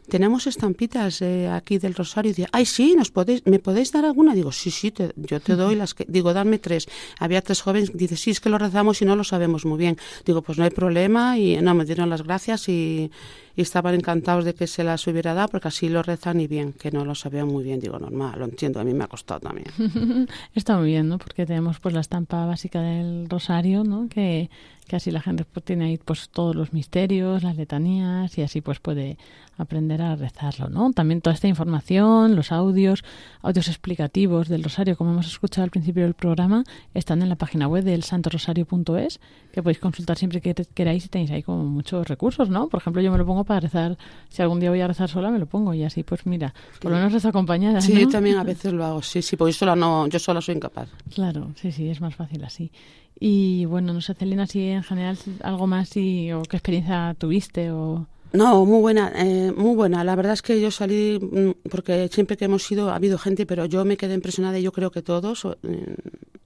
tenemos 0.08 0.46
estampitas 0.46 1.22
eh, 1.22 1.48
aquí 1.48 1.78
del 1.78 1.94
rosario. 1.94 2.30
Dice, 2.32 2.48
ay, 2.52 2.66
sí, 2.66 2.94
¿nos 2.96 3.10
podéis, 3.10 3.42
¿me 3.46 3.58
podéis 3.58 3.92
dar 3.92 4.04
alguna? 4.04 4.34
Digo, 4.34 4.52
sí, 4.52 4.70
sí, 4.70 4.90
te- 4.90 5.12
yo 5.16 5.40
te 5.40 5.54
doy 5.54 5.74
las 5.76 5.94
que, 5.94 6.04
digo, 6.08 6.32
dame 6.32 6.58
tres. 6.58 6.88
Había 7.18 7.42
tres 7.42 7.62
jóvenes, 7.62 7.90
dice, 7.94 8.16
sí, 8.16 8.30
es 8.30 8.40
que 8.40 8.48
lo 8.48 8.58
rezamos 8.58 9.00
y 9.02 9.04
no 9.04 9.16
lo 9.16 9.24
sabemos 9.24 9.64
muy 9.64 9.78
bien. 9.78 9.96
Digo, 10.24 10.42
pues 10.42 10.58
no 10.58 10.64
hay 10.64 10.70
problema 10.70 11.38
y 11.38 11.56
no, 11.60 11.74
me 11.74 11.84
dieron 11.84 12.10
las 12.10 12.22
gracias 12.22 12.68
y, 12.68 13.10
y 13.54 13.62
estaban 13.62 13.94
encantados 13.94 14.44
de 14.44 14.54
que 14.54 14.66
se 14.66 14.84
las 14.84 15.06
hubiera 15.06 15.32
dado 15.34 15.48
porque 15.48 15.68
así 15.68 15.88
lo 15.88 16.02
rezan 16.02 16.40
y 16.40 16.46
bien, 16.46 16.72
que 16.72 16.90
no 16.90 17.04
lo 17.04 17.14
sabían 17.14 17.46
muy 17.48 17.64
bien. 17.64 17.80
Digo, 17.80 17.98
normal, 17.98 18.38
lo 18.38 18.44
entiendo, 18.46 18.80
a 18.80 18.84
mí 18.84 18.92
me 18.94 19.04
ha 19.04 19.08
costado 19.08 19.40
también. 19.40 19.66
Está 20.54 20.76
muy 20.76 20.88
bien, 20.88 21.08
¿no? 21.08 21.18
Porque 21.18 21.46
tenemos 21.46 21.78
pues 21.80 21.94
la 21.94 22.00
estampa 22.00 22.46
básica 22.46 22.80
del 22.80 23.28
rosario, 23.28 23.84
¿no? 23.84 24.08
Que, 24.08 24.50
que 24.86 24.96
así 24.96 25.10
la 25.10 25.20
gente 25.20 25.44
después 25.44 25.64
tiene 25.64 25.86
ahí 25.86 25.98
pues 25.98 26.28
todos 26.30 26.54
los 26.54 26.72
misterios, 26.72 27.42
las 27.42 27.56
letanías 27.56 28.36
y 28.38 28.42
así 28.42 28.60
pues 28.60 28.78
puede 28.80 29.18
aprender 29.56 30.02
a 30.02 30.16
rezarlo, 30.16 30.68
¿no? 30.68 30.92
También 30.92 31.20
toda 31.20 31.34
esta 31.34 31.48
información, 31.48 32.36
los 32.36 32.52
audios, 32.52 33.04
audios 33.42 33.68
explicativos 33.68 34.48
del 34.48 34.62
rosario, 34.62 34.96
como 34.96 35.12
hemos 35.12 35.26
escuchado 35.26 35.64
al 35.64 35.70
principio 35.70 36.02
del 36.02 36.14
programa, 36.14 36.64
están 36.94 37.22
en 37.22 37.28
la 37.28 37.36
página 37.36 37.66
web 37.68 37.84
del 37.84 38.02
santorosario.es, 38.02 39.20
que 39.52 39.62
podéis 39.62 39.78
consultar 39.78 40.18
siempre 40.18 40.40
que 40.40 40.54
queráis 40.74 41.06
y 41.06 41.08
tenéis 41.08 41.30
ahí 41.30 41.42
como 41.42 41.64
muchos 41.64 42.06
recursos, 42.06 42.50
¿no? 42.50 42.68
Por 42.68 42.80
ejemplo, 42.80 43.00
yo 43.02 43.10
me 43.10 43.18
lo 43.18 43.26
pongo 43.26 43.44
para 43.44 43.60
rezar, 43.60 43.96
si 44.28 44.42
algún 44.42 44.60
día 44.60 44.70
voy 44.70 44.80
a 44.80 44.88
rezar 44.88 45.08
sola, 45.08 45.30
me 45.30 45.38
lo 45.38 45.46
pongo 45.46 45.72
y 45.74 45.84
así 45.84 46.02
pues 46.02 46.26
mira, 46.26 46.54
por 46.80 46.90
lo 46.90 46.98
menos 46.98 47.12
rezo 47.12 47.28
acompañada, 47.28 47.80
Sí, 47.80 47.94
¿no? 47.94 48.00
yo 48.00 48.08
también 48.08 48.36
a 48.38 48.44
veces 48.44 48.72
lo 48.72 48.84
hago, 48.84 49.02
sí, 49.02 49.22
sí, 49.22 49.36
porque 49.36 49.52
yo 49.52 49.58
sola, 49.58 49.74
no, 49.76 50.06
yo 50.08 50.18
sola 50.18 50.40
soy 50.40 50.56
incapaz. 50.56 50.88
Claro, 51.14 51.52
sí, 51.56 51.72
sí, 51.72 51.88
es 51.88 52.00
más 52.00 52.14
fácil 52.14 52.44
así. 52.44 52.70
Y 53.18 53.64
bueno, 53.64 53.94
no 53.94 54.02
sé, 54.02 54.12
Celina, 54.12 54.46
si 54.46 54.62
en 54.68 54.82
general 54.82 55.16
algo 55.42 55.66
más 55.66 55.96
y, 55.96 56.32
o 56.32 56.42
qué 56.42 56.58
experiencia 56.58 57.14
tuviste 57.18 57.70
o... 57.70 58.06
No, 58.36 58.66
muy 58.66 58.80
buena, 58.82 59.12
eh, 59.16 59.50
muy 59.56 59.74
buena. 59.74 60.04
La 60.04 60.14
verdad 60.14 60.34
es 60.34 60.42
que 60.42 60.60
yo 60.60 60.70
salí, 60.70 61.18
mm, 61.18 61.68
porque 61.70 62.08
siempre 62.12 62.36
que 62.36 62.44
hemos 62.44 62.70
ido 62.70 62.90
ha 62.90 62.96
habido 62.96 63.16
gente, 63.16 63.46
pero 63.46 63.64
yo 63.64 63.82
me 63.86 63.96
quedé 63.96 64.12
impresionada 64.12 64.58
y 64.58 64.62
yo 64.62 64.72
creo 64.72 64.90
que 64.90 65.00
todos. 65.00 65.46
eh, 65.46 65.96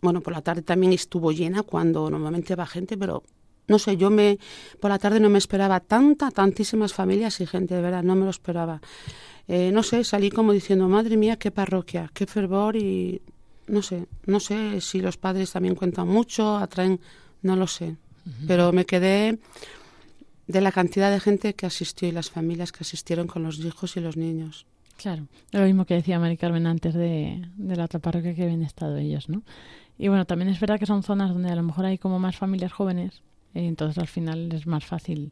bueno, 0.01 0.20
por 0.20 0.32
la 0.32 0.41
tarde 0.41 0.62
también 0.62 0.93
estuvo 0.93 1.32
llena 1.32 1.64
cuando 1.64 2.09
normalmente 2.09 2.55
va 2.55 2.64
gente, 2.64 2.97
pero 2.97 3.24
no 3.66 3.78
sé, 3.80 3.97
yo 3.97 4.09
me 4.09 4.38
por 4.78 4.91
la 4.91 4.99
tarde 5.01 5.18
no 5.18 5.28
me 5.30 5.38
esperaba 5.38 5.80
tanta, 5.80 6.30
tantísimas 6.30 6.95
familias 6.95 7.41
y 7.41 7.47
gente, 7.47 7.74
de 7.74 7.82
verdad, 7.82 8.05
no 8.05 8.14
me 8.14 8.24
lo 8.24 8.30
esperaba. 8.30 8.80
Eh, 9.49 9.72
no 9.72 9.82
sé, 9.82 10.05
salí 10.05 10.30
como 10.30 10.53
diciendo, 10.53 10.88
madre 10.88 11.16
mía, 11.16 11.36
qué 11.38 11.51
parroquia, 11.51 12.09
qué 12.14 12.24
fervor 12.24 12.76
y 12.76 13.20
no 13.66 13.82
sé, 13.82 14.07
no 14.26 14.38
sé 14.38 14.80
si 14.80 15.01
los 15.01 15.16
padres 15.16 15.51
también 15.51 15.74
cuentan 15.74 16.07
mucho, 16.07 16.57
atraen, 16.57 17.01
no 17.43 17.57
lo 17.57 17.66
sé. 17.66 17.97
Pero 18.47 18.70
me 18.72 18.84
quedé 18.84 19.38
de 20.51 20.61
la 20.61 20.72
cantidad 20.72 21.11
de 21.11 21.20
gente 21.20 21.55
que 21.55 21.66
asistió 21.66 22.09
y 22.09 22.12
las 22.12 22.30
familias 22.30 22.72
que 22.72 22.78
asistieron 22.82 23.26
con 23.26 23.42
los 23.42 23.59
hijos 23.61 23.96
y 23.96 24.01
los 24.01 24.16
niños. 24.16 24.66
Claro, 24.96 25.26
lo 25.53 25.62
mismo 25.64 25.84
que 25.86 25.94
decía 25.94 26.18
Mari 26.18 26.36
Carmen 26.36 26.66
antes 26.66 26.94
de, 26.94 27.42
de 27.57 27.76
la 27.76 27.84
otra 27.84 28.01
parroquia 28.01 28.34
que 28.34 28.42
habían 28.42 28.62
estado 28.62 28.96
ellos, 28.98 29.28
¿no? 29.28 29.42
Y 29.98 30.09
bueno, 30.09 30.24
también 30.26 30.51
es 30.51 30.61
verdad 30.61 30.78
que 30.78 30.86
son 30.86 31.03
zonas 31.03 31.30
donde 31.30 31.51
a 31.51 31.55
lo 31.55 31.62
mejor 31.62 31.84
hay 31.86 31.98
como 31.98 32.18
más 32.18 32.36
familias 32.36 32.72
jóvenes, 32.72 33.22
y 33.55 33.61
entonces 33.66 33.96
al 33.98 34.09
final 34.09 34.53
es 34.53 34.66
más 34.66 34.84
fácil 34.84 35.30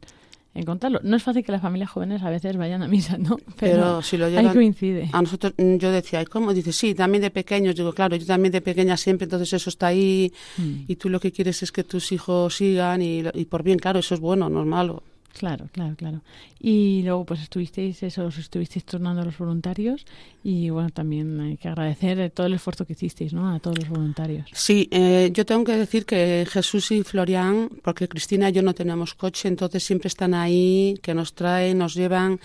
encontrarlo. 0.55 1.01
No 1.05 1.17
es 1.17 1.23
fácil 1.23 1.45
que 1.45 1.53
las 1.53 1.61
familias 1.63 1.91
jóvenes 1.91 2.23
a 2.23 2.31
veces 2.31 2.57
vayan 2.57 2.83
a 2.83 2.89
misa, 2.89 3.17
¿no? 3.19 3.37
Pero, 3.61 4.03
si 4.03 4.17
lo 4.17 4.27
ahí 4.27 4.33
llevan 4.33 4.55
coincide. 4.55 5.09
a 5.13 5.23
nosotros, 5.23 5.53
mm, 5.57 5.77
yo 5.77 5.93
decía, 5.93 6.23
¿y 6.23 6.25
cómo? 6.25 6.53
Dice, 6.55 6.73
sí, 6.73 6.95
también 6.95 7.23
de 7.23 7.31
pequeños. 7.31 7.77
Digo, 7.77 7.93
claro, 7.93 8.17
yo 8.17 8.27
también 8.27 8.53
de 8.53 8.61
pequeña 8.61 8.97
siempre, 8.97 9.25
entonces 9.25 9.53
eso 9.53 9.71
está 9.71 9.89
ahí 9.89 10.33
Mm. 10.57 10.85
y 10.89 10.97
tú 10.97 11.09
lo 11.11 11.21
que 11.21 11.31
quieres 11.31 11.63
es 11.63 11.71
que 11.73 11.85
tus 11.85 12.11
hijos 12.13 12.57
sigan 12.57 13.03
y, 13.03 13.23
y 13.35 13.45
por 13.45 13.63
bien, 13.63 13.79
claro, 13.79 14.01
eso 14.01 14.15
es 14.15 14.21
bueno, 14.21 14.49
no 14.49 14.63
es 14.63 14.67
malo. 14.67 15.03
Claro, 15.37 15.69
claro, 15.73 15.95
claro. 15.97 16.23
Y 16.59 17.03
luego 17.05 17.25
pues 17.25 17.41
estuvisteis, 17.43 18.03
eso, 18.03 18.27
os 18.27 18.39
estuvisteis 18.39 18.85
tornando 18.85 19.23
a 19.23 19.25
los 19.25 19.39
voluntarios 19.39 20.05
y 20.43 20.71
bueno, 20.71 20.91
también 20.91 21.41
hay 21.41 21.57
que 21.57 21.69
agradecer 21.69 22.19
eh, 22.19 22.31
todo 22.31 22.47
el 22.47 22.55
esfuerzo 22.55 22.85
que 22.85 22.95
hicisteis, 22.95 23.33
¿no? 23.33 23.55
A 23.55 23.61
todos 23.61 23.79
los 23.79 23.89
voluntarios. 23.89 24.49
Sí, 24.53 24.89
eh, 24.91 25.31
yo 25.33 25.47
tengo 25.47 25.65
que 25.65 25.77
decir 25.77 26.07
que 26.07 26.47
Jesús 26.51 26.91
y 26.91 27.05
Florian, 27.05 27.71
porque 27.83 28.09
Cristina 28.09 28.49
y 28.49 28.53
yo 28.53 28.63
no 28.63 28.75
tenemos 28.75 29.15
coche, 29.15 29.49
entonces 29.49 29.85
siempre 29.85 30.09
están 30.09 30.35
ahí, 30.35 30.99
que 31.03 31.15
nos 31.15 31.35
traen, 31.35 31.79
nos 31.79 31.95
llevan. 31.95 32.41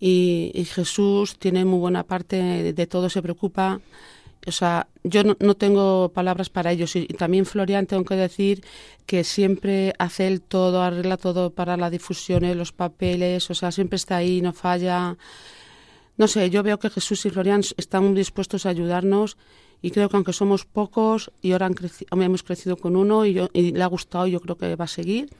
Y, 0.00 0.52
Jesús 0.72 1.36
tiene 1.38 1.64
muy 1.64 1.80
buena 1.80 2.04
parte 2.04 2.72
de 2.72 2.86
todo, 2.86 3.10
se 3.10 3.20
preocupa. 3.20 3.80
O 4.46 4.52
sea, 4.52 4.86
yo 5.04 5.24
no, 5.24 5.36
no 5.40 5.54
tengo 5.54 6.10
palabras 6.14 6.48
para 6.48 6.72
ellos. 6.72 6.94
Y, 6.96 7.06
también 7.08 7.44
Florian, 7.46 7.86
tengo 7.86 8.04
que 8.04 8.14
decir 8.16 8.64
que 9.06 9.24
siempre 9.24 9.92
hace 9.98 10.26
él 10.26 10.40
todo, 10.40 10.82
arregla 10.82 11.16
todo 11.16 11.50
para 11.50 11.76
la 11.76 11.90
difusión, 11.90 12.44
eh, 12.44 12.54
los 12.54 12.72
papeles, 12.72 13.50
o 13.50 13.54
sea, 13.54 13.72
siempre 13.72 13.96
está 13.96 14.16
ahí, 14.16 14.40
no 14.40 14.52
falla. 14.52 15.16
No 16.16 16.28
sé, 16.28 16.50
yo 16.50 16.62
veo 16.62 16.78
que 16.78 16.90
Jesús 16.90 17.24
y 17.26 17.30
Florian 17.30 17.62
están 17.76 18.04
muy 18.04 18.14
dispuestos 18.14 18.66
a 18.66 18.70
ayudarnos 18.70 19.36
y 19.82 19.90
creo 19.92 20.08
que 20.08 20.16
aunque 20.16 20.32
somos 20.32 20.64
pocos 20.64 21.30
y 21.42 21.52
ahora 21.52 21.66
han 21.66 21.74
creci- 21.74 22.06
hemos 22.10 22.42
crecido 22.42 22.76
con 22.76 22.96
uno 22.96 23.24
y, 23.24 23.34
yo- 23.34 23.50
y 23.52 23.72
le 23.72 23.82
ha 23.82 23.86
gustado 23.86 24.26
y 24.26 24.32
yo 24.32 24.40
creo 24.40 24.56
que 24.56 24.74
va 24.74 24.86
a 24.86 24.88
seguir. 24.88 25.30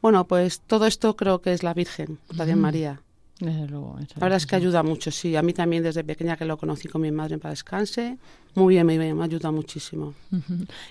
Bueno, 0.00 0.26
pues 0.26 0.60
todo 0.60 0.86
esto 0.86 1.14
creo 1.16 1.40
que 1.42 1.52
es 1.52 1.62
la 1.62 1.74
Virgen, 1.74 2.18
la 2.34 2.46
de 2.46 2.52
Ujú. 2.52 2.60
María. 2.62 3.02
Desde 3.40 3.68
luego. 3.68 3.96
La 4.16 4.20
verdad 4.20 4.36
es 4.36 4.46
que 4.46 4.56
ayuda 4.56 4.82
mucho, 4.82 5.10
sí. 5.10 5.36
A 5.36 5.42
mí 5.42 5.52
también 5.52 5.82
desde 5.82 6.02
pequeña 6.02 6.36
que 6.36 6.44
lo 6.44 6.56
conocí 6.56 6.88
con 6.88 7.02
mi 7.02 7.12
madre 7.12 7.34
en 7.34 7.40
para 7.40 7.50
descanse. 7.50 8.18
Muy 8.54 8.74
bien, 8.74 8.86
muy 8.86 8.98
bien, 8.98 9.16
me 9.16 9.24
ayuda 9.24 9.52
muchísimo. 9.52 10.14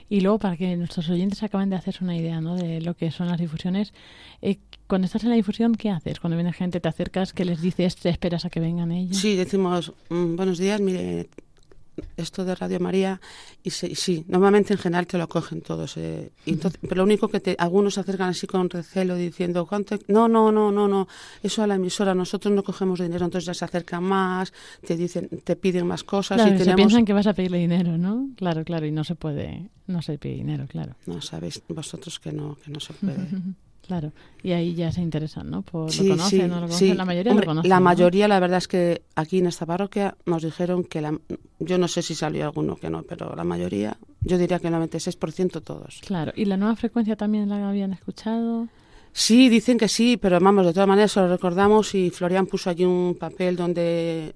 Y 0.10 0.22
luego, 0.22 0.40
para 0.40 0.56
que 0.56 0.78
nuestros 0.78 1.10
oyentes 1.10 1.44
acaben 1.44 1.70
de 1.70 1.76
hacerse 1.76 2.04
una 2.04 2.16
idea 2.16 2.40
¿no? 2.40 2.56
de 2.56 2.80
lo 2.80 2.94
que 2.96 3.12
son 3.12 3.28
las 3.28 3.40
difusiones, 3.40 3.94
eh, 4.42 4.60
cuando 4.88 5.06
estás 5.06 5.24
en 5.24 5.32
la 5.32 5.36
difusión, 5.36 5.76
¿qué 5.76 5.90
haces? 5.90 6.20
Cuando 6.22 6.38
viene 6.38 6.54
gente, 6.54 6.80
te 6.80 6.88
acercas, 6.88 7.34
¿qué 7.34 7.44
les 7.44 7.62
dices? 7.62 7.98
¿Te 7.98 8.10
esperas 8.10 8.46
a 8.46 8.50
que 8.50 8.62
vengan 8.62 8.92
ellos? 8.92 9.18
Sí, 9.18 9.36
decimos, 9.36 9.92
mm, 10.10 10.36
buenos 10.38 10.58
días, 10.58 10.80
mire, 10.80 11.30
esto 12.16 12.46
de 12.46 12.56
Radio 12.56 12.80
María, 12.80 13.20
y 13.64 13.70
se- 13.72 13.88
y 13.88 13.96
sí, 13.96 14.24
normalmente 14.28 14.74
en 14.74 14.80
general 14.80 15.08
te 15.08 15.18
lo 15.18 15.28
cogen 15.28 15.62
todos. 15.62 15.98
eh, 15.98 16.32
y 16.46 16.52
entonces, 16.54 16.80
pero 16.82 16.96
lo 16.98 17.04
único 17.04 17.28
que 17.28 17.40
te, 17.40 17.56
algunos 17.60 17.96
se 17.96 18.00
acercan 18.02 18.30
así 18.30 18.48
con 18.48 18.70
recelo 18.70 19.16
diciendo, 19.16 19.66
¿cuánto? 19.66 19.98
No, 20.08 20.28
no, 20.28 20.52
no, 20.52 20.72
no, 20.72 20.88
no, 20.88 21.08
eso 21.44 21.64
a 21.64 21.68
la 21.68 21.76
emisora, 21.76 22.14
nosotros 22.16 22.54
no 22.54 22.64
cogemos 22.64 23.00
dinero, 23.00 23.26
entonces 23.26 23.46
ya 23.48 23.54
se 23.54 23.66
acercan 23.66 24.04
más, 24.04 24.54
te 24.86 24.96
dicen, 24.96 25.30
te 25.44 25.56
piden 25.56 25.88
más 25.88 26.04
cosas 26.04 26.38
Claro, 26.38 26.56
y 26.56 26.58
se 26.58 26.64
tenemos... 26.64 26.78
piensan 26.78 27.06
que 27.06 27.14
vas 27.14 27.28
a 27.28 27.34
pedirle 27.34 27.58
dinero, 27.60 27.98
¿no? 27.98 28.30
Claro, 28.36 28.64
claro, 28.64 28.86
y 28.86 28.92
no 28.92 29.04
se 29.04 29.16
puede, 29.16 29.70
no 29.88 30.02
se 30.02 30.18
pide 30.18 30.36
dinero, 30.36 30.66
claro. 30.68 30.96
No, 31.06 31.22
sabéis 31.22 31.62
vosotros 31.68 32.20
que 32.20 32.32
no, 32.32 32.58
que 32.64 32.72
no 32.72 32.80
se 32.80 32.94
puede. 32.94 33.18
Claro, 33.88 34.12
y 34.44 34.52
ahí 34.52 34.76
ya 34.76 34.92
se 34.92 35.02
interesan, 35.02 35.50
¿no? 35.50 35.62
Por 35.62 35.92
Sí, 35.92 36.04
lo 36.04 36.16
conocen, 36.16 36.42
sí, 36.42 36.48
no 36.48 36.56
lo 36.56 36.62
conocen, 36.68 36.90
sí. 36.90 36.94
la 36.94 37.06
mayoría 37.06 37.32
Hombre, 37.32 37.46
lo 37.46 37.50
conocen. 37.52 37.70
La 37.70 37.80
¿no? 37.80 37.86
mayoría, 37.86 38.28
la 38.28 38.40
verdad 38.40 38.58
es 38.58 38.68
que 38.68 39.02
aquí 39.16 39.40
en 39.40 39.48
esta 39.48 39.66
parroquia 39.66 40.16
nos 40.26 40.44
dijeron 40.44 40.84
que 40.84 41.02
la, 41.02 41.18
yo 41.60 41.78
no 41.78 41.88
sé 41.88 42.02
si 42.02 42.14
salió 42.14 42.44
alguno 42.46 42.76
que 42.76 42.90
no, 42.90 43.04
pero 43.04 43.34
la 43.36 43.46
mayoría, 43.46 43.98
yo 44.22 44.38
diría 44.38 44.60
que 44.60 44.68
el 44.68 44.74
96% 44.74 45.64
todos. 45.64 46.02
Claro, 46.06 46.34
¿y 46.36 46.46
la 46.46 46.58
nueva 46.58 46.76
frecuencia 46.76 47.16
también 47.16 47.48
la 47.48 47.70
habían 47.70 47.94
escuchado? 47.94 48.68
Sí, 49.14 49.48
dicen 49.50 49.78
que 49.78 49.88
sí, 49.88 50.18
pero 50.18 50.40
vamos, 50.40 50.66
de 50.66 50.74
todas 50.74 50.88
maneras 50.88 51.14
se 51.14 51.22
lo 51.22 51.30
recordamos 51.30 51.96
y 51.96 52.10
Florian 52.10 52.46
puso 52.46 52.70
allí 52.70 52.84
un 52.84 53.16
papel 53.18 53.56
donde 53.56 54.36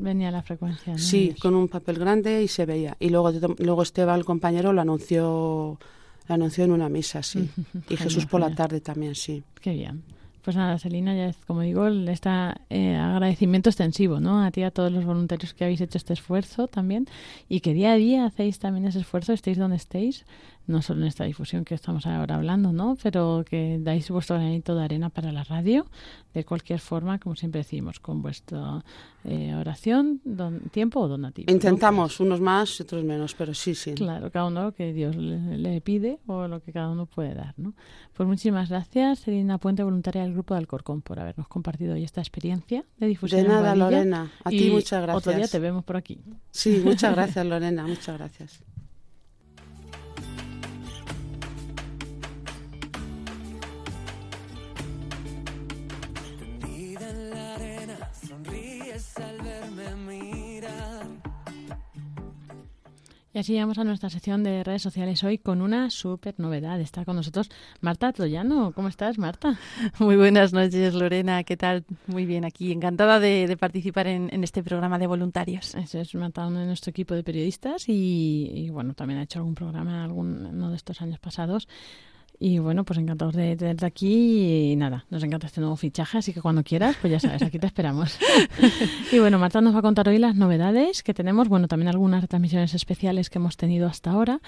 Venía 0.00 0.30
la 0.30 0.42
frecuencia, 0.42 0.94
¿no? 0.94 0.98
Sí, 0.98 1.34
con 1.40 1.54
un 1.54 1.68
papel 1.68 1.98
grande 1.98 2.42
y 2.42 2.48
se 2.48 2.64
veía. 2.64 2.96
Y 2.98 3.10
luego, 3.10 3.30
luego 3.58 3.82
Esteban, 3.82 4.18
el 4.18 4.24
compañero, 4.24 4.72
lo 4.72 4.80
anunció, 4.80 5.78
lo 6.30 6.34
anunció 6.34 6.64
en 6.64 6.72
una 6.72 6.88
misa, 6.88 7.22
sí. 7.22 7.50
Y 7.90 7.96
Jesús 7.96 8.26
por 8.26 8.40
la 8.40 8.54
tarde 8.54 8.80
también, 8.80 9.14
sí. 9.14 9.42
Qué 9.60 9.72
bien. 9.72 10.02
Pues 10.42 10.56
nada, 10.56 10.78
Selina, 10.78 11.14
ya 11.14 11.26
es, 11.26 11.36
como 11.46 11.60
digo, 11.60 11.86
este 11.86 12.28
agradecimiento 12.30 13.68
extensivo, 13.68 14.20
¿no? 14.20 14.42
A 14.42 14.50
ti 14.50 14.62
a 14.62 14.70
todos 14.70 14.90
los 14.90 15.04
voluntarios 15.04 15.52
que 15.52 15.64
habéis 15.64 15.82
hecho 15.82 15.98
este 15.98 16.14
esfuerzo 16.14 16.66
también 16.66 17.06
y 17.48 17.60
que 17.60 17.74
día 17.74 17.92
a 17.92 17.96
día 17.96 18.24
hacéis 18.24 18.58
también 18.58 18.86
ese 18.86 19.00
esfuerzo, 19.00 19.34
estéis 19.34 19.58
donde 19.58 19.76
estéis, 19.76 20.24
no 20.70 20.80
solo 20.82 21.02
en 21.02 21.08
esta 21.08 21.24
difusión 21.24 21.64
que 21.64 21.74
estamos 21.74 22.06
ahora 22.06 22.36
hablando, 22.36 22.72
¿no? 22.72 22.96
Pero 23.02 23.44
que 23.48 23.78
dais 23.80 24.08
vuestro 24.10 24.36
granito 24.36 24.74
de 24.74 24.84
arena 24.84 25.10
para 25.10 25.32
la 25.32 25.44
radio, 25.44 25.84
de 26.32 26.44
cualquier 26.44 26.80
forma, 26.80 27.18
como 27.18 27.36
siempre 27.36 27.58
decimos, 27.60 28.00
con 28.00 28.22
vuestra 28.22 28.82
eh, 29.24 29.54
oración, 29.54 30.20
don- 30.24 30.60
tiempo 30.70 31.00
o 31.00 31.08
donativo. 31.08 31.46
¿no? 31.48 31.52
Intentamos, 31.52 32.20
unos 32.20 32.40
más 32.40 32.78
y 32.78 32.84
otros 32.84 33.04
menos, 33.04 33.34
pero 33.34 33.52
sí, 33.52 33.74
sí. 33.74 33.94
Claro, 33.94 34.30
cada 34.30 34.46
uno 34.46 34.62
lo 34.62 34.72
que 34.72 34.92
Dios 34.92 35.16
le, 35.16 35.58
le 35.58 35.80
pide 35.80 36.20
o 36.26 36.46
lo 36.48 36.60
que 36.62 36.72
cada 36.72 36.88
uno 36.88 37.06
puede 37.06 37.34
dar, 37.34 37.54
¿no? 37.58 37.74
Pues 38.14 38.28
muchísimas 38.28 38.68
gracias, 38.68 39.20
Selina 39.20 39.58
Puente, 39.58 39.82
voluntaria 39.82 40.22
del 40.22 40.32
Grupo 40.32 40.54
de 40.54 40.58
Alcorcón, 40.60 41.02
por 41.02 41.18
habernos 41.20 41.48
compartido 41.48 41.94
hoy 41.94 42.04
esta 42.04 42.20
experiencia 42.20 42.84
de 42.98 43.06
difusión. 43.06 43.42
De 43.42 43.48
nada. 43.48 43.74
Lorena. 43.74 44.30
A 44.44 44.50
ti 44.50 44.70
muchas 44.70 45.02
gracias. 45.02 45.16
Otro 45.26 45.32
día 45.36 45.48
te 45.48 45.58
vemos 45.58 45.84
por 45.84 45.96
aquí. 45.96 46.20
Sí, 46.50 46.80
muchas 46.84 47.14
gracias, 47.14 47.44
Lorena, 47.46 47.86
muchas 47.86 48.16
gracias. 48.18 48.62
Y 63.32 63.38
así 63.38 63.52
llegamos 63.52 63.78
a 63.78 63.84
nuestra 63.84 64.10
sección 64.10 64.42
de 64.42 64.64
redes 64.64 64.82
sociales 64.82 65.22
hoy 65.22 65.38
con 65.38 65.62
una 65.62 65.88
súper 65.90 66.34
novedad. 66.38 66.80
Está 66.80 67.04
con 67.04 67.14
nosotros 67.14 67.48
Marta 67.80 68.12
Troyano. 68.12 68.72
¿Cómo 68.72 68.88
estás, 68.88 69.18
Marta? 69.18 69.56
Muy 70.00 70.16
buenas 70.16 70.52
noches, 70.52 70.94
Lorena. 70.94 71.44
¿Qué 71.44 71.56
tal? 71.56 71.84
Muy 72.08 72.26
bien 72.26 72.44
aquí. 72.44 72.72
Encantada 72.72 73.20
de, 73.20 73.46
de 73.46 73.56
participar 73.56 74.08
en, 74.08 74.30
en 74.32 74.42
este 74.42 74.64
programa 74.64 74.98
de 74.98 75.06
voluntarios. 75.06 75.76
Eso 75.76 76.00
es 76.00 76.12
Marta, 76.16 76.44
uno 76.44 76.58
de 76.58 76.66
nuestro 76.66 76.90
equipo 76.90 77.14
de 77.14 77.22
periodistas 77.22 77.88
y, 77.88 78.50
y, 78.52 78.70
bueno, 78.70 78.94
también 78.94 79.20
ha 79.20 79.22
hecho 79.22 79.38
algún 79.38 79.54
programa 79.54 80.02
alguno 80.02 80.70
de 80.70 80.76
estos 80.76 81.00
años 81.00 81.20
pasados. 81.20 81.68
Y 82.42 82.58
bueno, 82.58 82.84
pues 82.84 82.98
encantados 82.98 83.34
de 83.34 83.54
tenerte 83.54 83.84
aquí 83.84 84.72
y 84.72 84.76
nada, 84.76 85.04
nos 85.10 85.22
encanta 85.22 85.46
este 85.46 85.60
nuevo 85.60 85.76
fichaje, 85.76 86.16
así 86.16 86.32
que 86.32 86.40
cuando 86.40 86.64
quieras, 86.64 86.96
pues 86.98 87.10
ya 87.10 87.20
sabes, 87.20 87.42
aquí 87.42 87.58
te 87.58 87.66
esperamos. 87.66 88.18
y 89.12 89.18
bueno, 89.18 89.38
Marta 89.38 89.60
nos 89.60 89.74
va 89.74 89.80
a 89.80 89.82
contar 89.82 90.08
hoy 90.08 90.16
las 90.16 90.34
novedades 90.34 91.02
que 91.02 91.12
tenemos, 91.12 91.50
bueno, 91.50 91.68
también 91.68 91.88
algunas 91.88 92.22
retransmisiones 92.22 92.72
especiales 92.72 93.28
que 93.28 93.38
hemos 93.38 93.58
tenido 93.58 93.86
hasta 93.86 94.12
ahora 94.12 94.40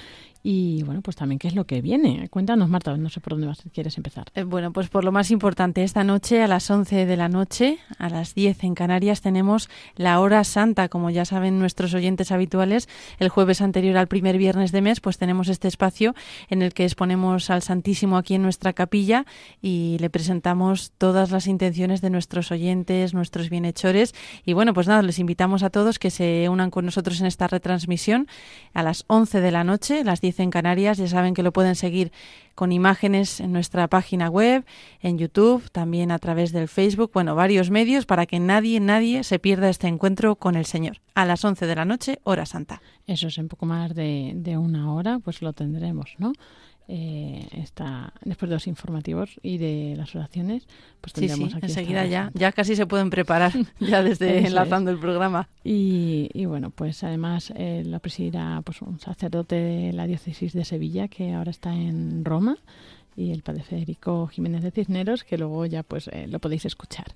y 0.42 0.82
bueno, 0.82 1.02
pues 1.02 1.16
también 1.16 1.38
qué 1.38 1.48
es 1.48 1.54
lo 1.54 1.66
que 1.66 1.80
viene. 1.80 2.28
Cuéntanos, 2.28 2.68
Marta, 2.68 2.96
no 2.96 3.08
sé 3.08 3.20
por 3.20 3.34
dónde 3.34 3.46
vas, 3.46 3.62
quieres 3.72 3.96
empezar. 3.96 4.26
Eh, 4.34 4.42
bueno, 4.42 4.72
pues 4.72 4.88
por 4.88 5.04
lo 5.04 5.12
más 5.12 5.30
importante, 5.30 5.84
esta 5.84 6.02
noche 6.02 6.42
a 6.42 6.48
las 6.48 6.68
11 6.68 7.06
de 7.06 7.16
la 7.16 7.28
noche, 7.28 7.78
a 7.98 8.08
las 8.08 8.34
10 8.34 8.64
en 8.64 8.74
Canarias, 8.74 9.20
tenemos 9.20 9.68
la 9.96 10.18
hora 10.18 10.42
santa. 10.44 10.88
Como 10.88 11.10
ya 11.10 11.24
saben 11.24 11.58
nuestros 11.58 11.94
oyentes 11.94 12.32
habituales, 12.32 12.88
el 13.18 13.28
jueves 13.28 13.60
anterior 13.60 13.96
al 13.96 14.08
primer 14.08 14.36
viernes 14.36 14.72
de 14.72 14.82
mes, 14.82 15.00
pues 15.00 15.16
tenemos 15.16 15.48
este 15.48 15.68
espacio 15.68 16.14
en 16.48 16.62
el 16.62 16.74
que 16.74 16.84
exponemos 16.84 17.50
al 17.50 17.62
Aquí 18.16 18.34
en 18.34 18.42
nuestra 18.42 18.72
capilla 18.72 19.26
y 19.60 19.96
le 19.98 20.08
presentamos 20.08 20.92
todas 20.98 21.30
las 21.30 21.46
intenciones 21.46 22.00
de 22.00 22.10
nuestros 22.10 22.52
oyentes, 22.52 23.12
nuestros 23.12 23.50
bienhechores. 23.50 24.14
Y 24.46 24.52
bueno, 24.52 24.72
pues 24.72 24.86
nada, 24.86 25.02
les 25.02 25.18
invitamos 25.18 25.62
a 25.62 25.70
todos 25.70 25.98
que 25.98 26.10
se 26.10 26.48
unan 26.48 26.70
con 26.70 26.84
nosotros 26.84 27.20
en 27.20 27.26
esta 27.26 27.48
retransmisión 27.48 28.28
a 28.72 28.82
las 28.82 29.04
11 29.08 29.40
de 29.40 29.50
la 29.50 29.64
noche, 29.64 30.04
las 30.04 30.20
10 30.20 30.40
en 30.40 30.50
Canarias. 30.50 30.98
Ya 30.98 31.08
saben 31.08 31.34
que 31.34 31.42
lo 31.42 31.52
pueden 31.52 31.74
seguir 31.74 32.12
con 32.54 32.70
imágenes 32.70 33.40
en 33.40 33.52
nuestra 33.52 33.88
página 33.88 34.28
web, 34.28 34.64
en 35.00 35.18
YouTube, 35.18 35.68
también 35.70 36.10
a 36.12 36.18
través 36.18 36.52
del 36.52 36.68
Facebook, 36.68 37.10
bueno, 37.12 37.34
varios 37.34 37.70
medios 37.70 38.06
para 38.06 38.26
que 38.26 38.38
nadie, 38.38 38.78
nadie 38.78 39.24
se 39.24 39.38
pierda 39.38 39.68
este 39.70 39.88
encuentro 39.88 40.36
con 40.36 40.54
el 40.54 40.66
Señor. 40.66 41.00
A 41.14 41.24
las 41.24 41.44
11 41.44 41.66
de 41.66 41.74
la 41.74 41.84
noche, 41.84 42.20
hora 42.24 42.46
santa. 42.46 42.80
Eso 43.06 43.26
es 43.26 43.38
un 43.38 43.48
poco 43.48 43.66
más 43.66 43.94
de 43.94 44.56
una 44.58 44.94
hora, 44.94 45.18
pues 45.18 45.42
lo 45.42 45.52
tendremos, 45.52 46.14
¿no? 46.18 46.32
Eh, 46.94 47.48
está 47.52 48.12
después 48.22 48.50
de 48.50 48.56
los 48.56 48.66
informativos 48.66 49.40
y 49.42 49.56
de 49.56 49.94
las 49.96 50.14
oraciones, 50.14 50.68
pues 51.00 51.14
Sí, 51.14 51.20
tendremos 51.20 51.52
sí, 51.52 51.56
aquí 51.56 51.66
esta 51.66 51.80
enseguida 51.80 52.04
ya, 52.04 52.30
ya 52.34 52.52
casi 52.52 52.76
se 52.76 52.84
pueden 52.84 53.08
preparar, 53.08 53.50
ya 53.80 54.02
desde 54.02 54.46
enlazando 54.46 54.90
el 54.90 54.98
programa. 54.98 55.48
Y, 55.64 56.28
y 56.34 56.44
bueno, 56.44 56.68
pues 56.68 57.02
además 57.02 57.50
eh, 57.56 57.82
lo 57.86 57.98
presidirá 58.00 58.60
pues, 58.62 58.82
un 58.82 59.00
sacerdote 59.00 59.54
de 59.54 59.94
la 59.94 60.06
diócesis 60.06 60.52
de 60.52 60.66
Sevilla 60.66 61.08
que 61.08 61.32
ahora 61.32 61.50
está 61.50 61.74
en 61.74 62.26
Roma 62.26 62.58
y 63.16 63.30
el 63.30 63.40
padre 63.40 63.62
Federico 63.62 64.26
Jiménez 64.26 64.62
de 64.62 64.70
Cisneros 64.70 65.24
que 65.24 65.38
luego 65.38 65.64
ya 65.64 65.82
pues 65.84 66.08
eh, 66.08 66.26
lo 66.28 66.40
podéis 66.40 66.66
escuchar. 66.66 67.06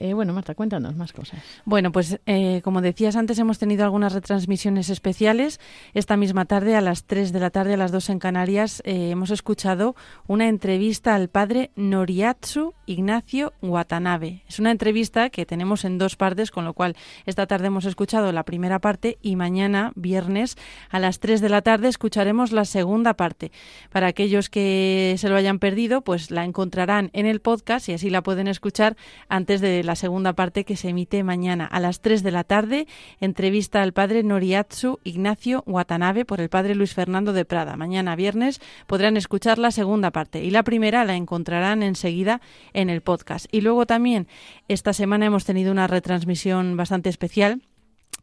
Eh, 0.00 0.14
bueno, 0.14 0.32
Marta, 0.32 0.54
cuéntanos 0.54 0.94
más 0.94 1.12
cosas. 1.12 1.40
Bueno, 1.64 1.90
pues 1.90 2.20
eh, 2.24 2.60
como 2.62 2.80
decías 2.80 3.16
antes, 3.16 3.36
hemos 3.40 3.58
tenido 3.58 3.82
algunas 3.82 4.12
retransmisiones 4.12 4.90
especiales. 4.90 5.58
Esta 5.92 6.16
misma 6.16 6.44
tarde, 6.44 6.76
a 6.76 6.80
las 6.80 7.02
3 7.04 7.32
de 7.32 7.40
la 7.40 7.50
tarde, 7.50 7.74
a 7.74 7.76
las 7.76 7.90
2 7.90 8.10
en 8.10 8.18
Canarias, 8.20 8.80
eh, 8.84 9.10
hemos 9.10 9.32
escuchado 9.32 9.96
una 10.28 10.46
entrevista 10.46 11.16
al 11.16 11.28
padre 11.28 11.72
Noriatsu 11.74 12.74
Ignacio 12.86 13.52
Watanabe. 13.60 14.44
Es 14.46 14.60
una 14.60 14.70
entrevista 14.70 15.30
que 15.30 15.44
tenemos 15.44 15.84
en 15.84 15.98
dos 15.98 16.14
partes, 16.14 16.52
con 16.52 16.64
lo 16.64 16.74
cual 16.74 16.96
esta 17.26 17.48
tarde 17.48 17.66
hemos 17.66 17.84
escuchado 17.84 18.30
la 18.30 18.44
primera 18.44 18.78
parte 18.78 19.18
y 19.20 19.34
mañana, 19.34 19.90
viernes, 19.96 20.56
a 20.90 21.00
las 21.00 21.18
3 21.18 21.40
de 21.40 21.48
la 21.48 21.62
tarde, 21.62 21.88
escucharemos 21.88 22.52
la 22.52 22.64
segunda 22.64 23.14
parte. 23.14 23.50
Para 23.90 24.06
aquellos 24.06 24.48
que 24.48 25.16
se 25.18 25.28
lo 25.28 25.34
hayan 25.34 25.58
perdido, 25.58 26.02
pues 26.02 26.30
la 26.30 26.44
encontrarán 26.44 27.10
en 27.14 27.26
el 27.26 27.40
podcast 27.40 27.88
y 27.88 27.94
así 27.94 28.10
la 28.10 28.22
pueden 28.22 28.46
escuchar 28.46 28.96
antes 29.28 29.60
de 29.60 29.87
la 29.88 29.96
segunda 29.96 30.34
parte 30.34 30.64
que 30.64 30.76
se 30.76 30.90
emite 30.90 31.24
mañana 31.24 31.64
a 31.64 31.80
las 31.80 32.02
3 32.02 32.22
de 32.22 32.30
la 32.30 32.44
tarde. 32.44 32.86
Entrevista 33.20 33.82
al 33.82 33.94
padre 33.94 34.22
Noriatsu 34.22 35.00
Ignacio 35.02 35.64
Watanabe 35.66 36.26
por 36.26 36.42
el 36.42 36.50
padre 36.50 36.74
Luis 36.74 36.92
Fernando 36.92 37.32
de 37.32 37.46
Prada. 37.46 37.74
Mañana 37.74 38.14
viernes 38.14 38.60
podrán 38.86 39.16
escuchar 39.16 39.58
la 39.58 39.70
segunda 39.70 40.10
parte 40.10 40.44
y 40.44 40.50
la 40.50 40.62
primera 40.62 41.06
la 41.06 41.16
encontrarán 41.16 41.82
enseguida 41.82 42.42
en 42.74 42.90
el 42.90 43.00
podcast. 43.00 43.46
Y 43.50 43.62
luego 43.62 43.86
también 43.86 44.28
esta 44.68 44.92
semana 44.92 45.24
hemos 45.24 45.46
tenido 45.46 45.72
una 45.72 45.86
retransmisión 45.86 46.76
bastante 46.76 47.08
especial 47.08 47.62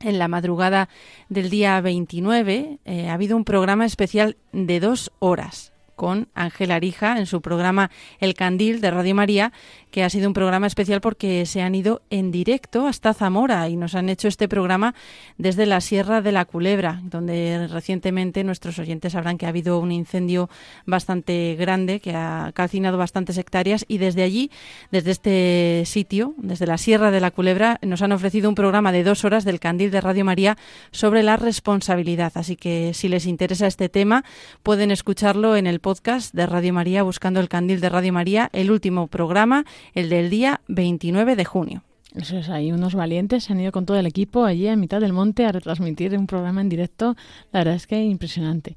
en 0.01 0.19
la 0.19 0.27
madrugada 0.27 0.87
del 1.29 1.49
día 1.49 1.81
29 1.81 2.79
eh, 2.85 3.09
ha 3.09 3.13
habido 3.13 3.37
un 3.37 3.45
programa 3.45 3.85
especial 3.85 4.37
de 4.51 4.79
dos 4.79 5.11
horas 5.19 5.71
con 5.95 6.27
Ángela 6.35 6.75
Arija 6.75 7.17
en 7.17 7.25
su 7.25 7.41
programa 7.41 7.91
El 8.19 8.33
Candil 8.33 8.81
de 8.81 8.91
Radio 8.91 9.15
María, 9.15 9.51
que 9.91 10.03
ha 10.03 10.09
sido 10.09 10.27
un 10.27 10.33
programa 10.33 10.67
especial 10.67 11.01
porque 11.01 11.45
se 11.45 11.61
han 11.61 11.73
ido 11.73 12.01
en 12.09 12.31
directo 12.31 12.87
hasta 12.87 13.13
Zamora 13.13 13.69
y 13.69 13.77
nos 13.77 13.95
han 13.95 14.09
hecho 14.09 14.27
este 14.27 14.47
programa 14.47 14.93
desde 15.37 15.65
la 15.65 15.81
Sierra 15.81 16.21
de 16.21 16.31
la 16.31 16.45
Culebra, 16.45 16.99
donde 17.03 17.67
recientemente 17.67 18.43
nuestros 18.43 18.77
oyentes 18.79 19.13
sabrán 19.13 19.37
que 19.37 19.45
ha 19.45 19.49
habido 19.49 19.79
un 19.79 19.91
incendio 19.91 20.49
bastante 20.85 21.55
grande 21.57 21.99
que 21.99 22.13
ha 22.15 22.51
calcinado 22.53 22.97
bastantes 22.97 23.37
hectáreas 23.37 23.85
y 23.87 23.97
desde 23.97 24.23
allí, 24.23 24.51
desde 24.91 25.11
este 25.11 25.83
sitio, 25.85 26.33
desde 26.37 26.67
la 26.67 26.77
Sierra 26.77 27.11
de 27.11 27.21
la 27.21 27.31
Culebra, 27.31 27.79
nos 27.81 28.01
han 28.01 28.11
ofrecido 28.11 28.49
un 28.49 28.55
programa 28.55 28.91
de 28.91 29.03
dos 29.03 29.23
horas 29.23 29.45
del 29.45 29.59
Candil 29.59 29.91
de 29.91 30.01
Radio 30.01 30.25
María 30.25 30.57
sobre 30.91 31.23
la 31.23 31.37
responsabilidad. 31.37 32.33
Así 32.35 32.55
que 32.55 32.93
si 32.93 33.07
les 33.07 33.25
interesa 33.25 33.67
este 33.67 33.89
tema, 33.89 34.25
pueden 34.63 34.91
escucharlo 34.91 35.55
en 35.55 35.67
el 35.67 35.79
podcast 35.85 36.33
de 36.33 36.47
Radio 36.47 36.73
María 36.73 37.03
buscando 37.03 37.39
el 37.39 37.47
Candil 37.47 37.79
de 37.79 37.89
Radio 37.89 38.11
María, 38.11 38.49
el 38.53 38.71
último 38.71 39.05
programa, 39.05 39.65
el 39.93 40.09
del 40.09 40.31
día 40.31 40.61
29 40.67 41.35
de 41.35 41.45
junio. 41.45 41.83
Eso 42.15 42.39
es, 42.39 42.49
hay 42.49 42.71
unos 42.71 42.95
valientes, 42.95 43.43
se 43.43 43.53
han 43.53 43.59
ido 43.59 43.71
con 43.71 43.85
todo 43.85 43.95
el 43.99 44.07
equipo 44.07 44.45
allí 44.45 44.67
a 44.67 44.75
mitad 44.75 44.99
del 44.99 45.13
monte 45.13 45.45
a 45.45 45.51
retransmitir 45.51 46.17
un 46.17 46.25
programa 46.25 46.61
en 46.61 46.69
directo. 46.69 47.15
La 47.51 47.59
verdad 47.59 47.75
es 47.75 47.85
que 47.85 48.03
impresionante. 48.03 48.75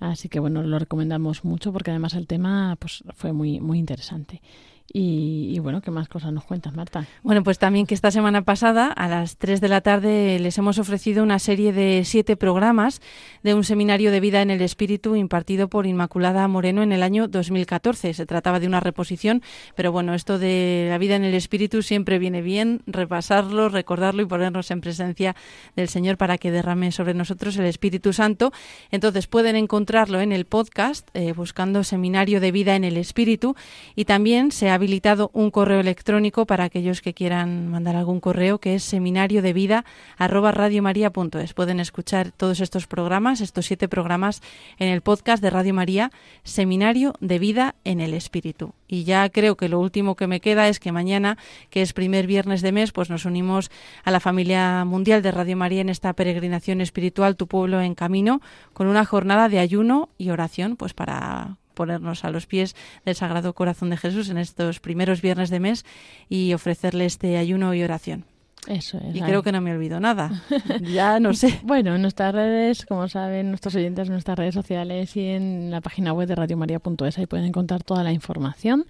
Así 0.00 0.28
que 0.28 0.40
bueno, 0.40 0.64
lo 0.64 0.80
recomendamos 0.80 1.44
mucho 1.44 1.72
porque 1.72 1.92
además 1.92 2.14
el 2.14 2.26
tema 2.26 2.74
pues 2.80 3.04
fue 3.14 3.32
muy 3.32 3.60
muy 3.60 3.78
interesante. 3.78 4.42
Y, 4.90 5.58
bueno, 5.58 5.82
¿qué 5.82 5.90
más 5.90 6.08
cosas 6.08 6.32
nos 6.32 6.44
cuentas, 6.44 6.74
Marta? 6.74 7.06
Bueno, 7.22 7.42
pues 7.42 7.58
también 7.58 7.86
que 7.86 7.94
esta 7.94 8.10
semana 8.10 8.42
pasada, 8.42 8.86
a 8.86 9.06
las 9.06 9.36
3 9.36 9.60
de 9.60 9.68
la 9.68 9.82
tarde, 9.82 10.38
les 10.38 10.56
hemos 10.56 10.78
ofrecido 10.78 11.22
una 11.22 11.38
serie 11.38 11.74
de 11.74 12.04
siete 12.06 12.38
programas 12.38 13.02
de 13.42 13.52
un 13.52 13.64
seminario 13.64 14.10
de 14.10 14.20
vida 14.20 14.40
en 14.40 14.50
el 14.50 14.62
espíritu 14.62 15.14
impartido 15.14 15.68
por 15.68 15.84
Inmaculada 15.84 16.48
Moreno 16.48 16.82
en 16.82 16.92
el 16.92 17.02
año 17.02 17.28
2014. 17.28 18.14
Se 18.14 18.24
trataba 18.24 18.60
de 18.60 18.66
una 18.66 18.80
reposición, 18.80 19.42
pero 19.76 19.92
bueno, 19.92 20.14
esto 20.14 20.38
de 20.38 20.86
la 20.88 20.96
vida 20.96 21.16
en 21.16 21.24
el 21.24 21.34
espíritu 21.34 21.82
siempre 21.82 22.18
viene 22.18 22.40
bien 22.40 22.80
repasarlo, 22.86 23.68
recordarlo 23.68 24.22
y 24.22 24.26
ponernos 24.26 24.70
en 24.70 24.80
presencia 24.80 25.36
del 25.76 25.90
Señor 25.90 26.16
para 26.16 26.38
que 26.38 26.50
derrame 26.50 26.92
sobre 26.92 27.12
nosotros 27.12 27.58
el 27.58 27.66
Espíritu 27.66 28.14
Santo. 28.14 28.52
Entonces 28.90 29.26
pueden 29.26 29.54
encontrarlo 29.54 30.22
en 30.22 30.32
el 30.32 30.46
podcast 30.46 31.08
eh, 31.12 31.32
buscando 31.32 31.84
Seminario 31.84 32.40
de 32.40 32.52
Vida 32.52 32.74
en 32.74 32.84
el 32.84 32.96
Espíritu 32.96 33.54
y 33.94 34.06
también 34.06 34.50
se 34.50 34.70
ha 34.70 34.77
habilitado 34.78 35.30
un 35.32 35.50
correo 35.50 35.80
electrónico 35.80 36.46
para 36.46 36.64
aquellos 36.64 37.02
que 37.02 37.12
quieran 37.12 37.68
mandar 37.68 37.96
algún 37.96 38.20
correo 38.20 38.58
que 38.58 38.76
es 38.76 38.84
seminario 38.84 39.42
de 39.42 39.52
vida 39.52 39.84
radiomaria.es. 40.18 41.52
Pueden 41.52 41.80
escuchar 41.80 42.30
todos 42.30 42.60
estos 42.60 42.86
programas, 42.86 43.40
estos 43.40 43.66
siete 43.66 43.88
programas 43.88 44.40
en 44.78 44.88
el 44.88 45.00
podcast 45.00 45.42
de 45.42 45.50
Radio 45.50 45.74
María, 45.74 46.12
Seminario 46.44 47.14
de 47.20 47.40
Vida 47.40 47.74
en 47.84 48.00
el 48.00 48.14
Espíritu. 48.14 48.72
Y 48.86 49.02
ya 49.02 49.28
creo 49.30 49.56
que 49.56 49.68
lo 49.68 49.80
último 49.80 50.14
que 50.14 50.28
me 50.28 50.40
queda 50.40 50.68
es 50.68 50.78
que 50.78 50.92
mañana, 50.92 51.38
que 51.70 51.82
es 51.82 51.92
primer 51.92 52.28
viernes 52.28 52.62
de 52.62 52.70
mes, 52.70 52.92
pues 52.92 53.10
nos 53.10 53.24
unimos 53.24 53.70
a 54.04 54.12
la 54.12 54.20
familia 54.20 54.84
mundial 54.84 55.22
de 55.22 55.32
Radio 55.32 55.56
María 55.56 55.80
en 55.80 55.88
esta 55.88 56.12
peregrinación 56.12 56.80
espiritual 56.80 57.36
Tu 57.36 57.48
pueblo 57.48 57.80
en 57.80 57.96
camino, 57.96 58.40
con 58.72 58.86
una 58.86 59.04
jornada 59.04 59.48
de 59.48 59.58
ayuno 59.58 60.08
y 60.18 60.30
oración, 60.30 60.76
pues 60.76 60.94
para 60.94 61.56
ponernos 61.78 62.24
a 62.24 62.30
los 62.30 62.46
pies 62.46 62.74
del 63.04 63.14
Sagrado 63.14 63.54
Corazón 63.54 63.88
de 63.88 63.96
Jesús 63.96 64.28
en 64.30 64.38
estos 64.38 64.80
primeros 64.80 65.22
viernes 65.22 65.48
de 65.48 65.60
mes 65.60 65.86
y 66.28 66.52
ofrecerle 66.52 67.04
este 67.06 67.38
ayuno 67.38 67.72
y 67.72 67.84
oración. 67.84 68.24
Eso 68.66 68.98
es. 68.98 69.14
Y 69.14 69.20
creo 69.20 69.44
que 69.44 69.52
no 69.52 69.60
me 69.60 69.70
olvido 69.70 70.00
nada. 70.00 70.42
ya 70.82 71.20
no 71.20 71.32
sé. 71.34 71.60
Bueno, 71.62 71.94
en 71.94 72.02
nuestras 72.02 72.34
redes, 72.34 72.84
como 72.84 73.06
saben 73.06 73.50
nuestros 73.50 73.76
oyentes, 73.76 74.08
en 74.08 74.12
nuestras 74.14 74.36
redes 74.36 74.54
sociales 74.54 75.16
y 75.16 75.28
en 75.28 75.70
la 75.70 75.80
página 75.80 76.12
web 76.12 76.26
de 76.26 76.34
radiomaria.es, 76.34 77.16
ahí 77.16 77.26
pueden 77.26 77.46
encontrar 77.46 77.84
toda 77.84 78.02
la 78.02 78.12
información. 78.12 78.84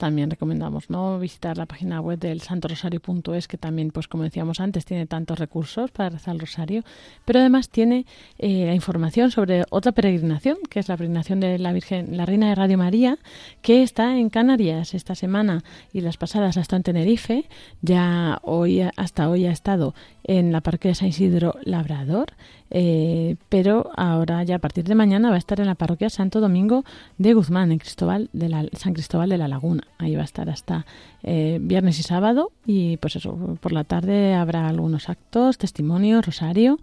También 0.00 0.30
recomendamos 0.30 0.88
no 0.88 1.18
visitar 1.18 1.58
la 1.58 1.66
página 1.66 2.00
web 2.00 2.18
del 2.18 2.40
santorosario.es, 2.40 3.46
que 3.46 3.58
también, 3.58 3.90
pues 3.90 4.08
como 4.08 4.22
decíamos 4.22 4.58
antes, 4.58 4.86
tiene 4.86 5.04
tantos 5.04 5.38
recursos 5.38 5.90
para 5.90 6.08
rezar 6.08 6.32
el 6.32 6.40
rosario, 6.40 6.84
pero 7.26 7.40
además 7.40 7.68
tiene 7.68 8.06
eh, 8.38 8.64
la 8.64 8.74
información 8.74 9.30
sobre 9.30 9.64
otra 9.68 9.92
peregrinación, 9.92 10.56
que 10.70 10.80
es 10.80 10.88
la 10.88 10.96
peregrinación 10.96 11.40
de 11.40 11.58
la 11.58 11.74
Virgen, 11.74 12.16
la 12.16 12.24
Reina 12.24 12.48
de 12.48 12.54
Radio 12.54 12.78
María, 12.78 13.18
que 13.60 13.82
está 13.82 14.16
en 14.16 14.30
Canarias 14.30 14.94
esta 14.94 15.14
semana 15.14 15.64
y 15.92 16.00
las 16.00 16.16
pasadas 16.16 16.56
hasta 16.56 16.76
en 16.76 16.82
Tenerife. 16.82 17.44
Ya 17.82 18.38
hoy, 18.40 18.80
hasta 18.96 19.28
hoy 19.28 19.44
ha 19.44 19.52
estado 19.52 19.94
en 20.30 20.52
la 20.52 20.60
parroquia 20.60 20.92
de 20.92 20.94
San 20.94 21.08
Isidro 21.08 21.56
Labrador, 21.64 22.34
eh, 22.70 23.34
pero 23.48 23.90
ahora 23.96 24.44
ya 24.44 24.54
a 24.54 24.58
partir 24.60 24.84
de 24.84 24.94
mañana 24.94 25.28
va 25.28 25.34
a 25.34 25.38
estar 25.38 25.58
en 25.58 25.66
la 25.66 25.74
parroquia 25.74 26.08
Santo 26.08 26.40
Domingo 26.40 26.84
de 27.18 27.34
Guzmán, 27.34 27.72
en 27.72 27.78
Cristóbal 27.78 28.30
de 28.32 28.48
la, 28.48 28.64
San 28.74 28.94
Cristóbal 28.94 29.28
de 29.28 29.38
la 29.38 29.48
Laguna. 29.48 29.82
Ahí 29.98 30.14
va 30.14 30.22
a 30.22 30.24
estar 30.24 30.48
hasta 30.48 30.86
eh, 31.24 31.58
viernes 31.60 31.98
y 31.98 32.04
sábado 32.04 32.52
y 32.64 32.96
pues 32.98 33.16
eso, 33.16 33.58
por 33.60 33.72
la 33.72 33.82
tarde 33.82 34.34
habrá 34.34 34.68
algunos 34.68 35.08
actos, 35.08 35.58
testimonios, 35.58 36.24
rosario. 36.24 36.78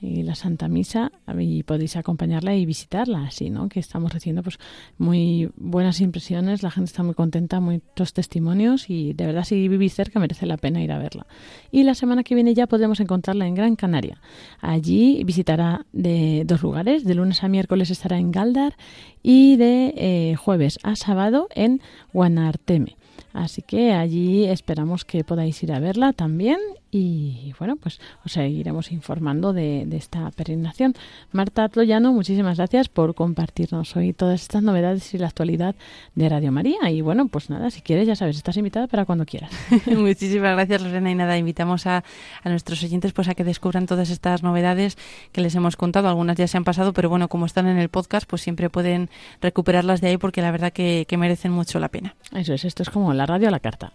Y 0.00 0.22
la 0.22 0.34
Santa 0.34 0.68
Misa 0.68 1.10
y 1.38 1.62
podéis 1.64 1.96
acompañarla 1.96 2.54
y 2.54 2.66
visitarla 2.66 3.24
así, 3.24 3.50
¿no? 3.50 3.68
Que 3.68 3.80
estamos 3.80 4.12
recibiendo 4.12 4.42
pues 4.42 4.58
muy 4.96 5.50
buenas 5.56 6.00
impresiones, 6.00 6.62
la 6.62 6.70
gente 6.70 6.88
está 6.88 7.02
muy 7.02 7.14
contenta, 7.14 7.60
muchos 7.60 8.12
testimonios 8.12 8.90
y 8.90 9.12
de 9.12 9.26
verdad 9.26 9.44
si 9.44 9.68
vivís 9.68 9.94
cerca 9.94 10.20
merece 10.20 10.46
la 10.46 10.56
pena 10.56 10.82
ir 10.82 10.92
a 10.92 10.98
verla. 10.98 11.26
Y 11.70 11.82
la 11.82 11.94
semana 11.94 12.22
que 12.22 12.34
viene 12.34 12.54
ya 12.54 12.66
podremos 12.66 13.00
encontrarla 13.00 13.46
en 13.46 13.54
Gran 13.54 13.76
Canaria. 13.76 14.20
Allí 14.60 15.22
visitará 15.24 15.86
de 15.92 16.44
dos 16.46 16.62
lugares, 16.62 17.04
de 17.04 17.14
lunes 17.14 17.42
a 17.42 17.48
miércoles 17.48 17.90
estará 17.90 18.18
en 18.18 18.30
Galdar 18.30 18.76
y 19.22 19.56
de 19.56 19.94
eh, 19.96 20.36
jueves 20.36 20.78
a 20.82 20.96
sábado 20.96 21.48
en 21.54 21.80
Guanarteme. 22.12 22.96
Así 23.32 23.62
que 23.62 23.92
allí 23.92 24.44
esperamos 24.46 25.04
que 25.04 25.24
podáis 25.24 25.62
ir 25.62 25.72
a 25.72 25.80
verla 25.80 26.12
también 26.12 26.58
y 26.90 27.52
bueno, 27.58 27.76
pues 27.76 28.00
os 28.24 28.32
seguiremos 28.32 28.92
informando 28.92 29.52
de, 29.52 29.84
de 29.86 29.96
esta 29.96 30.30
peregrinación. 30.30 30.94
Marta 31.32 31.68
Tloyano, 31.68 32.12
muchísimas 32.12 32.56
gracias 32.56 32.88
por 32.88 33.14
compartirnos 33.14 33.94
hoy 33.96 34.12
todas 34.12 34.40
estas 34.40 34.62
novedades 34.62 35.12
y 35.12 35.18
la 35.18 35.26
actualidad 35.26 35.74
de 36.14 36.28
Radio 36.28 36.52
María. 36.52 36.90
Y 36.90 37.00
bueno, 37.00 37.28
pues 37.28 37.50
nada, 37.50 37.70
si 37.70 37.82
quieres, 37.82 38.06
ya 38.06 38.16
sabes, 38.16 38.36
estás 38.36 38.56
invitada 38.56 38.86
para 38.86 39.04
cuando 39.04 39.26
quieras. 39.26 39.50
Muchísimas 39.86 40.54
gracias, 40.54 40.82
Lorena. 40.82 41.10
Y 41.10 41.14
nada, 41.14 41.36
invitamos 41.36 41.86
a, 41.86 42.04
a 42.44 42.48
nuestros 42.48 42.82
oyentes 42.82 43.12
pues 43.12 43.28
a 43.28 43.34
que 43.34 43.44
descubran 43.44 43.86
todas 43.86 44.10
estas 44.10 44.42
novedades 44.42 44.96
que 45.32 45.40
les 45.40 45.54
hemos 45.56 45.76
contado. 45.76 46.08
Algunas 46.08 46.36
ya 46.36 46.46
se 46.46 46.56
han 46.56 46.64
pasado, 46.64 46.92
pero 46.92 47.08
bueno, 47.08 47.28
como 47.28 47.44
están 47.44 47.66
en 47.66 47.78
el 47.78 47.88
podcast, 47.88 48.28
pues 48.28 48.42
siempre 48.42 48.70
pueden 48.70 49.10
recuperarlas 49.42 50.00
de 50.00 50.08
ahí 50.08 50.16
porque 50.16 50.42
la 50.42 50.50
verdad 50.50 50.72
que, 50.72 51.06
que 51.08 51.16
merecen 51.16 51.52
mucho 51.52 51.80
la 51.80 51.88
pena. 51.88 52.14
Eso 52.32 52.54
es, 52.54 52.64
esto 52.64 52.82
es 52.82 52.90
como 52.90 53.12
la 53.12 53.26
radio 53.26 53.48
a 53.48 53.50
la 53.50 53.60
carta. 53.60 53.92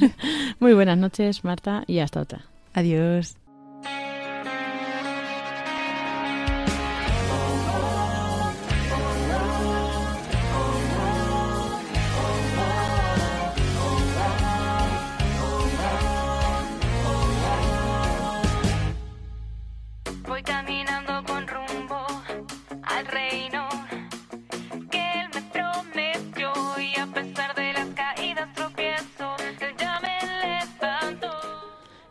Muy 0.60 0.74
buenas 0.74 0.98
noches, 0.98 1.42
Marta, 1.42 1.84
y 1.86 1.98
hasta. 1.98 2.18
Adiós. 2.78 3.34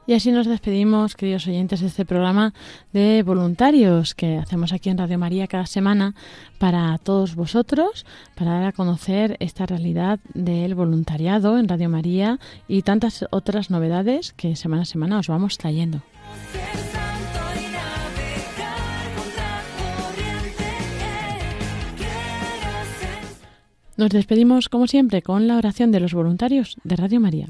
Y 0.08 0.14
así 0.14 0.32
nos 0.32 0.48
despedimos, 0.48 1.16
queridos 1.16 1.48
oyentes, 1.48 1.82
de 1.82 1.88
este 1.88 2.06
programa 2.06 2.54
de 2.94 3.24
voluntarios 3.24 4.16
que 4.16 4.38
hacemos 4.38 4.72
aquí 4.72 4.90
en 4.90 4.98
Radio 4.98 5.20
María 5.20 5.48
cada 5.48 5.66
semana 5.66 6.16
para 6.60 6.98
todos 6.98 7.36
vosotros, 7.36 8.06
para 8.34 8.52
dar 8.52 8.66
a 8.68 8.72
conocer 8.72 9.36
esta 9.42 9.66
realidad 9.66 10.20
del 10.34 10.76
voluntariado 10.76 11.60
en 11.60 11.68
Radio 11.68 11.90
María 11.90 12.40
y 12.70 12.84
tantas 12.84 13.26
otras 13.32 13.70
novedades 13.70 14.32
que 14.32 14.56
semana 14.56 14.84
a 14.84 14.86
semana 14.86 15.20
os 15.20 15.28
vamos 15.28 15.58
trayendo. 15.58 16.02
Nos 23.98 24.10
despedimos, 24.12 24.70
como 24.70 24.88
siempre, 24.88 25.22
con 25.22 25.48
la 25.48 25.58
oración 25.58 25.92
de 25.92 26.00
los 26.00 26.14
voluntarios 26.14 26.78
de 26.86 26.96
Radio 26.96 27.20
María. 27.20 27.50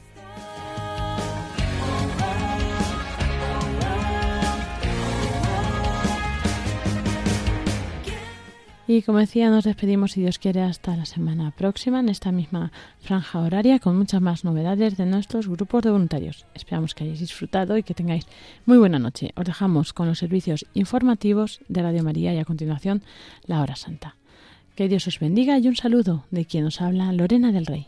Y 8.93 9.03
como 9.03 9.19
decía, 9.19 9.49
nos 9.49 9.63
despedimos, 9.63 10.11
si 10.11 10.19
Dios 10.19 10.37
quiere, 10.37 10.63
hasta 10.63 10.97
la 10.97 11.05
semana 11.05 11.51
próxima 11.51 12.01
en 12.01 12.09
esta 12.09 12.33
misma 12.33 12.73
franja 12.99 13.39
horaria 13.39 13.79
con 13.79 13.97
muchas 13.97 14.21
más 14.21 14.43
novedades 14.43 14.97
de 14.97 15.05
nuestros 15.05 15.47
grupos 15.47 15.83
de 15.83 15.91
voluntarios. 15.91 16.45
Esperamos 16.53 16.93
que 16.93 17.05
hayáis 17.05 17.21
disfrutado 17.21 17.77
y 17.77 17.83
que 17.83 17.93
tengáis 17.93 18.27
muy 18.65 18.77
buena 18.77 18.99
noche. 18.99 19.31
Os 19.37 19.45
dejamos 19.45 19.93
con 19.93 20.09
los 20.09 20.19
servicios 20.19 20.65
informativos 20.73 21.61
de 21.69 21.83
Radio 21.83 22.03
María 22.03 22.33
y 22.33 22.39
a 22.39 22.43
continuación 22.43 23.01
la 23.45 23.61
hora 23.61 23.77
santa. 23.77 24.17
Que 24.75 24.89
Dios 24.89 25.07
os 25.07 25.19
bendiga 25.19 25.57
y 25.57 25.69
un 25.69 25.77
saludo 25.77 26.25
de 26.29 26.43
quien 26.43 26.65
os 26.65 26.81
habla 26.81 27.13
Lorena 27.13 27.53
del 27.53 27.67
Rey. 27.67 27.87